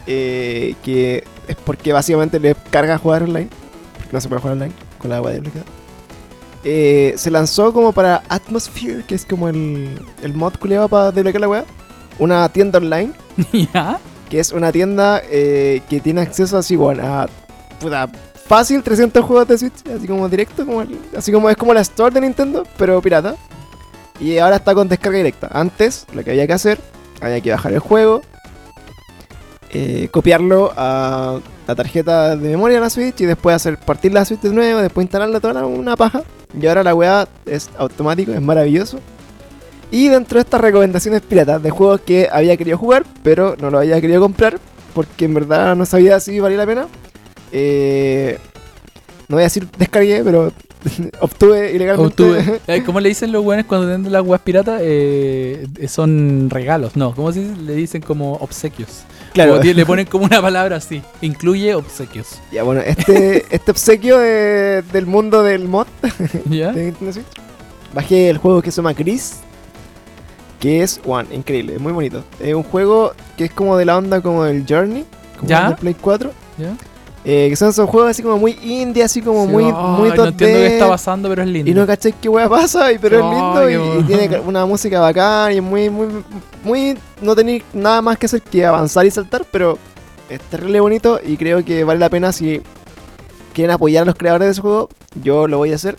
[0.07, 3.49] eh, que es porque básicamente les carga jugar online,
[3.97, 5.67] porque no se puede jugar online con la agua desbloqueada,
[6.63, 11.41] eh, se lanzó como para Atmosphere, que es como el, el mod culiado para desbloquear
[11.41, 11.65] la weá,
[12.20, 13.11] una tienda online,
[13.74, 13.99] ¿Ya?
[14.30, 17.28] que es una tienda eh, que tiene acceso así, bueno, a
[17.80, 18.09] puta,
[18.47, 21.82] fácil 300 juegos de Switch, así como directo, como el- así como es como la
[21.82, 23.36] Store de Nintendo, pero pirata.
[24.20, 25.47] Y ahora está con descarga directa.
[25.51, 26.80] Antes, lo que había que hacer,
[27.22, 28.22] había que bajar el juego,
[29.70, 34.24] eh, copiarlo a la tarjeta de memoria de la Switch y después hacer partir la
[34.26, 36.24] Switch de nuevo, después instalarla toda una paja.
[36.59, 38.99] Y ahora la weá es automático, es maravilloso.
[39.91, 43.79] Y dentro de estas recomendaciones piratas de juegos que había querido jugar, pero no lo
[43.79, 44.59] había querido comprar,
[44.93, 46.88] porque en verdad no sabía si valía la pena.
[47.51, 48.38] eh,
[49.29, 50.51] no voy a decir descargué, pero
[51.21, 52.23] obtuve ilegalmente.
[52.23, 52.59] Obtuve.
[52.67, 54.79] Eh, ¿Cómo le dicen los buenos cuando venden las weas piratas?
[54.83, 56.95] Eh, eh, son regalos.
[56.95, 57.55] No, ¿cómo se dice?
[57.61, 59.03] Le dicen como obsequios.
[59.33, 59.61] claro.
[59.61, 61.01] Le ponen como una palabra así.
[61.21, 62.39] Incluye obsequios.
[62.51, 65.88] Ya bueno, este, este obsequio de- del mundo del mod
[66.49, 66.71] ¿Ya?
[66.73, 67.25] de Nintendo Switch.
[67.93, 69.39] Bajé el juego que se llama Gris.
[70.60, 72.24] Que es One, increíble, es muy bonito.
[72.39, 75.05] Es un juego que es como de la onda como del Journey,
[75.38, 75.68] como ¿Ya?
[75.70, 76.32] del Play 4.
[76.58, 76.76] ¿Ya?
[77.30, 80.10] eh, que son esos juegos así como muy indie, así como Sí, muy, ay, muy
[80.10, 81.70] no 2D, entiendo qué está pasando, pero es lindo.
[81.70, 84.66] Y no caché qué wea pasa, y- pero Ay, es lindo y- y, tiene una
[84.66, 86.08] música bacán y muy, muy,
[86.64, 86.97] muy.
[87.22, 89.78] No tenéis nada más que hacer que avanzar y saltar, pero
[90.30, 92.62] es terrible bonito y creo que vale la pena si
[93.53, 94.88] quieren apoyar a los creadores de ese juego.
[95.22, 95.97] Yo lo voy a hacer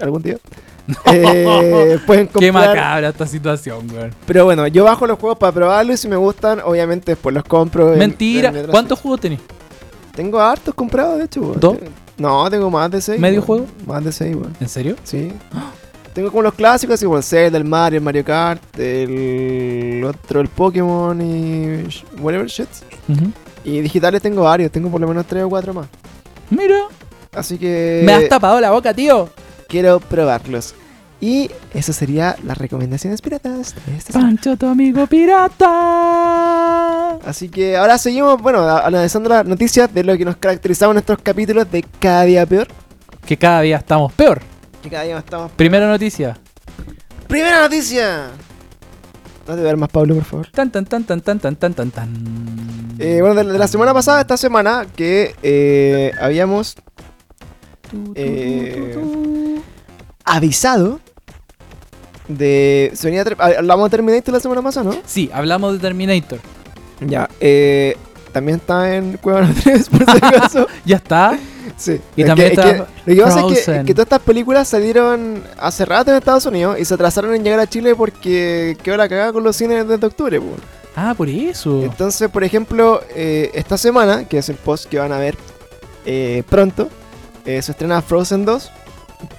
[0.00, 0.38] algún día.
[1.12, 2.68] Eh, pueden Qué comprar.
[2.76, 4.14] macabra esta situación, weón.
[4.26, 7.44] Pero bueno, yo bajo los juegos para probarlos y si me gustan, obviamente después los
[7.44, 7.92] compro.
[7.92, 8.50] en- Mentira.
[8.50, 9.40] en ¿Cuántos juegos tenés?
[10.14, 11.40] Tengo hartos comprados, de hecho.
[11.40, 11.60] weón.
[11.60, 11.76] ¿Dos?
[12.18, 13.20] No, tengo más de seis.
[13.20, 13.66] ¿Medio juego?
[13.86, 14.56] Más de seis, weón.
[14.60, 14.96] ¿En serio?
[15.04, 15.32] Sí.
[16.14, 20.40] Tengo como los clásicos, así como el Zelda, el Mario, el Mario Kart, el otro,
[20.40, 21.84] el Pokémon y
[22.20, 22.68] whatever shit.
[23.64, 25.88] Y digitales tengo varios, tengo por lo menos tres o cuatro más.
[26.48, 26.76] Mira.
[27.34, 29.28] Así que Me has tapado la boca, tío.
[29.68, 30.74] Quiero probarlos.
[31.18, 34.32] Y eso sería las recomendaciones piratas de esta semana.
[34.34, 35.64] Pancho, tu amigo pirata.
[37.24, 41.18] Así que ahora seguimos, bueno, analizando las noticias de lo que nos caracterizaba en nuestros
[41.22, 42.68] capítulos de Cada Día Peor.
[43.26, 44.42] Que cada día estamos peor.
[44.82, 45.50] Que cada día estamos...
[45.52, 46.38] Primera noticia.
[47.26, 48.26] ¡Primera noticia!
[49.48, 50.48] No te ver más, Pablo, por favor.
[50.52, 52.94] Tan, tan, tan, tan, tan, tan, tan, tan, tan.
[52.98, 56.76] Eh, bueno, de, de la semana pasada, esta semana, que eh, habíamos
[58.14, 59.60] eh,
[60.24, 61.00] avisado
[62.28, 62.90] de...
[62.94, 64.96] Se venía ah, hablamos de Terminator la semana pasada, ¿no?
[65.06, 66.40] Sí, hablamos de Terminator.
[67.00, 67.28] Ya.
[67.40, 67.96] Eh,
[68.32, 70.66] también está en Cueva 3, por si acaso.
[70.84, 71.38] Ya está.
[71.76, 72.00] sí.
[72.16, 74.68] Y Es también que- es está que lo que pasa es que, todas estas películas
[74.68, 78.96] salieron hace rato en Estados Unidos y se atrasaron en llegar a Chile porque quedó
[78.96, 80.52] la cagada con los cines desde octubre, pues.
[80.96, 81.82] Ah, por eso.
[81.82, 85.36] Entonces, por ejemplo, eh, esta semana, que es el post que van a ver
[86.06, 86.88] eh, pronto,
[87.46, 88.70] eh, se estrena Frozen 2.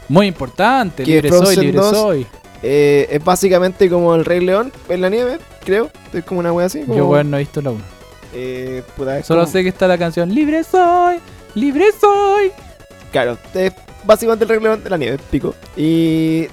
[0.10, 1.04] Muy importante.
[1.04, 2.28] que Libre soy, libre 2 soy.
[2.64, 5.92] Eh, es básicamente como el Rey León en la nieve, creo.
[6.14, 6.82] Es como una wea así.
[6.82, 7.82] Como, Yo, weón, no he visto la 1.
[8.34, 11.18] eh, puta, Solo como- sé que está la canción Libre soy,
[11.56, 12.52] libre soy.
[13.12, 15.54] Claro, es básicamente el Rey León de la nieve, pico.
[15.76, 16.48] Y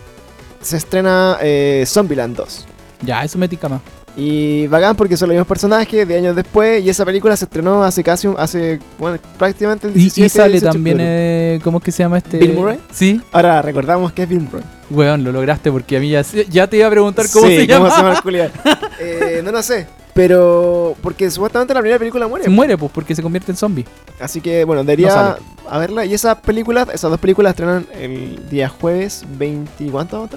[0.61, 2.67] se estrena eh, Zombieland 2.
[3.03, 3.81] Ya, eso me tica más.
[4.17, 6.85] Y bacán porque son los mismos personajes de años después.
[6.85, 10.29] Y esa película se estrenó hace casi, un- hace, bueno, prácticamente el Y, 17 y
[10.29, 12.39] sale 18 de también, eh, ¿cómo es que se llama este?
[12.39, 12.79] ¿Bill Murray?
[12.93, 14.63] Sí, Ahora recordamos que es Bill Murray.
[14.91, 17.67] weón, lo lograste porque a mí ya, ya te iba a preguntar cómo Sí, se
[17.67, 17.89] llama.
[17.91, 18.51] ¿Cómo se llama
[19.01, 19.87] eh, no lo sé.
[20.15, 20.95] Pero.
[21.03, 22.45] Porque supuestamente la primera película muere.
[22.45, 23.85] Se muere, pues, porque se convierte en zombie.
[24.21, 25.37] Así que, bueno, debería
[25.67, 26.05] No a verla.
[26.05, 29.87] Y esas películas, esas dos películas estrenan el día jueves 20.
[29.91, 30.29] ¿Cuánto?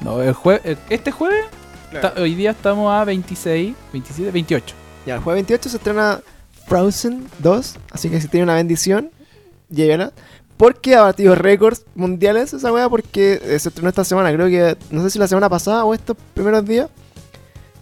[0.00, 1.44] No, el jue- eh, este jueves,
[2.00, 4.74] ta- hoy día estamos a 26, 27, 28.
[5.06, 6.20] Ya, el jueves 28 se estrena
[6.66, 7.76] Frozen 2.
[7.90, 9.10] Así que si tiene una bendición,
[9.70, 10.12] llévela.
[10.56, 12.88] Porque ha batido récords mundiales esa wea.
[12.88, 14.32] Porque eh, se estrenó esta semana.
[14.32, 16.88] Creo que, no sé si la semana pasada o estos primeros días.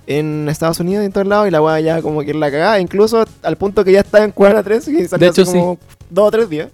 [0.07, 1.49] En Estados Unidos y en todos lados.
[1.49, 2.81] Y la wea ya como que la cagada.
[2.81, 4.89] Incluso al punto que ya está en Cuadra 3.
[4.89, 5.79] Y salió De hecho, hace como
[6.09, 6.69] dos o tres días.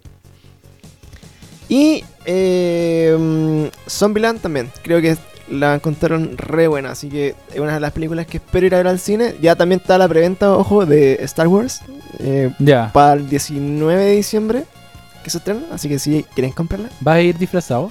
[1.69, 4.71] Y eh, mm, Zombieland también.
[4.83, 5.17] Creo que
[5.51, 6.91] la encontraron re buena.
[6.93, 9.35] Así que es una de las películas que espero ir a ver al cine.
[9.41, 11.81] Ya también está la preventa, ojo, de Star Wars.
[12.21, 12.91] eh, Ya.
[12.93, 14.65] para el 19 de diciembre.
[15.23, 15.63] Que se estrena.
[15.73, 16.89] Así que si quieren comprarla.
[17.01, 17.91] ¿Vas a ir disfrazado?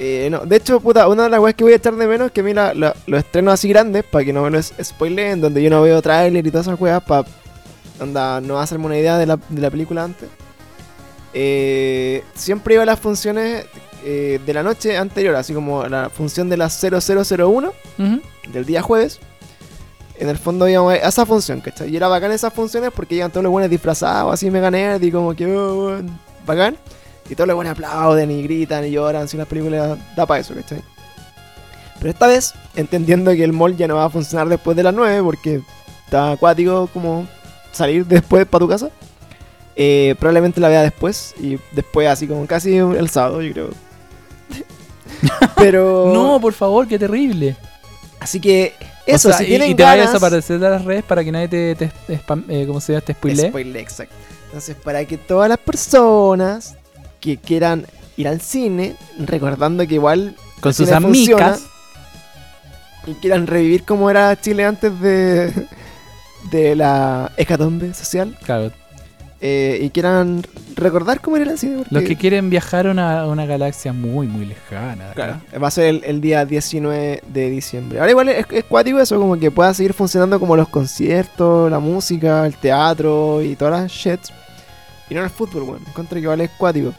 [0.00, 2.26] Eh, no, de hecho, puta, una de las weas que voy a echar de menos
[2.26, 5.40] es que a mí la- los estrenos así grandes, para que no me los spoileen,
[5.40, 7.24] donde yo no veo tráiler y todas esas weas, para
[8.40, 10.28] no hacerme una idea de la, de la película antes.
[11.34, 13.64] Eh, siempre iba a las funciones
[14.04, 18.20] eh, de la noche anterior, así como la función de las 0001 Ujú.
[18.52, 19.18] del día jueves.
[20.18, 21.90] En el fondo íbamos a esa función, ¿cachai?
[21.90, 25.12] Y era bacán esas funciones porque iban todos los buenos disfrazados, así mega nerd y
[25.12, 26.00] como que, oh,
[26.44, 26.76] bacán.
[27.30, 30.54] Y todos los buenos aplauden y gritan y lloran, si las películas da para eso,
[30.54, 30.82] ¿cachai?
[31.98, 34.94] Pero esta vez, entendiendo que el mall ya no va a funcionar después de las
[34.94, 35.60] 9 porque
[36.04, 37.28] está acuático como
[37.72, 38.90] salir después para tu casa,
[39.76, 43.70] eh, probablemente la vea después y después así como casi el sábado, yo creo.
[45.56, 46.10] Pero...
[46.12, 47.56] No, por favor, qué terrible.
[48.20, 48.74] Así que
[49.06, 51.04] eso, O sea, si y, tienen y te vayas a ganas- aparecer de las redes
[51.04, 53.02] para que nadie te, te, te spam- eh, ¿cómo se llama?
[53.04, 53.14] Te.
[53.14, 54.14] Spoiler, exacto.
[54.46, 56.74] Entonces, para que todas las personas
[57.20, 57.86] que quieran
[58.16, 61.62] ir al cine, recordando que igual Con sus amigas.
[63.06, 65.52] y quieran revivir cómo era Chile antes de,
[66.50, 68.72] de la hecatombe social, Claro,
[69.40, 70.42] eh, y quieran
[70.74, 71.76] recordar cómo era el cine.
[71.78, 75.12] porque- los que quieren viajar a una, a una galaxia muy, muy lejana.
[75.14, 78.00] Claro, va a ser el, el día 19 de diciembre.
[78.00, 81.78] Ahora igual es, es cuático eso, como que pueda seguir funcionando como los conciertos, la
[81.78, 84.32] música, el teatro y todas las shits.
[85.10, 86.92] Y no el fútbol, bueno, encuentro que igual es cuático.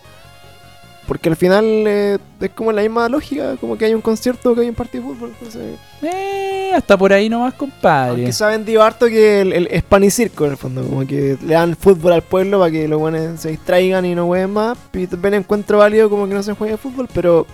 [1.09, 4.61] Porque al final eh, es como la misma lógica, como que hay un concierto que
[4.61, 5.31] hay un partido de fútbol.
[5.33, 8.11] Entonces, Eh, hasta por ahí nomás, compadre.
[8.11, 10.83] aunque se ha vendido harto que el, el, es pan y circo en el fondo,
[10.83, 14.27] como que le dan fútbol al pueblo para que los buenos se distraigan y no
[14.27, 14.77] jueguen más.
[14.93, 17.47] Y también encuentro válido como que no se juegue fútbol, pero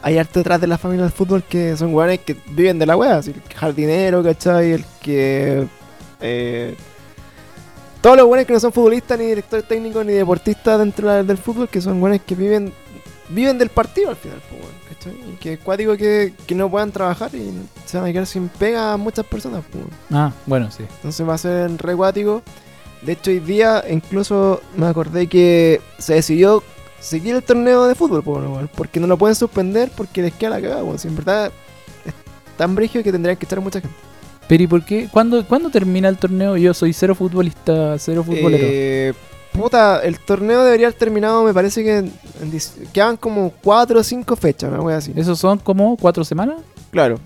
[0.00, 2.96] hay harto detrás de la familia del fútbol que son weones que viven de la
[2.96, 4.70] wea, así, el jardinero, ¿cachai?
[4.72, 5.66] El que...
[6.20, 6.76] eh,
[8.00, 11.68] todos los buenos que no son futbolistas, ni directores técnicos, ni deportistas dentro del fútbol,
[11.70, 12.70] que son buenos que viven
[13.28, 15.32] viven del partido al final, pues, weón, ¿cachai?
[15.32, 17.52] Y que es cuático que, que no puedan trabajar y
[17.86, 19.84] se van a quedar sin pega a muchas personas, pues.
[20.10, 20.84] Ah, bueno, sí.
[20.96, 22.42] Entonces va a ser re cuático.
[23.02, 26.62] De hecho, hoy día incluso me acordé que se decidió
[27.00, 30.50] seguir el torneo de fútbol, pues, weón, porque no lo pueden suspender porque les queda
[30.50, 30.98] la cagada, weón.
[30.98, 31.52] Si en verdad
[32.04, 32.14] es
[32.56, 33.96] tan brígido que tendrían que echar a mucha gente.
[34.46, 35.08] Pero ¿y por qué?
[35.10, 36.56] ¿Cuándo, ¿Cuándo termina el torneo?
[36.56, 38.66] Yo soy cero futbolista, cero futbolero.
[38.68, 39.14] Eh,
[39.54, 42.12] puta, el torneo debería haber terminado, me parece que en,
[42.92, 45.12] quedaban como 4 o 5 fechas, una wea así.
[45.16, 46.56] ¿Esos son como cuatro semanas?
[46.90, 47.18] Claro.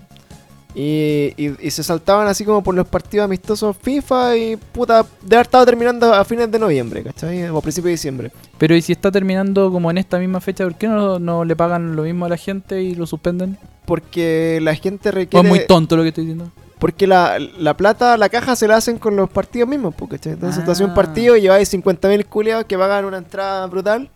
[0.75, 5.35] Y, y- y se saltaban así como por los partidos amistosos FIFA y puta, de
[5.35, 7.49] haber estado terminando a fines de noviembre, ¿cachai?
[7.49, 8.31] O a principios de diciembre.
[8.59, 10.63] Pero ¿y si está terminando como en esta misma fecha?
[10.63, 13.57] ¿Por qué no, no le pagan lo mismo a la gente y lo suspenden?
[13.85, 15.47] Porque la gente ¿O requiere...
[15.47, 16.51] es muy tonto lo que estoy diciendo?
[16.79, 20.33] Porque la, la plata, la caja se la hacen con los partidos mismos, ¿cachai?
[20.33, 20.95] Entonces tú haces un Ah.
[20.95, 24.09] partido y lleváis 50.000 culiados que pagan una entrada brutal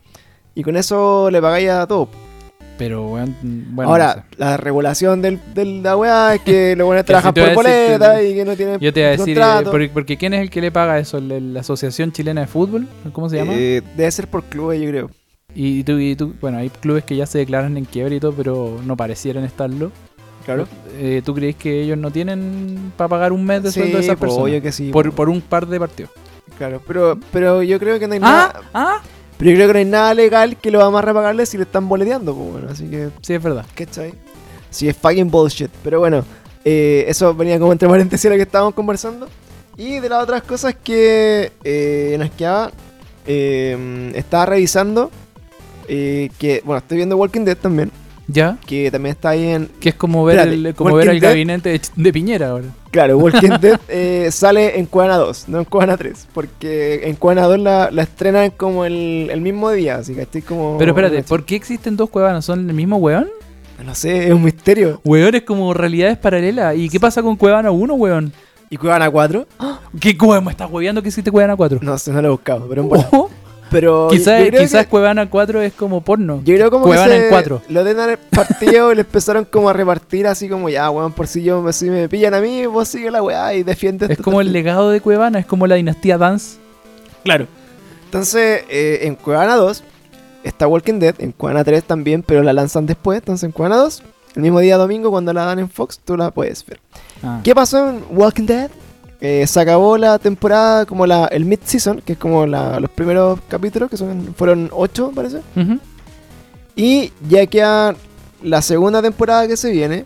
[0.55, 2.07] y con eso le pagáis a todo.
[2.77, 4.27] Pero, weón, bueno, Ahora, no sé.
[4.37, 8.15] la regulación del, de la weá es que los buenos trabajan te por decir, boleta
[8.15, 10.41] te- y que no tienen Yo te iba a decir, eh, porque, porque ¿quién es
[10.41, 11.19] el que le paga eso?
[11.19, 12.87] ¿La, la Asociación Chilena de Fútbol?
[13.11, 13.53] ¿Cómo se llama?
[13.55, 15.11] Eh, debe ser por clubes, yo creo.
[15.53, 18.33] Y, tú, y tú, bueno, hay clubes que ya se declaran en quiebra y todo,
[18.33, 19.91] pero no parecieran estarlo.
[20.45, 20.67] Claro.
[20.97, 24.03] Eh, ¿Tú crees que ellos no tienen para pagar un mes de Sí, sueldo de
[24.03, 24.43] esas personas?
[24.45, 24.89] obvio que sí.
[24.91, 26.11] por, por un par de partidos.
[26.57, 28.61] Claro, pero, pero yo creo que no hay Ah, nada.
[28.73, 29.01] ah,
[29.37, 31.57] Pero yo creo que no hay nada legal que lo va a más repagarle si
[31.57, 33.65] le están boleteando, pues bueno, así que, sí, es verdad.
[33.73, 34.13] ¿cachai?
[34.69, 35.71] Sí, es fucking bullshit.
[35.83, 36.23] Pero bueno,
[36.65, 39.27] eh, eso venía como entre paréntesis lo que estábamos conversando.
[39.77, 42.71] Y de las otras cosas que eh, nos quedaba,
[43.25, 45.09] eh, estaba revisando
[45.87, 47.91] que, bueno, estoy viendo Walking Dead también,
[48.27, 48.57] ¿Ya?
[48.65, 49.69] que también está ahí en...
[49.79, 52.67] Que es como ver Espérate, el, como ver el Dead- gabinete de, Piñera ahora.
[52.91, 57.47] Claro, Walking Dead eh, sale en Cuevana 2, no en Cuevana 3, porque en Cuevana
[57.47, 60.77] 2 la, la estrenan como el, el mismo día, así que estoy como...
[60.77, 62.45] Pero espérate, ¿por qué existen dos cuevanas?
[62.45, 63.29] ¿Son el mismo weón?
[63.83, 65.01] No sé, es un misterio.
[65.03, 66.75] Weón es como realidades paralelas.
[66.77, 68.31] ¿Y qué pasa con Cuevana 1, weón?
[68.69, 69.45] ¿Y Cuevana 4?
[69.99, 71.79] ¿Qué me estás hueveando que existe Cuevana 4?
[71.81, 73.09] No sé, no lo he buscado, pero en bola.
[73.73, 76.41] Pero quizás que, Cuevana 4 es como porno.
[76.45, 77.61] yo creo como Cuevana que se- en cuatro.
[77.67, 81.27] lo de haber partido y le empezaron como a repartir así como ya, weón, por
[81.27, 84.39] si yo si me pillan a mí, vos sigue la weá y defiende Es como
[84.39, 86.57] el legado de Cuevana, es como la dinastía Dance.
[87.23, 87.47] Claro.
[88.05, 89.83] Entonces, eh, en Cuevana 2
[90.43, 93.17] está Walking Dead, en Cuevana 3 también, pero la lanzan después.
[93.19, 94.03] Entonces, en Cuevana 2,
[94.35, 96.79] el mismo día domingo, cuando la dan en Fox, tú la puedes ver.
[97.23, 97.39] Ah.
[97.43, 98.69] ¿Qué pasó en Walking Dead?
[99.25, 103.39] Eh, se acabó la temporada, como la, el mid-season, que es como la- los primeros
[103.47, 105.39] capítulos, que son, fueron 8, parece.
[106.75, 107.95] Y ya queda
[108.41, 110.03] la segunda temporada que se viene,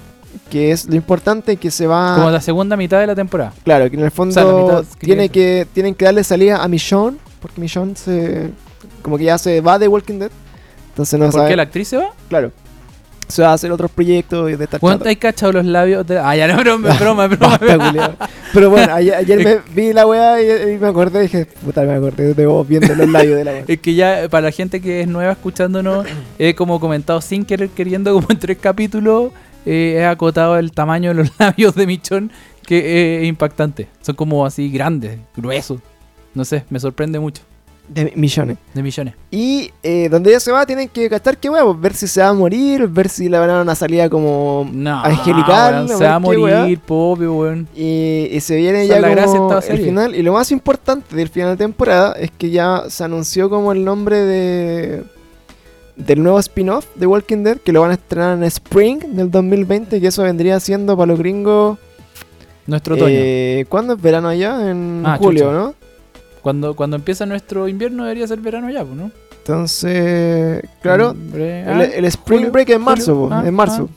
[0.51, 2.15] que es lo importante, que se va...
[2.15, 3.53] Como la segunda mitad de la temporada.
[3.63, 7.17] Claro, que en el fondo sea, que tiene que, tienen que darle salida a Michonne,
[7.41, 8.51] porque Michonne se,
[9.01, 10.31] como que ya se va de Walking Dead.
[10.89, 12.09] Entonces no ¿Por sabe, qué la actriz se va?
[12.29, 12.51] claro.
[13.27, 16.17] Se va a hacer otros proyectos y de esta ¿Cuánto hay cachado los labios de.?
[16.17, 17.57] Ah, ya no, broma, broma, broma.
[17.59, 18.15] Culiao.
[18.53, 21.93] Pero bueno, ayer, ayer me vi la weá y, y me acordé, dije, puta, me
[21.93, 23.63] acordé de vos viendo los labios de la weá.
[23.67, 26.05] Es que ya, para la gente que es nueva escuchándonos,
[26.39, 29.31] he como comentado sin querer queriendo, como en tres capítulos,
[29.65, 32.31] eh, he acotado el tamaño de los labios de Michón,
[32.65, 33.87] que eh, es impactante.
[34.01, 35.81] Son como así grandes, gruesos.
[36.33, 37.43] No sé, me sorprende mucho.
[37.87, 38.57] De millones.
[38.73, 39.13] De millones.
[39.31, 42.21] Y eh, donde ella se va, tienen que gastar qué weá, pues, ver si se
[42.21, 45.87] va a morir, ver si le van a dar una salida como No, angelical.
[45.87, 47.67] se va a morir, pobre, weón.
[47.75, 49.85] Y, y se viene ya como el serie.
[49.85, 50.15] final.
[50.15, 53.85] Y lo más importante del final de temporada es que ya se anunció como el
[53.85, 55.03] nombre de
[55.95, 59.99] del nuevo spin-off de Walking Dead, que lo van a estrenar en Spring del 2020,
[59.99, 61.79] que eso vendría siendo para los gringos.
[62.67, 63.09] Nuestro otoño.
[63.17, 64.69] Eh, ¿Cuándo es verano allá?
[64.69, 65.53] En Ah, julio, chucha.
[65.57, 65.73] ¿no?
[66.41, 69.11] Cuando, cuando empieza nuestro invierno debería ser verano ya, ¿no?
[69.39, 73.89] Entonces, claro, el, ah, el Spring julio, Break es en marzo, julio, ah, en marzo.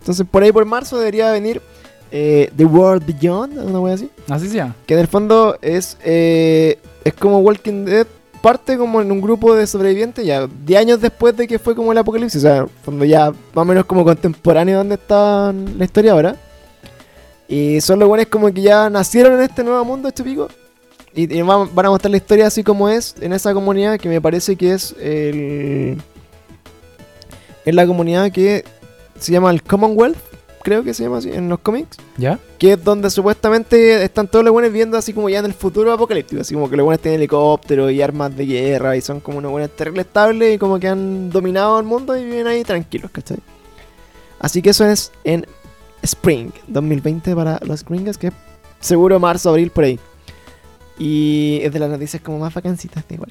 [0.00, 1.62] Entonces, por ahí por marzo debería venir
[2.10, 4.10] eh, The World Beyond, una wea así.
[4.28, 4.76] Así se llama.
[4.86, 8.06] Que en el fondo es, eh, es como Walking Dead,
[8.42, 11.90] parte como en un grupo de sobrevivientes ya 10 años después de que fue como
[11.90, 12.44] el apocalipsis.
[12.44, 16.36] O sea, fondo ya más o menos como contemporáneo donde está la historia ahora.
[17.48, 20.48] Y son los buenos como que ya nacieron en este nuevo mundo, este pico.
[21.14, 24.20] Y, y van a mostrar la historia así como es en esa comunidad que me
[24.20, 26.02] parece que es el...
[27.64, 28.64] es la comunidad que
[29.18, 30.18] se llama el Commonwealth,
[30.64, 31.98] creo que se llama así en los cómics.
[32.16, 32.40] ¿Ya?
[32.58, 35.92] Que es donde supuestamente están todos los buenos viendo así como ya en el futuro
[35.92, 36.40] apocalíptico.
[36.40, 39.52] Así como que los buenos tienen helicópteros y armas de guerra y son como unos
[39.52, 43.38] buenos terribles estables y como que han dominado el mundo y viven ahí tranquilos, ¿cachai?
[44.40, 45.46] Así que eso es en
[46.02, 48.34] Spring 2020 para los gringos, que es
[48.80, 49.98] seguro marzo, abril, por ahí.
[50.98, 53.30] Y es de las noticias como más vacancitas de igual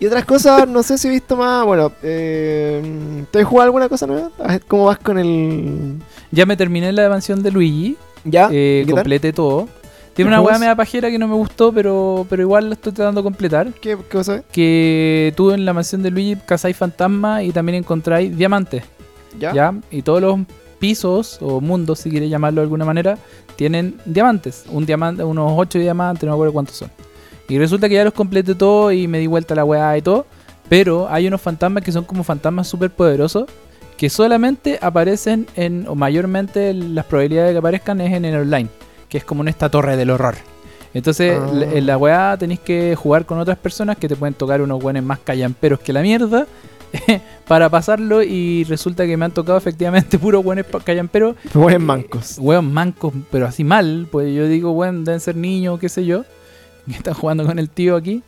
[0.00, 1.64] Y otras cosas, no sé si he visto más.
[1.64, 4.30] Bueno, eh, ¿te has jugado alguna cosa nueva?
[4.38, 5.96] A ver ¿Cómo vas con el.
[6.30, 7.96] Ya me terminé la mansión de Luigi.
[8.24, 8.48] ¿Ya?
[8.50, 9.68] eh, completé todo.
[10.14, 12.92] Tiene ¿Qué una hueá media pajera que no me gustó, pero, pero igual lo estoy
[12.92, 13.72] tratando de completar.
[13.74, 14.42] ¿Qué, qué cosa es?
[14.50, 18.82] Que tú en la mansión de Luigi cazáis fantasmas y también encontráis diamantes.
[19.38, 19.52] ¿Ya?
[19.52, 19.74] ¿ya?
[19.92, 20.40] Y todos los
[20.78, 23.18] pisos o mundos, si quieres llamarlo de alguna manera,
[23.56, 24.64] tienen diamantes.
[24.70, 26.90] Un diamante, unos 8 diamantes, no me acuerdo cuántos son.
[27.48, 30.26] Y resulta que ya los completé todo y me di vuelta la weá y todo.
[30.68, 33.46] Pero hay unos fantasmas que son como fantasmas súper poderosos.
[33.96, 38.68] Que solamente aparecen en, o mayormente las probabilidades de que aparezcan es en el online.
[39.08, 40.36] Que es como en esta torre del horror.
[40.94, 41.50] Entonces, Ah.
[41.52, 44.80] la- en la weá tenéis que jugar con otras personas que te pueden tocar unos
[44.80, 46.46] buenos más callamperos que la mierda.
[47.46, 52.36] para pasarlo y resulta que me han tocado efectivamente puros buenos callamperos, Buenos mancos.
[52.38, 56.24] weón mancos, pero así mal, pues yo digo, weón, deben ser niños, qué sé yo,
[56.86, 58.22] que están jugando con el tío aquí.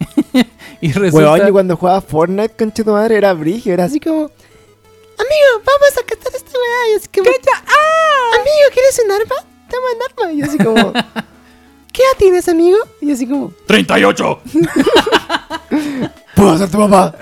[0.80, 1.32] y resulta...
[1.32, 4.30] Weón, yo cuando jugaba Fortnite con tu madre era brigio, era así como.
[5.20, 6.92] Amigo, vamos a catar esta weá.
[6.92, 7.30] Y así como.
[7.66, 8.30] ¡Ah!
[8.34, 9.34] Amigo, ¿quieres un arma?
[9.70, 10.32] Toma un arma.
[10.32, 10.92] Y así como.
[11.92, 12.78] ¿Qué edad tienes, amigo?
[13.02, 13.52] Y así como.
[13.68, 14.38] ¡38!
[16.34, 17.14] ¿Puedo ser tu papá?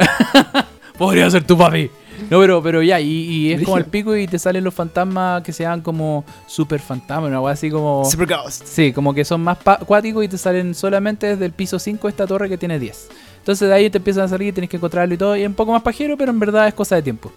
[0.99, 1.91] Podría ser tu papi.
[2.31, 5.41] No, pero, pero ya, y, y es como el pico y te salen los fantasmas
[5.43, 8.05] que sean como super fantasmas, una así como...
[8.11, 8.67] Super Ghost.
[8.67, 12.27] Sí, como que son más acuáticos y te salen solamente desde el piso 5 esta
[12.27, 13.09] torre que tiene 10.
[13.39, 15.37] Entonces de ahí te empiezan a salir y tienes que encontrarlo y todo.
[15.37, 17.33] Y es un poco más pajero, pero en verdad es cosa de tiempo.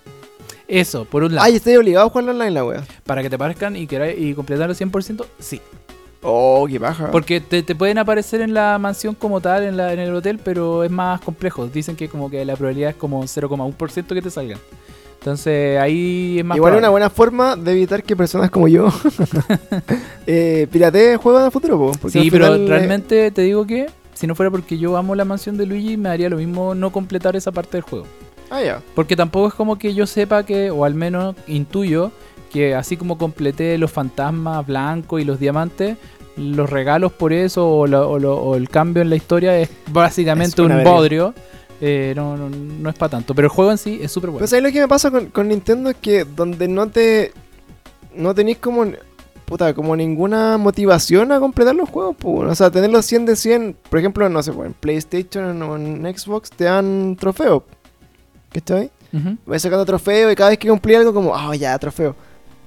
[0.67, 1.45] Eso, por un lado.
[1.45, 2.83] Ay, estoy obligado a jugarlo online la wea.
[3.05, 5.61] Para que te parezcan y, queráis- y completarlo 100%, sí.
[6.23, 7.09] Oh, qué baja.
[7.11, 10.39] Porque te, te pueden aparecer en la mansión como tal, en, la, en el hotel,
[10.43, 11.67] pero es más complejo.
[11.67, 14.59] Dicen que como que la probabilidad es como 0,1% que te salgan.
[15.19, 16.91] Entonces ahí es más Igual es una probable.
[16.91, 18.87] buena forma de evitar que personas como yo
[20.27, 23.41] eh, pirateen juegos en el futuro, po, porque Sí, al pero final, eh, realmente te
[23.43, 26.37] digo que si no fuera porque yo amo la mansión de Luigi, me daría lo
[26.37, 28.05] mismo no completar esa parte del juego.
[28.49, 28.81] Ah, ya.
[28.95, 32.11] Porque tampoco es como que yo sepa que, o al menos intuyo,
[32.51, 35.97] que así como completé los fantasmas blancos y los diamantes,
[36.37, 39.69] los regalos por eso o, lo- o lo- o el cambio en la historia es
[39.91, 41.33] básicamente Es un bodrio.
[41.83, 43.33] Eh, no, no, no es para tanto.
[43.33, 44.39] Pero el juego en sí es súper bueno.
[44.39, 47.31] Pues ahí lo que me pasa con, con Nintendo es que donde no te.
[48.15, 48.85] No tenéis como.
[49.45, 52.49] Puta, como ninguna motivación a completar los juegos, pues.
[52.51, 53.75] O sea, tener los 100 de 100.
[53.89, 57.65] Por ejemplo, no sé, en PlayStation o en Xbox te dan trofeo.
[58.53, 58.91] ¿Cachai?
[59.13, 59.37] Ujú.
[59.45, 62.15] Vas sacando trofeo y cada vez que cumplí algo, como, ah, ya, trofeo.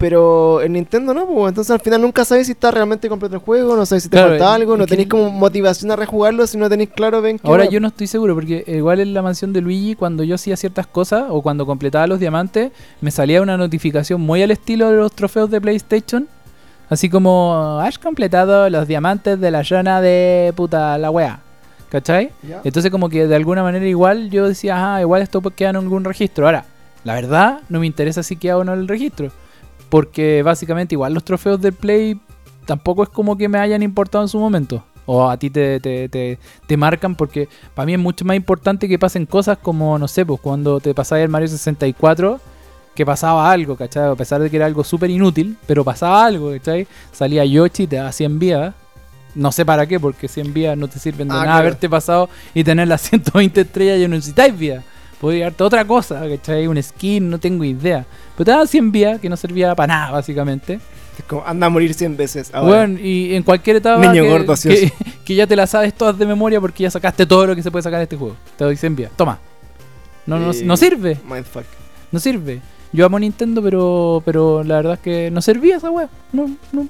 [0.07, 1.49] Pero en Nintendo no, pues.
[1.49, 4.19] Entonces al final nunca sabes si está realmente completo el juego, no sabes si te
[4.19, 7.49] Claro, falta algo, no tenéis como motivación a rejugarlo si no tenéis claro, ven que.
[7.49, 10.59] Ahora yo no estoy seguro porque igual en la mansión de Luigi cuando yo hacía
[10.59, 14.99] ciertas cosas o cuando completaba los diamantes me salía una notificación muy al estilo de
[14.99, 16.29] los trofeos de PlayStation.
[16.91, 21.41] Así como has completado los diamantes de la zona de puta la wea.
[21.89, 22.31] ¿Cachai?
[22.63, 25.77] Entonces como que de alguna manera igual yo decía, ah, igual esto pues queda en
[25.77, 26.45] algún registro.
[26.45, 26.67] Ahora,
[27.05, 29.33] la verdad no me interesa si queda o no en el registro.
[29.89, 32.19] Porque básicamente igual los trofeos del Play
[32.67, 34.83] tampoco es como que me hayan importado en su momento.
[35.07, 38.89] O a ti te, te, te, te marcan porque para mí es mucho más importante
[38.89, 42.41] que pasen cosas como, no sé, pues cuando te pasaba el Mario 64,
[42.95, 44.09] que pasaba algo, ¿cachai?
[44.11, 46.87] A pesar de que era algo súper inútil, pero pasaba algo, ¿cachai?
[47.13, 48.75] Salía Yoshi te 100 vías.
[49.35, 51.59] No sé para qué, porque 100 vías no te sirven de Ah, nada claro.
[51.59, 54.85] haberte pasado y tener las 120 estrellas y no necesitáis vías.
[55.25, 56.67] Podría darte otra cosa, ¿cachai?
[56.67, 58.05] Un skin, no tengo idea.
[58.37, 60.81] Pero te daban 100 vías que no servía para nada, básicamente.
[61.19, 62.51] Es como, anda a morir 100 veces.
[62.53, 62.81] ahora.
[62.85, 64.93] Bueno, y en cualquier etapa Niño que, gordo que,
[65.25, 67.71] que ya te la sabes todas de memoria porque ya sacaste todo lo que se
[67.71, 68.37] puede sacar de este juego.
[68.59, 69.13] Te doy 100 vías.
[69.17, 69.39] Toma.
[70.27, 71.65] No, no, Eh, no sirve, Mindfuck.
[72.13, 72.61] no sirve.
[72.93, 76.11] Yo amo Nintendo, pero pero la verdad es que no servía esa wea.
[76.33, 76.87] No, no.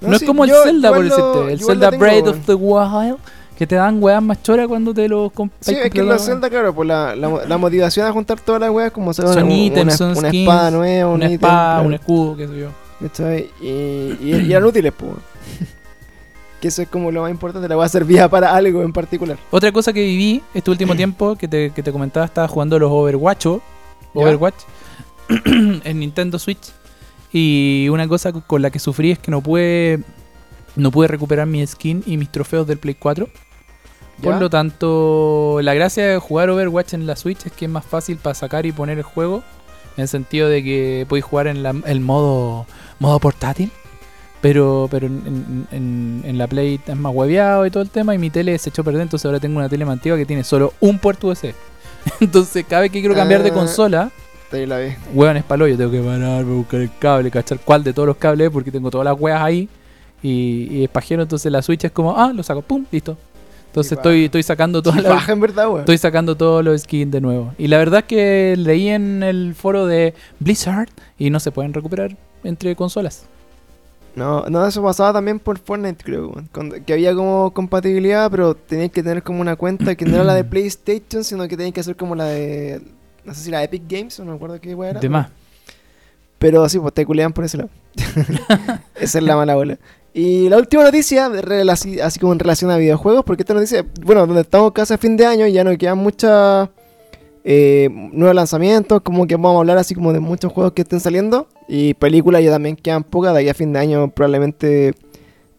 [0.00, 1.52] No, es sí, como el Zelda, por decirte.
[1.52, 3.18] El Zelda Breath of the Wild.
[3.56, 6.18] Que te dan weas más choras cuando te lo comp- Sí, es que en la.
[6.18, 9.52] Zelda, claro, pues la, la, la motivación a juntar todas las weas como Son una,
[9.54, 12.48] ítems, una, son una skins, espada nueva, un Una ítem, espada, claro, un escudo, qué
[12.48, 12.68] sé yo.
[13.62, 15.12] Y, y, y eran útiles, pues.
[16.60, 19.38] que eso es como lo más importante, la wea servía para algo en particular.
[19.50, 22.90] Otra cosa que viví este último tiempo, que te, que te comentaba, estaba jugando los
[22.90, 23.46] Overwatch.
[24.14, 24.54] Overwatch
[25.84, 26.72] en Nintendo Switch.
[27.32, 30.00] Y una cosa con la que sufrí es que no pude,
[30.74, 33.28] no pude recuperar mi skin y mis trofeos del Play 4.
[34.22, 37.84] Por lo tanto, la gracia de jugar Overwatch en la Switch es que es más
[37.84, 39.42] fácil para sacar y poner el juego
[39.96, 42.66] En el sentido de que podéis jugar en la- el modo,
[42.98, 43.70] modo portátil.
[44.42, 48.14] Pero, pero en, en- en la Play es más hueveado y todo el tema.
[48.14, 49.00] Y mi tele se echó a perder.
[49.02, 51.54] Entonces ahora tengo una tele más antigua que tiene solo un puerto USB.
[52.20, 53.54] Entonces cada vez que quiero cambiar de Ah.
[53.54, 54.10] consola,
[54.52, 54.90] Ahí la vi.
[55.14, 55.66] huevan es palo.
[55.66, 58.70] Yo tengo que pararme, buscar el cable, cachar cuál de todos los cables es, porque
[58.70, 59.68] tengo todas las huevas ahí.
[60.22, 61.22] Y, y es pajero.
[61.22, 63.16] Entonces la Switch es como, ah, lo saco, pum, listo.
[63.76, 65.28] Entonces estoy, estoy sacando todas las.
[65.28, 65.78] En verdad.
[65.80, 67.52] Estoy sacando todos los skins de nuevo.
[67.58, 71.74] Y la verdad es que leí en el foro de Blizzard y no se pueden
[71.74, 73.24] recuperar entre consolas.
[74.14, 76.32] No, no, eso pasaba también por Fortnite, creo.
[76.52, 80.24] Cuando- que había como compatibilidad, pero tenías que tener como una cuenta que no era
[80.24, 82.80] la de PlayStation, sino que tenías que hacer como la de.
[83.26, 85.00] No sé si la Epic Games o no me acuerdo qué era.
[85.00, 85.28] De más.
[86.38, 87.68] Pero sí, pues te culean por ese lado.
[88.94, 89.78] Esa es la mala bola.
[90.18, 91.30] Y la última noticia,
[92.02, 95.14] así como en relación a videojuegos, porque esta noticia, bueno, donde estamos casi a fin
[95.14, 96.70] de año, ya no quedan muchos
[97.44, 101.48] nuevos lanzamientos, como que vamos a hablar así como de muchos juegos que estén saliendo.
[101.68, 104.94] Y películas ya también quedan pocas, de aquí a fin de año probablemente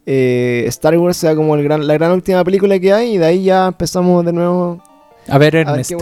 [0.06, 3.26] eh, Star Wars sea como el gran, la gran última película que hay, y de
[3.26, 4.82] ahí ya empezamos de nuevo
[5.28, 5.90] A ver, a ver Ernest.
[5.90, 5.96] qué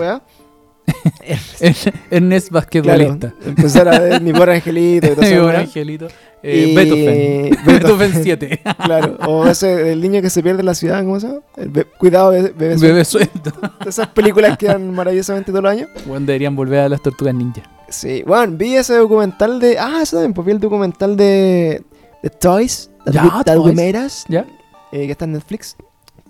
[2.10, 3.34] Ernest Claro, basquetbolista.
[3.44, 6.08] empezar a ver mi pobre angelito y todo Mi buen angelito.
[6.42, 7.50] Eh, Y- Beethoven.
[7.66, 8.10] Beethoven.
[8.12, 8.60] Beethoven 7.
[8.84, 11.40] Claro, o ese el niño que se pierde en la ciudad, ¿cómo se llama?
[11.56, 12.52] El be- cuidado, bebé.
[12.56, 13.50] bebé Bebé suelto.
[13.50, 13.72] suelto.
[13.88, 15.88] Esas películas que dan maravillosamente todos los años.
[16.06, 17.62] Bueno, deberían volver a las tortugas ninja.
[17.88, 19.78] Sí, bueno, vi ese documental de.
[19.78, 21.82] Ah, eso también, pues vi el documental de.
[22.22, 22.90] de Toys.
[23.04, 23.76] That Ya, We- That We Toys.
[23.76, 24.44] Made Us, ¿Ya?
[24.92, 25.76] eh, que está en Netflix.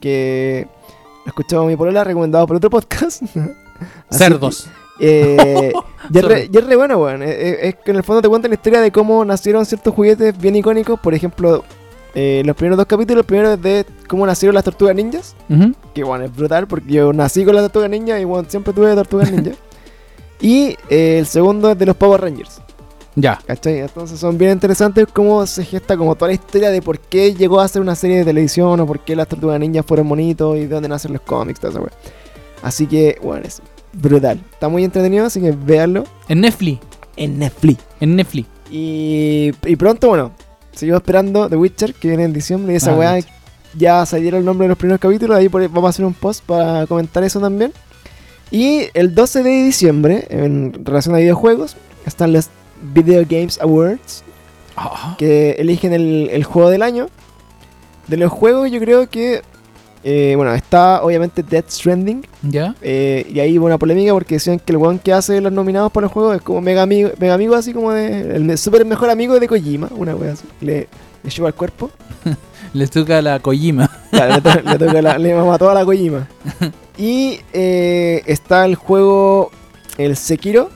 [0.00, 0.66] Que
[1.24, 3.22] lo escuchó mi polola, recomendado por otro podcast.
[4.08, 4.68] Así Cerdos.
[4.98, 5.72] Eh,
[6.10, 7.22] y, es re, y es re bueno, weón.
[7.22, 9.94] Eh, eh, Es, que en el fondo te cuenta la historia de cómo nacieron ciertos
[9.94, 10.98] juguetes bien icónicos.
[11.00, 11.64] Por ejemplo,
[12.18, 15.36] eh, los primeros dos capítulos, el primero es de cómo nacieron las tortugas ninjas.
[15.50, 15.74] Ujú.
[15.92, 18.94] Que bueno, es brutal porque yo nací con las tortugas ninjas y bueno, siempre tuve
[18.94, 19.52] tortugas ninja.
[20.40, 22.62] y eh, el segundo es de los Power Rangers.
[23.16, 23.38] Ya.
[23.46, 23.80] ¿Cachai?
[23.80, 27.60] Entonces son bien interesantes cómo se gesta como toda la historia de por qué llegó
[27.60, 30.60] a ser una serie de televisión o por qué las tortugas ninjas fueron bonitos y
[30.60, 31.92] de dónde nacen los cómics, toda esa wea.
[32.62, 33.60] Así que, bueno, es
[33.92, 34.40] brutal.
[34.52, 36.80] Está muy entretenido, así que véanlo En Netflix.
[37.16, 37.82] en Netflix.
[38.00, 38.48] En Netflix.
[38.70, 40.32] Y, y pronto, bueno,
[40.72, 42.72] seguimos esperando The Witcher, que viene en diciembre.
[42.72, 43.18] Y esa Ah, weá
[43.78, 45.36] ya salieron el nombre de los primeros capítulos.
[45.36, 47.72] Ahí por ahí vamos a hacer un post para comentar eso también.
[48.50, 51.76] Y el 12 de diciembre, en relación a videojuegos,
[52.06, 52.48] están los
[52.94, 54.22] Video Games Awards,
[54.76, 57.08] Ah, que eligen el, el juego del año.
[58.08, 59.40] De los juegos, yo creo que.
[60.08, 62.24] Eh, bueno, está obviamente Death Stranding.
[62.42, 62.76] ya.
[62.80, 65.90] Eh, y ahí hubo una polémica porque decían que el weón que hace los nominados
[65.90, 68.36] por el juego es como mega amigo, mega amigo así como de.
[68.36, 70.44] El super mejor amigo de Kojima, una wea así.
[70.60, 70.86] Le,
[71.24, 71.90] le lleva el cuerpo.
[72.72, 73.90] Les toca la Kojima.
[74.10, 76.28] Claro, le, to- le toca la, le mama toda la Kojima.
[76.98, 79.50] Y eh, está el juego,
[79.98, 80.70] el Sekiro,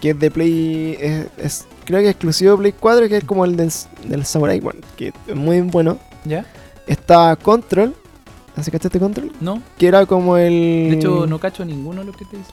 [0.00, 0.96] que es de Play.
[1.00, 3.70] Es, es- creo que es exclusivo de Play 4, que es como el del,
[4.08, 5.98] del Samurai, bueno, que es muy bueno.
[6.24, 6.44] ¿Ya?
[6.88, 7.94] Está Control.
[8.58, 9.32] ¿Así cachaste Control?
[9.40, 9.62] No.
[9.78, 10.52] Que era como el.
[10.90, 12.50] De hecho, no cacho ninguno de lo que te dice.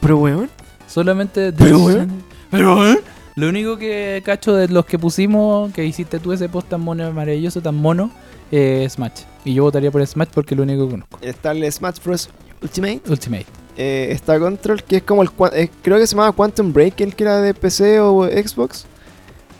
[0.00, 0.50] Pero weón.
[0.86, 1.52] Solamente.
[1.52, 2.22] Pero, weón.
[2.50, 2.98] Pero, weón.
[3.34, 7.10] Lo único que cacho de los que pusimos, que hiciste tú ese post tan mono,
[7.12, 8.10] maravilloso, tan mono,
[8.50, 9.22] eh, Smash.
[9.44, 11.18] Y yo votaría por Smash porque es lo único que conozco.
[11.22, 12.28] Está el Smash Bros.
[12.60, 13.00] Ultimate.
[13.08, 13.46] Ultimate.
[13.76, 15.30] Eh, está Control, que es como el.
[15.54, 18.84] eh, creo que se llamaba Quantum Break, el que era de PC o Xbox.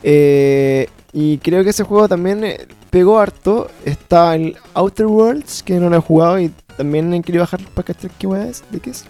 [0.03, 3.69] Eh, y creo que ese juego también eh, pegó harto.
[3.83, 7.87] Está el Outer Worlds, que no lo he jugado y también he querido bajar para
[7.87, 9.05] cachar qué es, de qué es.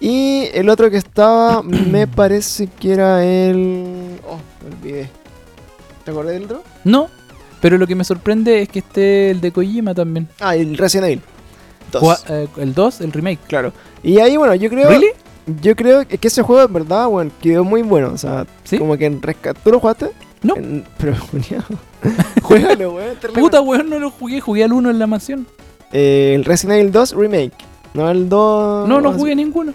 [0.00, 4.18] Y el otro que estaba, me parece que era el.
[4.26, 5.10] Oh, me olvidé.
[6.04, 6.62] ¿Te acordás del otro?
[6.84, 7.08] No,
[7.60, 10.26] pero lo que me sorprende es que esté el de Kojima también.
[10.40, 11.22] Ah, el Resident Evil.
[11.92, 12.24] Dos.
[12.28, 13.40] Eh, el 2, el remake.
[13.46, 13.72] Claro.
[14.02, 14.88] Y ahí, bueno, yo creo.
[14.88, 15.08] ¿Really?
[15.62, 18.12] Yo creo que ese juego, en verdad, bueno, quedó muy bueno.
[18.12, 18.78] O sea, ¿Sí?
[18.78, 19.60] como que en rescate.
[19.62, 20.10] ¿Tú lo jugaste?
[20.42, 20.56] No.
[20.56, 21.14] En- pero.
[22.42, 23.16] Juégalo, weón.
[23.34, 24.40] Puta, weón, no lo jugué.
[24.40, 25.46] Jugué al 1 en la mansión.
[25.92, 27.54] Eh, el Resident Evil 2 Remake.
[27.94, 28.88] No el 2.
[28.88, 29.72] No, no jugué ninguno.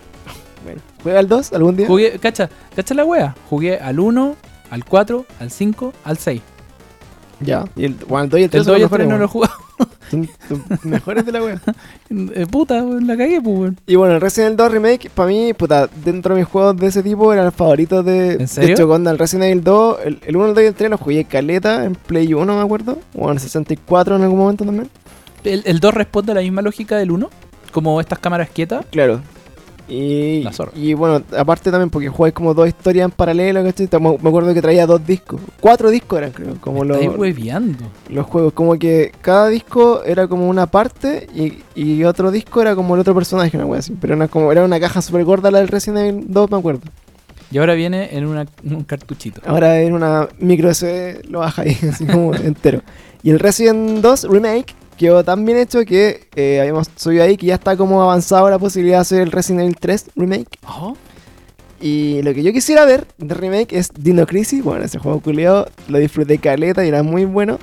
[0.63, 1.87] Bueno, ¿Juega el 2 algún día?
[1.87, 3.35] Jugué, cacha, cacha la wea.
[3.49, 4.35] Jugué al 1,
[4.69, 6.41] al 4, al 5, al 6.
[7.41, 7.65] Ya.
[7.75, 9.17] Y el, bueno, el 2 y el 3 El son 2 y el 3 no
[9.17, 9.53] lo he jugado.
[10.13, 10.29] Weón.
[10.47, 11.61] Son los mejores de la wea.
[12.35, 13.77] Eh, puta, la cagué, pues, weón.
[13.87, 16.87] Y bueno, el Resident Evil 2 Remake, para mí, puta, dentro de mis juegos de
[16.87, 18.33] ese tipo, era el favorito de.
[18.33, 18.67] ¿En serio?
[18.67, 20.89] De hecho, cuando el Resident Evil 2, el, el 1, el 2 y el 3
[20.91, 22.99] los jugué caleta en Play 1, me acuerdo.
[23.15, 24.89] O en el 64 en algún momento también.
[25.43, 27.29] El, el 2 responde a la misma lógica del 1.
[27.71, 28.85] Como estas cámaras quietas.
[28.91, 29.21] Claro.
[29.87, 33.87] Y, bueno, aparte también porque jugáis como dos historias en paralelo, ¿cachai?
[33.99, 35.41] Me acuerdo que traía dos discos.
[35.59, 36.97] Cuatro discos eran, creo, como los,
[38.09, 38.53] los juegos.
[38.53, 43.01] Como que cada disco era como una parte y, y otro disco era como el
[43.01, 43.93] otro personaje, una wea así.
[43.99, 46.81] Pero era, como, era una caja súper gorda la del Resident Evil 2, me acuerdo.
[47.51, 49.41] Y ahora viene en una- un cartuchito.
[49.45, 52.81] Ahora en una micro SD lo baja ahí, así como entero.
[53.21, 54.73] Y el Resident 2 Remake
[55.03, 58.57] quedó tan bien hecho que eh, habíamos subido ahí que ya está como avanzado la
[58.59, 60.47] posibilidad de hacer el Resident Evil 3 Remake.
[60.67, 60.95] Oh,
[61.81, 64.63] Y lo que yo quisiera ver de remake es Dino Crisis.
[64.63, 67.59] Bueno, ese juego culiado lo disfruté caleta y era muy bueno.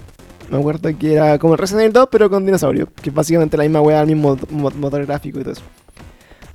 [0.50, 2.88] Me acuerdo que era como el Resident Evil 2, pero con dinosaurio.
[3.00, 5.62] Que es básicamente la misma weá, el mismo mo- motor gráfico y todo eso.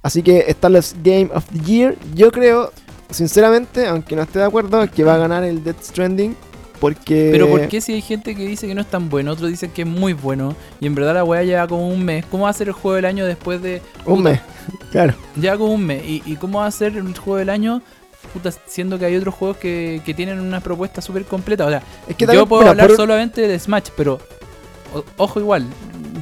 [0.04, 1.96] Así que están los Game of the Year.
[2.14, 2.72] Yo creo,
[3.10, 6.36] sinceramente, aunque no esté de acuerdo, que va a ganar el Death Stranding.
[6.80, 7.30] Porque.
[7.32, 9.72] Pero ¿por qué si hay gente que dice que no es tan bueno, otros dicen
[9.72, 12.26] que es muy bueno y en verdad la weá lleva como un mes?
[12.30, 13.82] ¿Cómo va a ser el juego del año después de...
[14.06, 14.40] Un mes.
[14.92, 15.14] Claro.
[15.36, 16.04] Ya como un mes.
[16.06, 17.82] ¿Y, y cómo va a ser el juego del año?
[18.34, 21.66] Puta, siendo que hay otros juegos que, que tienen una propuesta súper completa.
[21.66, 24.20] O sea, Es que yo también, puedo hablar por- solamente de Smash, pero
[24.96, 25.66] o- ojo igual.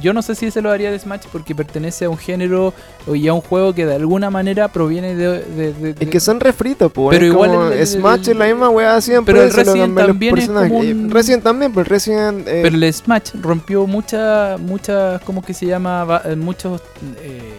[0.02, 2.74] Yo no sé si se lo haría de Smash porque pertenece a un género
[3.10, 5.38] y a un juego que de alguna manera proviene de...
[5.42, 7.16] de- de- Es de- que son refritos, pues.
[7.16, 9.32] Pero es igual como el- el- Smash el- es la misma weá siempre.
[9.32, 12.46] Pero el Resident también es como un- Resident también, pero el Resident.
[12.46, 16.20] eh, Pero el Smash rompió muchas, muchas, ¿cómo que se llama?
[16.36, 16.82] Muchos
[17.22, 17.54] eh,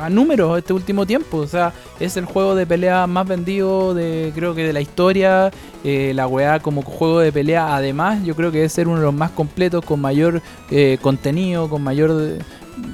[0.00, 1.38] a números este último tiempo.
[1.38, 5.50] O sea, es el juego de pelea más vendido de, creo que de la historia.
[5.84, 9.04] Eh, la weá como juego de pelea, además, yo creo que debe ser uno de
[9.04, 12.14] los más completos, con mayor eh, contenido, con mayor...
[12.14, 12.38] de-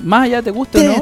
[0.02, 0.94] más allá te gusta, ¿no?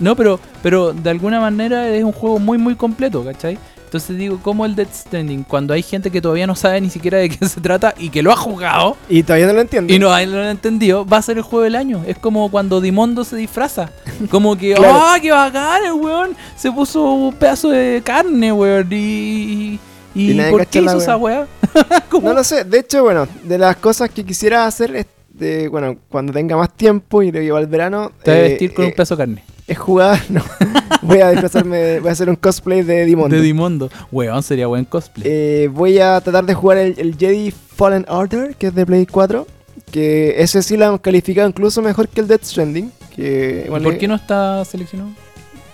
[0.00, 3.58] No, pero, pero de alguna manera es un juego muy, muy completo, ¿cachai?
[3.94, 7.18] Entonces digo, como el Death Stranding, cuando hay gente que todavía no sabe ni siquiera
[7.18, 9.94] de qué se trata y que lo ha jugado Y todavía no lo entiendo.
[9.94, 12.02] y no lo han entendido, va a ser el juego del año.
[12.04, 13.92] Es como cuando Dimondo se disfraza.
[14.30, 14.98] Como que, Claro.
[15.00, 16.36] ¡ah, qué bacán el weón!
[16.56, 18.88] Se puso un pedazo de carne, weón.
[18.90, 19.78] Y,
[20.12, 21.46] y, Y nadie ¿por qué hizo esa weá.
[22.10, 22.26] ¿Cómo?
[22.30, 22.64] No lo sé.
[22.64, 25.06] De hecho, bueno, de las cosas que quisiera hacer es.
[25.28, 28.10] De, bueno, cuando tenga más tiempo y lleva el verano.
[28.24, 29.53] Te vas a eh, vestir con un eh, pedazo de carne.
[29.66, 30.20] Es jugar.
[30.28, 30.42] No.
[31.02, 32.00] voy a disfrazarme.
[32.00, 33.34] voy a hacer un cosplay de Dimondo.
[33.34, 33.90] De Dimondo.
[34.12, 35.26] Weón, sería buen cosplay.
[35.26, 39.06] Eh, voy a tratar de jugar el, el Jedi Fallen Order, que es de Play
[39.06, 39.46] 4.
[39.90, 42.92] Que ese sí lo han calificado incluso mejor que el Death Stranding.
[43.14, 45.10] Que, ¿Y por qué no está seleccionado?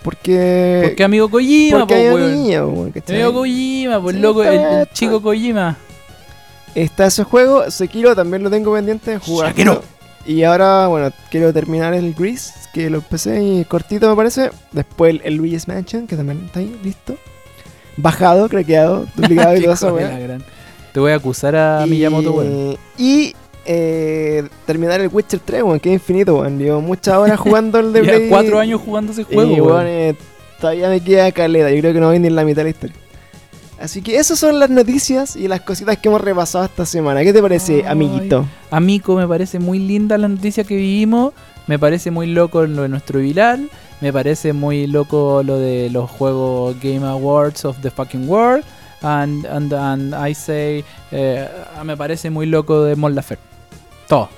[0.02, 0.82] Porque.
[0.84, 2.92] Porque amigo Kojima, porque po, weón.
[3.08, 5.76] Amigo Kojima, pues Sí, loco, el, el chico Kojima.
[6.74, 9.48] Está ese juego, Sekiro también lo tengo pendiente de jugar.
[9.48, 9.82] Sekiro.
[10.26, 14.50] Y ahora, bueno, quiero terminar el Grease, que lo empecé y cortito me parece.
[14.72, 17.16] Después el, el Luigi's Mansion, que también está ahí, listo.
[17.96, 20.44] Bajado, craqueado, duplicado y todo eso, gran-
[20.92, 22.76] Te voy a acusar a Y- Miyamoto, weón.
[22.98, 23.34] Y
[23.66, 26.58] eh, terminar el Witcher 3, weón, que es infinito, weón.
[26.58, 28.28] Llevo muchas horas jugando el de Play.
[28.28, 30.14] cuatro años jugando ese juego, y, weón, eh,
[30.60, 31.70] todavía me queda caleta.
[31.70, 32.96] Yo creo que no voy ni en la mitad de la historia.
[33.80, 37.22] Así que esas son las noticias y las cositas que hemos repasado esta semana.
[37.22, 37.84] ¿Qué te parece, Ay.
[37.86, 38.46] amiguito?
[38.70, 41.32] Amico, me parece muy linda la noticia que vivimos.
[41.66, 43.70] Me parece muy loco lo de nuestro Vilal.
[44.02, 48.64] Me parece muy loco lo de los juegos Game Awards of the fucking world.
[49.00, 51.48] And, and, and I say, eh,
[51.82, 53.42] me parece muy loco de Mon Laferte.
[54.06, 54.28] Todo.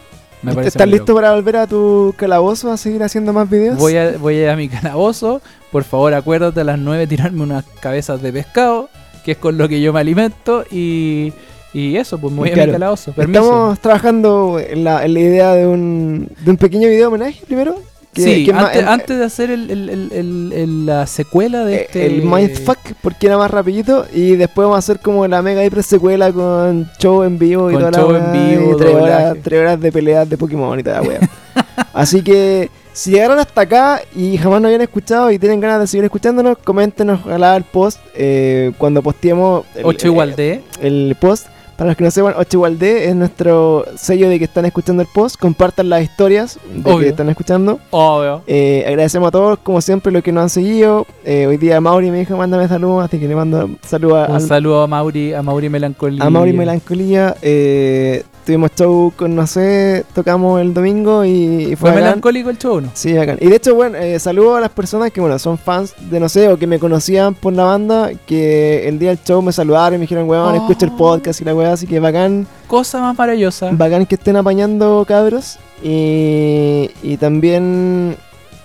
[0.43, 3.79] Me parece ¿Estás listo para volver a tu calabozo a seguir haciendo más videos?
[3.79, 5.41] Voy a, voy a ir a mi calabozo.
[5.73, 8.89] Por favor, acuérdate a las 9 tirarme unas cabezas de pescado,
[9.25, 10.65] que es con lo que yo me alimento.
[10.71, 11.33] Y,
[11.73, 12.97] y eso, pues a Claro.
[13.13, 13.41] Permiso.
[13.43, 17.77] Estamos trabajando en la, en la idea de un, de un pequeño video homenaje primero.
[18.13, 21.83] que- sí, que es más- antes, de hacer el, el- el- la secuela de eh,
[21.87, 22.05] este.
[22.05, 24.05] el Mindfuck, porque era más rapidito.
[24.13, 27.75] Y después vamos a hacer como la mega hiper secuela con show en vivo y
[27.75, 30.79] Con toda la show en vivo, y tres horas, tres horas de peleas de Pokémon
[30.79, 31.21] y toda la wea.
[31.95, 35.87] Así que si llegaron hasta acá y jamás nos habían escuchado y tienen ganas de
[35.87, 40.63] seguir escuchándonos, coméntenos ojalá el post eh, cuando posteemos el, 8 igual de.
[40.81, 41.47] el post.
[41.77, 45.03] Para los que no sepan, 8 igual D es nuestro sello de que están escuchando
[45.03, 45.37] el post.
[45.37, 46.99] Compartan las historias de Obvio.
[47.01, 47.81] que están escuchando.
[47.91, 48.43] Obvio.
[48.47, 51.07] Eh, agradecemos a todos, como siempre, los que nos han seguido.
[51.25, 54.41] Eh, hoy día Mauri me dijo, mándame saludos, así que le mando saludos a, Un
[54.43, 56.23] saludo a Mauri, a Mauri Melancolía.
[56.23, 57.37] a Mauri Melancolía.
[57.41, 61.31] Eh, tuvimos show con, no sé, tocamos el domingo y,
[61.73, 62.89] y fue ¿Fue melancólico el show, no?
[62.95, 63.39] Sí, bacán.
[63.41, 66.29] Y de hecho, bueno, eh, saludo a las personas que, bueno, son fans de, no
[66.29, 69.95] sé, o que me conocían por la banda, que el día del show me saludaron
[69.95, 70.57] y me dijeron, weón, Oh.
[70.57, 73.71] escucha el podcast y la weá, así que bacán, Cosa más maravillosa.
[73.73, 75.59] bacán que estén apañando cabros.
[75.85, 78.17] Y, y también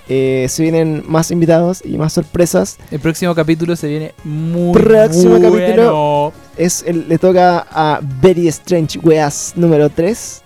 [0.10, 2.78] eh, se vienen más invitados y más sorpresas.
[2.92, 5.52] El próximo capítulo se viene muy Próximo bueno.
[5.52, 6.34] capítulo.
[6.56, 10.42] Es el, le toca a Very Strange Weas número 3.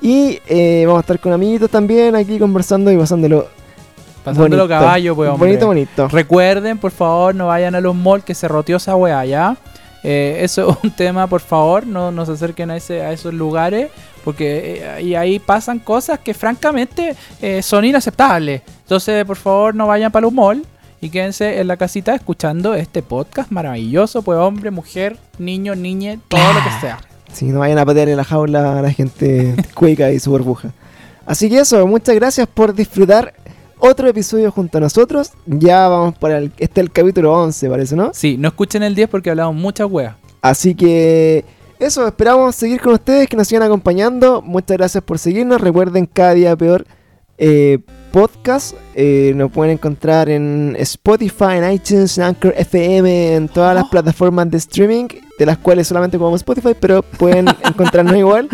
[0.00, 3.48] Y eh, vamos a estar con amiguitos también aquí conversando y pasándolo
[4.24, 4.68] Pasándolo bonito.
[4.68, 5.48] caballo, pues, hombre.
[5.48, 6.08] bonito, bonito.
[6.08, 9.56] Recuerden, por favor, no vayan a los malls que se roteó esa weá, ¿ya?
[10.04, 13.32] Eh, eso es un tema, por favor, no, no se acerquen a, ese, a esos
[13.34, 13.90] lugares,
[14.28, 18.60] porque eh, y ahí pasan cosas que francamente eh, son inaceptables.
[18.82, 20.66] Entonces, por favor, no vayan para los malls
[21.00, 26.52] y quédense en la casita escuchando este podcast maravilloso, pues hombre, mujer, niño, niñe, todo
[26.52, 26.98] lo que sea.
[27.32, 30.74] Si no vayan a patear en la jaula a la gente cuica y su burbuja.
[31.24, 33.32] Así que eso, muchas gracias por disfrutar
[33.78, 35.30] otro episodio junto a nosotros.
[35.46, 38.10] Ya vamos para el, este es el capítulo 11, parece, ¿no?
[38.12, 40.16] Sí, no escuchen el 10 porque hablamos muchas weas.
[40.42, 41.46] Así que
[41.78, 44.42] eso, esperamos seguir con ustedes, que nos sigan acompañando.
[44.42, 45.60] Muchas gracias por seguirnos.
[45.60, 46.84] Recuerden cada día peor
[47.38, 47.78] eh,
[48.10, 48.74] podcast.
[48.94, 53.90] Eh, nos pueden encontrar en Spotify, en iTunes, en Anchor FM, en todas las Oh.
[53.90, 55.06] plataformas de streaming,
[55.38, 58.48] de las cuales solamente jugamos Spotify, pero pueden encontrarnos igual.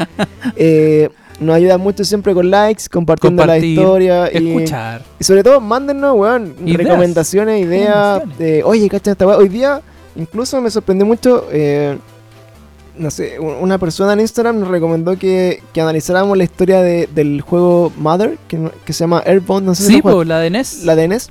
[0.57, 1.09] Eh,
[1.41, 5.03] nos ayuda mucho siempre con likes, compartiendo Compartir, la historia y, Escuchar.
[5.19, 6.77] y sobre todo mándennos, weón, Ideas.
[6.85, 8.23] recomendaciones, ideas.
[8.39, 9.39] De, Oye, cacha esta weá.
[9.39, 9.81] Hoy día,
[10.15, 11.49] incluso me sorprendió mucho.
[11.51, 11.99] eh,
[12.97, 17.41] no sé, una persona en Instagram nos recomendó que, que analizáramos la historia de- del
[17.41, 20.85] juego Mother, que, no- que se llama Airbound, no sé si Sí, la de NES.
[20.85, 21.29] la de NES.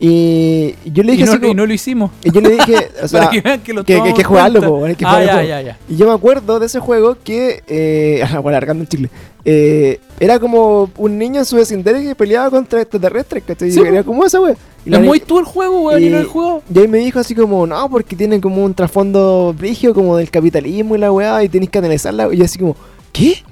[0.00, 2.10] Y yo le y, dije no, así como- y no lo hicimos.
[2.22, 4.60] y yo le dije, o sea, para que vean que lo que, que, que jugarlo,
[4.60, 5.48] po, hay que Ah, jugar el ya, juego.
[5.48, 5.78] ya, ya.
[5.88, 7.62] Y yo me acuerdo de ese juego que.
[7.66, 9.08] Eh, bueno, el chicle.
[9.44, 13.70] eh, era como un niño en su vecindario que peleaba contra extraterrestres, ¿cachai?
[13.70, 14.54] Sí, Y era como esa, wey.
[14.86, 16.62] Y Es muy tú el juego, weón, y, y- no el juego.
[16.72, 20.30] y ahí me dijo así como, no, porque tiene como un trasfondo brigio como del
[20.30, 22.28] capitalismo y la weá, y tenés que analizarla.
[22.32, 22.76] Y yo así como,
[23.12, 23.42] ¿qué?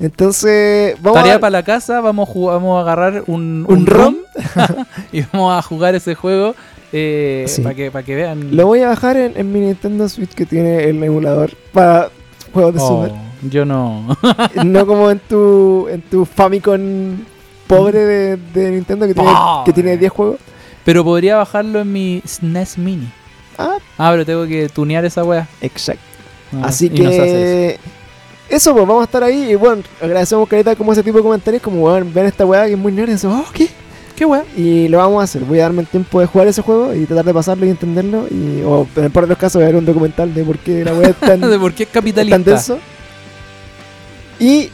[0.00, 1.40] Entonces, vamos Tarea a...
[1.40, 4.16] para la casa, vamos a, jugar- vamos a agarrar un, ¿Un rom?
[5.12, 6.54] y vamos a jugar ese juego
[6.92, 7.62] eh, Sí.
[7.62, 8.56] para que, para que vean.
[8.56, 12.10] Lo voy a bajar en, en mi Nintendo Switch que tiene el emulador para
[12.54, 13.27] juegos de Oh, Super.
[13.42, 14.16] Yo no.
[14.64, 16.80] no como en tu, en tu Famicom
[17.66, 19.30] pobre de, de Nintendo que tiene,
[19.64, 20.40] que tiene 10 juegos.
[20.84, 23.08] Pero podría bajarlo en mi SNES Mini.
[23.58, 25.46] Ah, Ah, pero tengo que tunear esa wea.
[25.60, 26.02] exacto.
[26.52, 27.78] No, Así que...
[28.48, 31.62] Eso, pues vamos a estar ahí y bueno, agradecemos careta como ese tipo de comentarios,
[31.62, 33.68] como weón, ven esta weá que es muy nerd, eso, oh, ¿qué?
[34.16, 34.42] ¿Qué wea?
[34.56, 35.42] Y lo vamos a hacer.
[35.42, 38.26] Voy a darme el tiempo de jugar ese juego y tratar de pasarlo y entenderlo.
[38.30, 40.94] Y, o en el peor de los casos, ver un documental de por qué la
[40.94, 42.38] weá es tan, ¿De por qué es es tan capitalista?
[42.50, 42.78] denso.
[44.40, 44.70] Y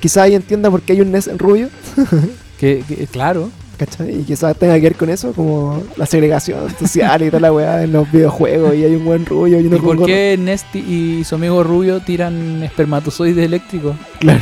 [0.00, 1.68] quizá ahí entienda por qué hay un NES rubio,
[2.58, 3.50] Que, que- claro.
[3.76, 4.20] ¿cachai?
[4.20, 7.82] Y quizás tenga que ver con eso, como la segregación social y toda la weá
[7.82, 8.76] en los videojuegos.
[8.76, 10.06] Y hay un buen rubio y ¿Y uno con por gorro.
[10.06, 13.96] qué Nesty y su amigo Rubio tiran espermatozoides eléctricos?
[14.20, 14.40] Claro.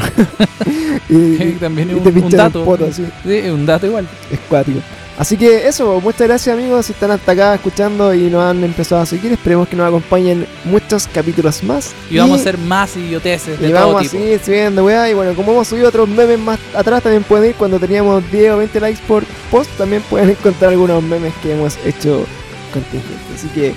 [1.09, 2.65] y, también y es un, dato.
[2.67, 2.87] poto.
[2.93, 3.05] Sí,
[3.49, 4.07] un dato igual.
[4.31, 4.81] es cuático.
[5.21, 9.03] Así que eso, muchas gracias amigos si están hasta acá escuchando y nos han empezado
[9.03, 9.31] a seguir.
[9.31, 11.93] Esperemos que nos acompañen muchos capítulos más.
[12.09, 14.13] Y vamos a hacer más idioteces de y todo vamos a tipo.
[14.13, 15.11] seguir subiendo, weá.
[15.11, 18.53] Y bueno, como hemos subido otros memes más atrás, también pueden ir cuando teníamos 10
[18.53, 19.71] o 20 likes por post.
[19.77, 22.25] También pueden encontrar algunos memes que hemos hecho
[22.73, 23.19] contingentes.
[23.35, 23.75] Así que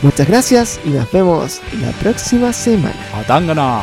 [0.00, 2.96] muchas gracias y nos vemos la próxima semana.
[3.12, 3.82] Atangana.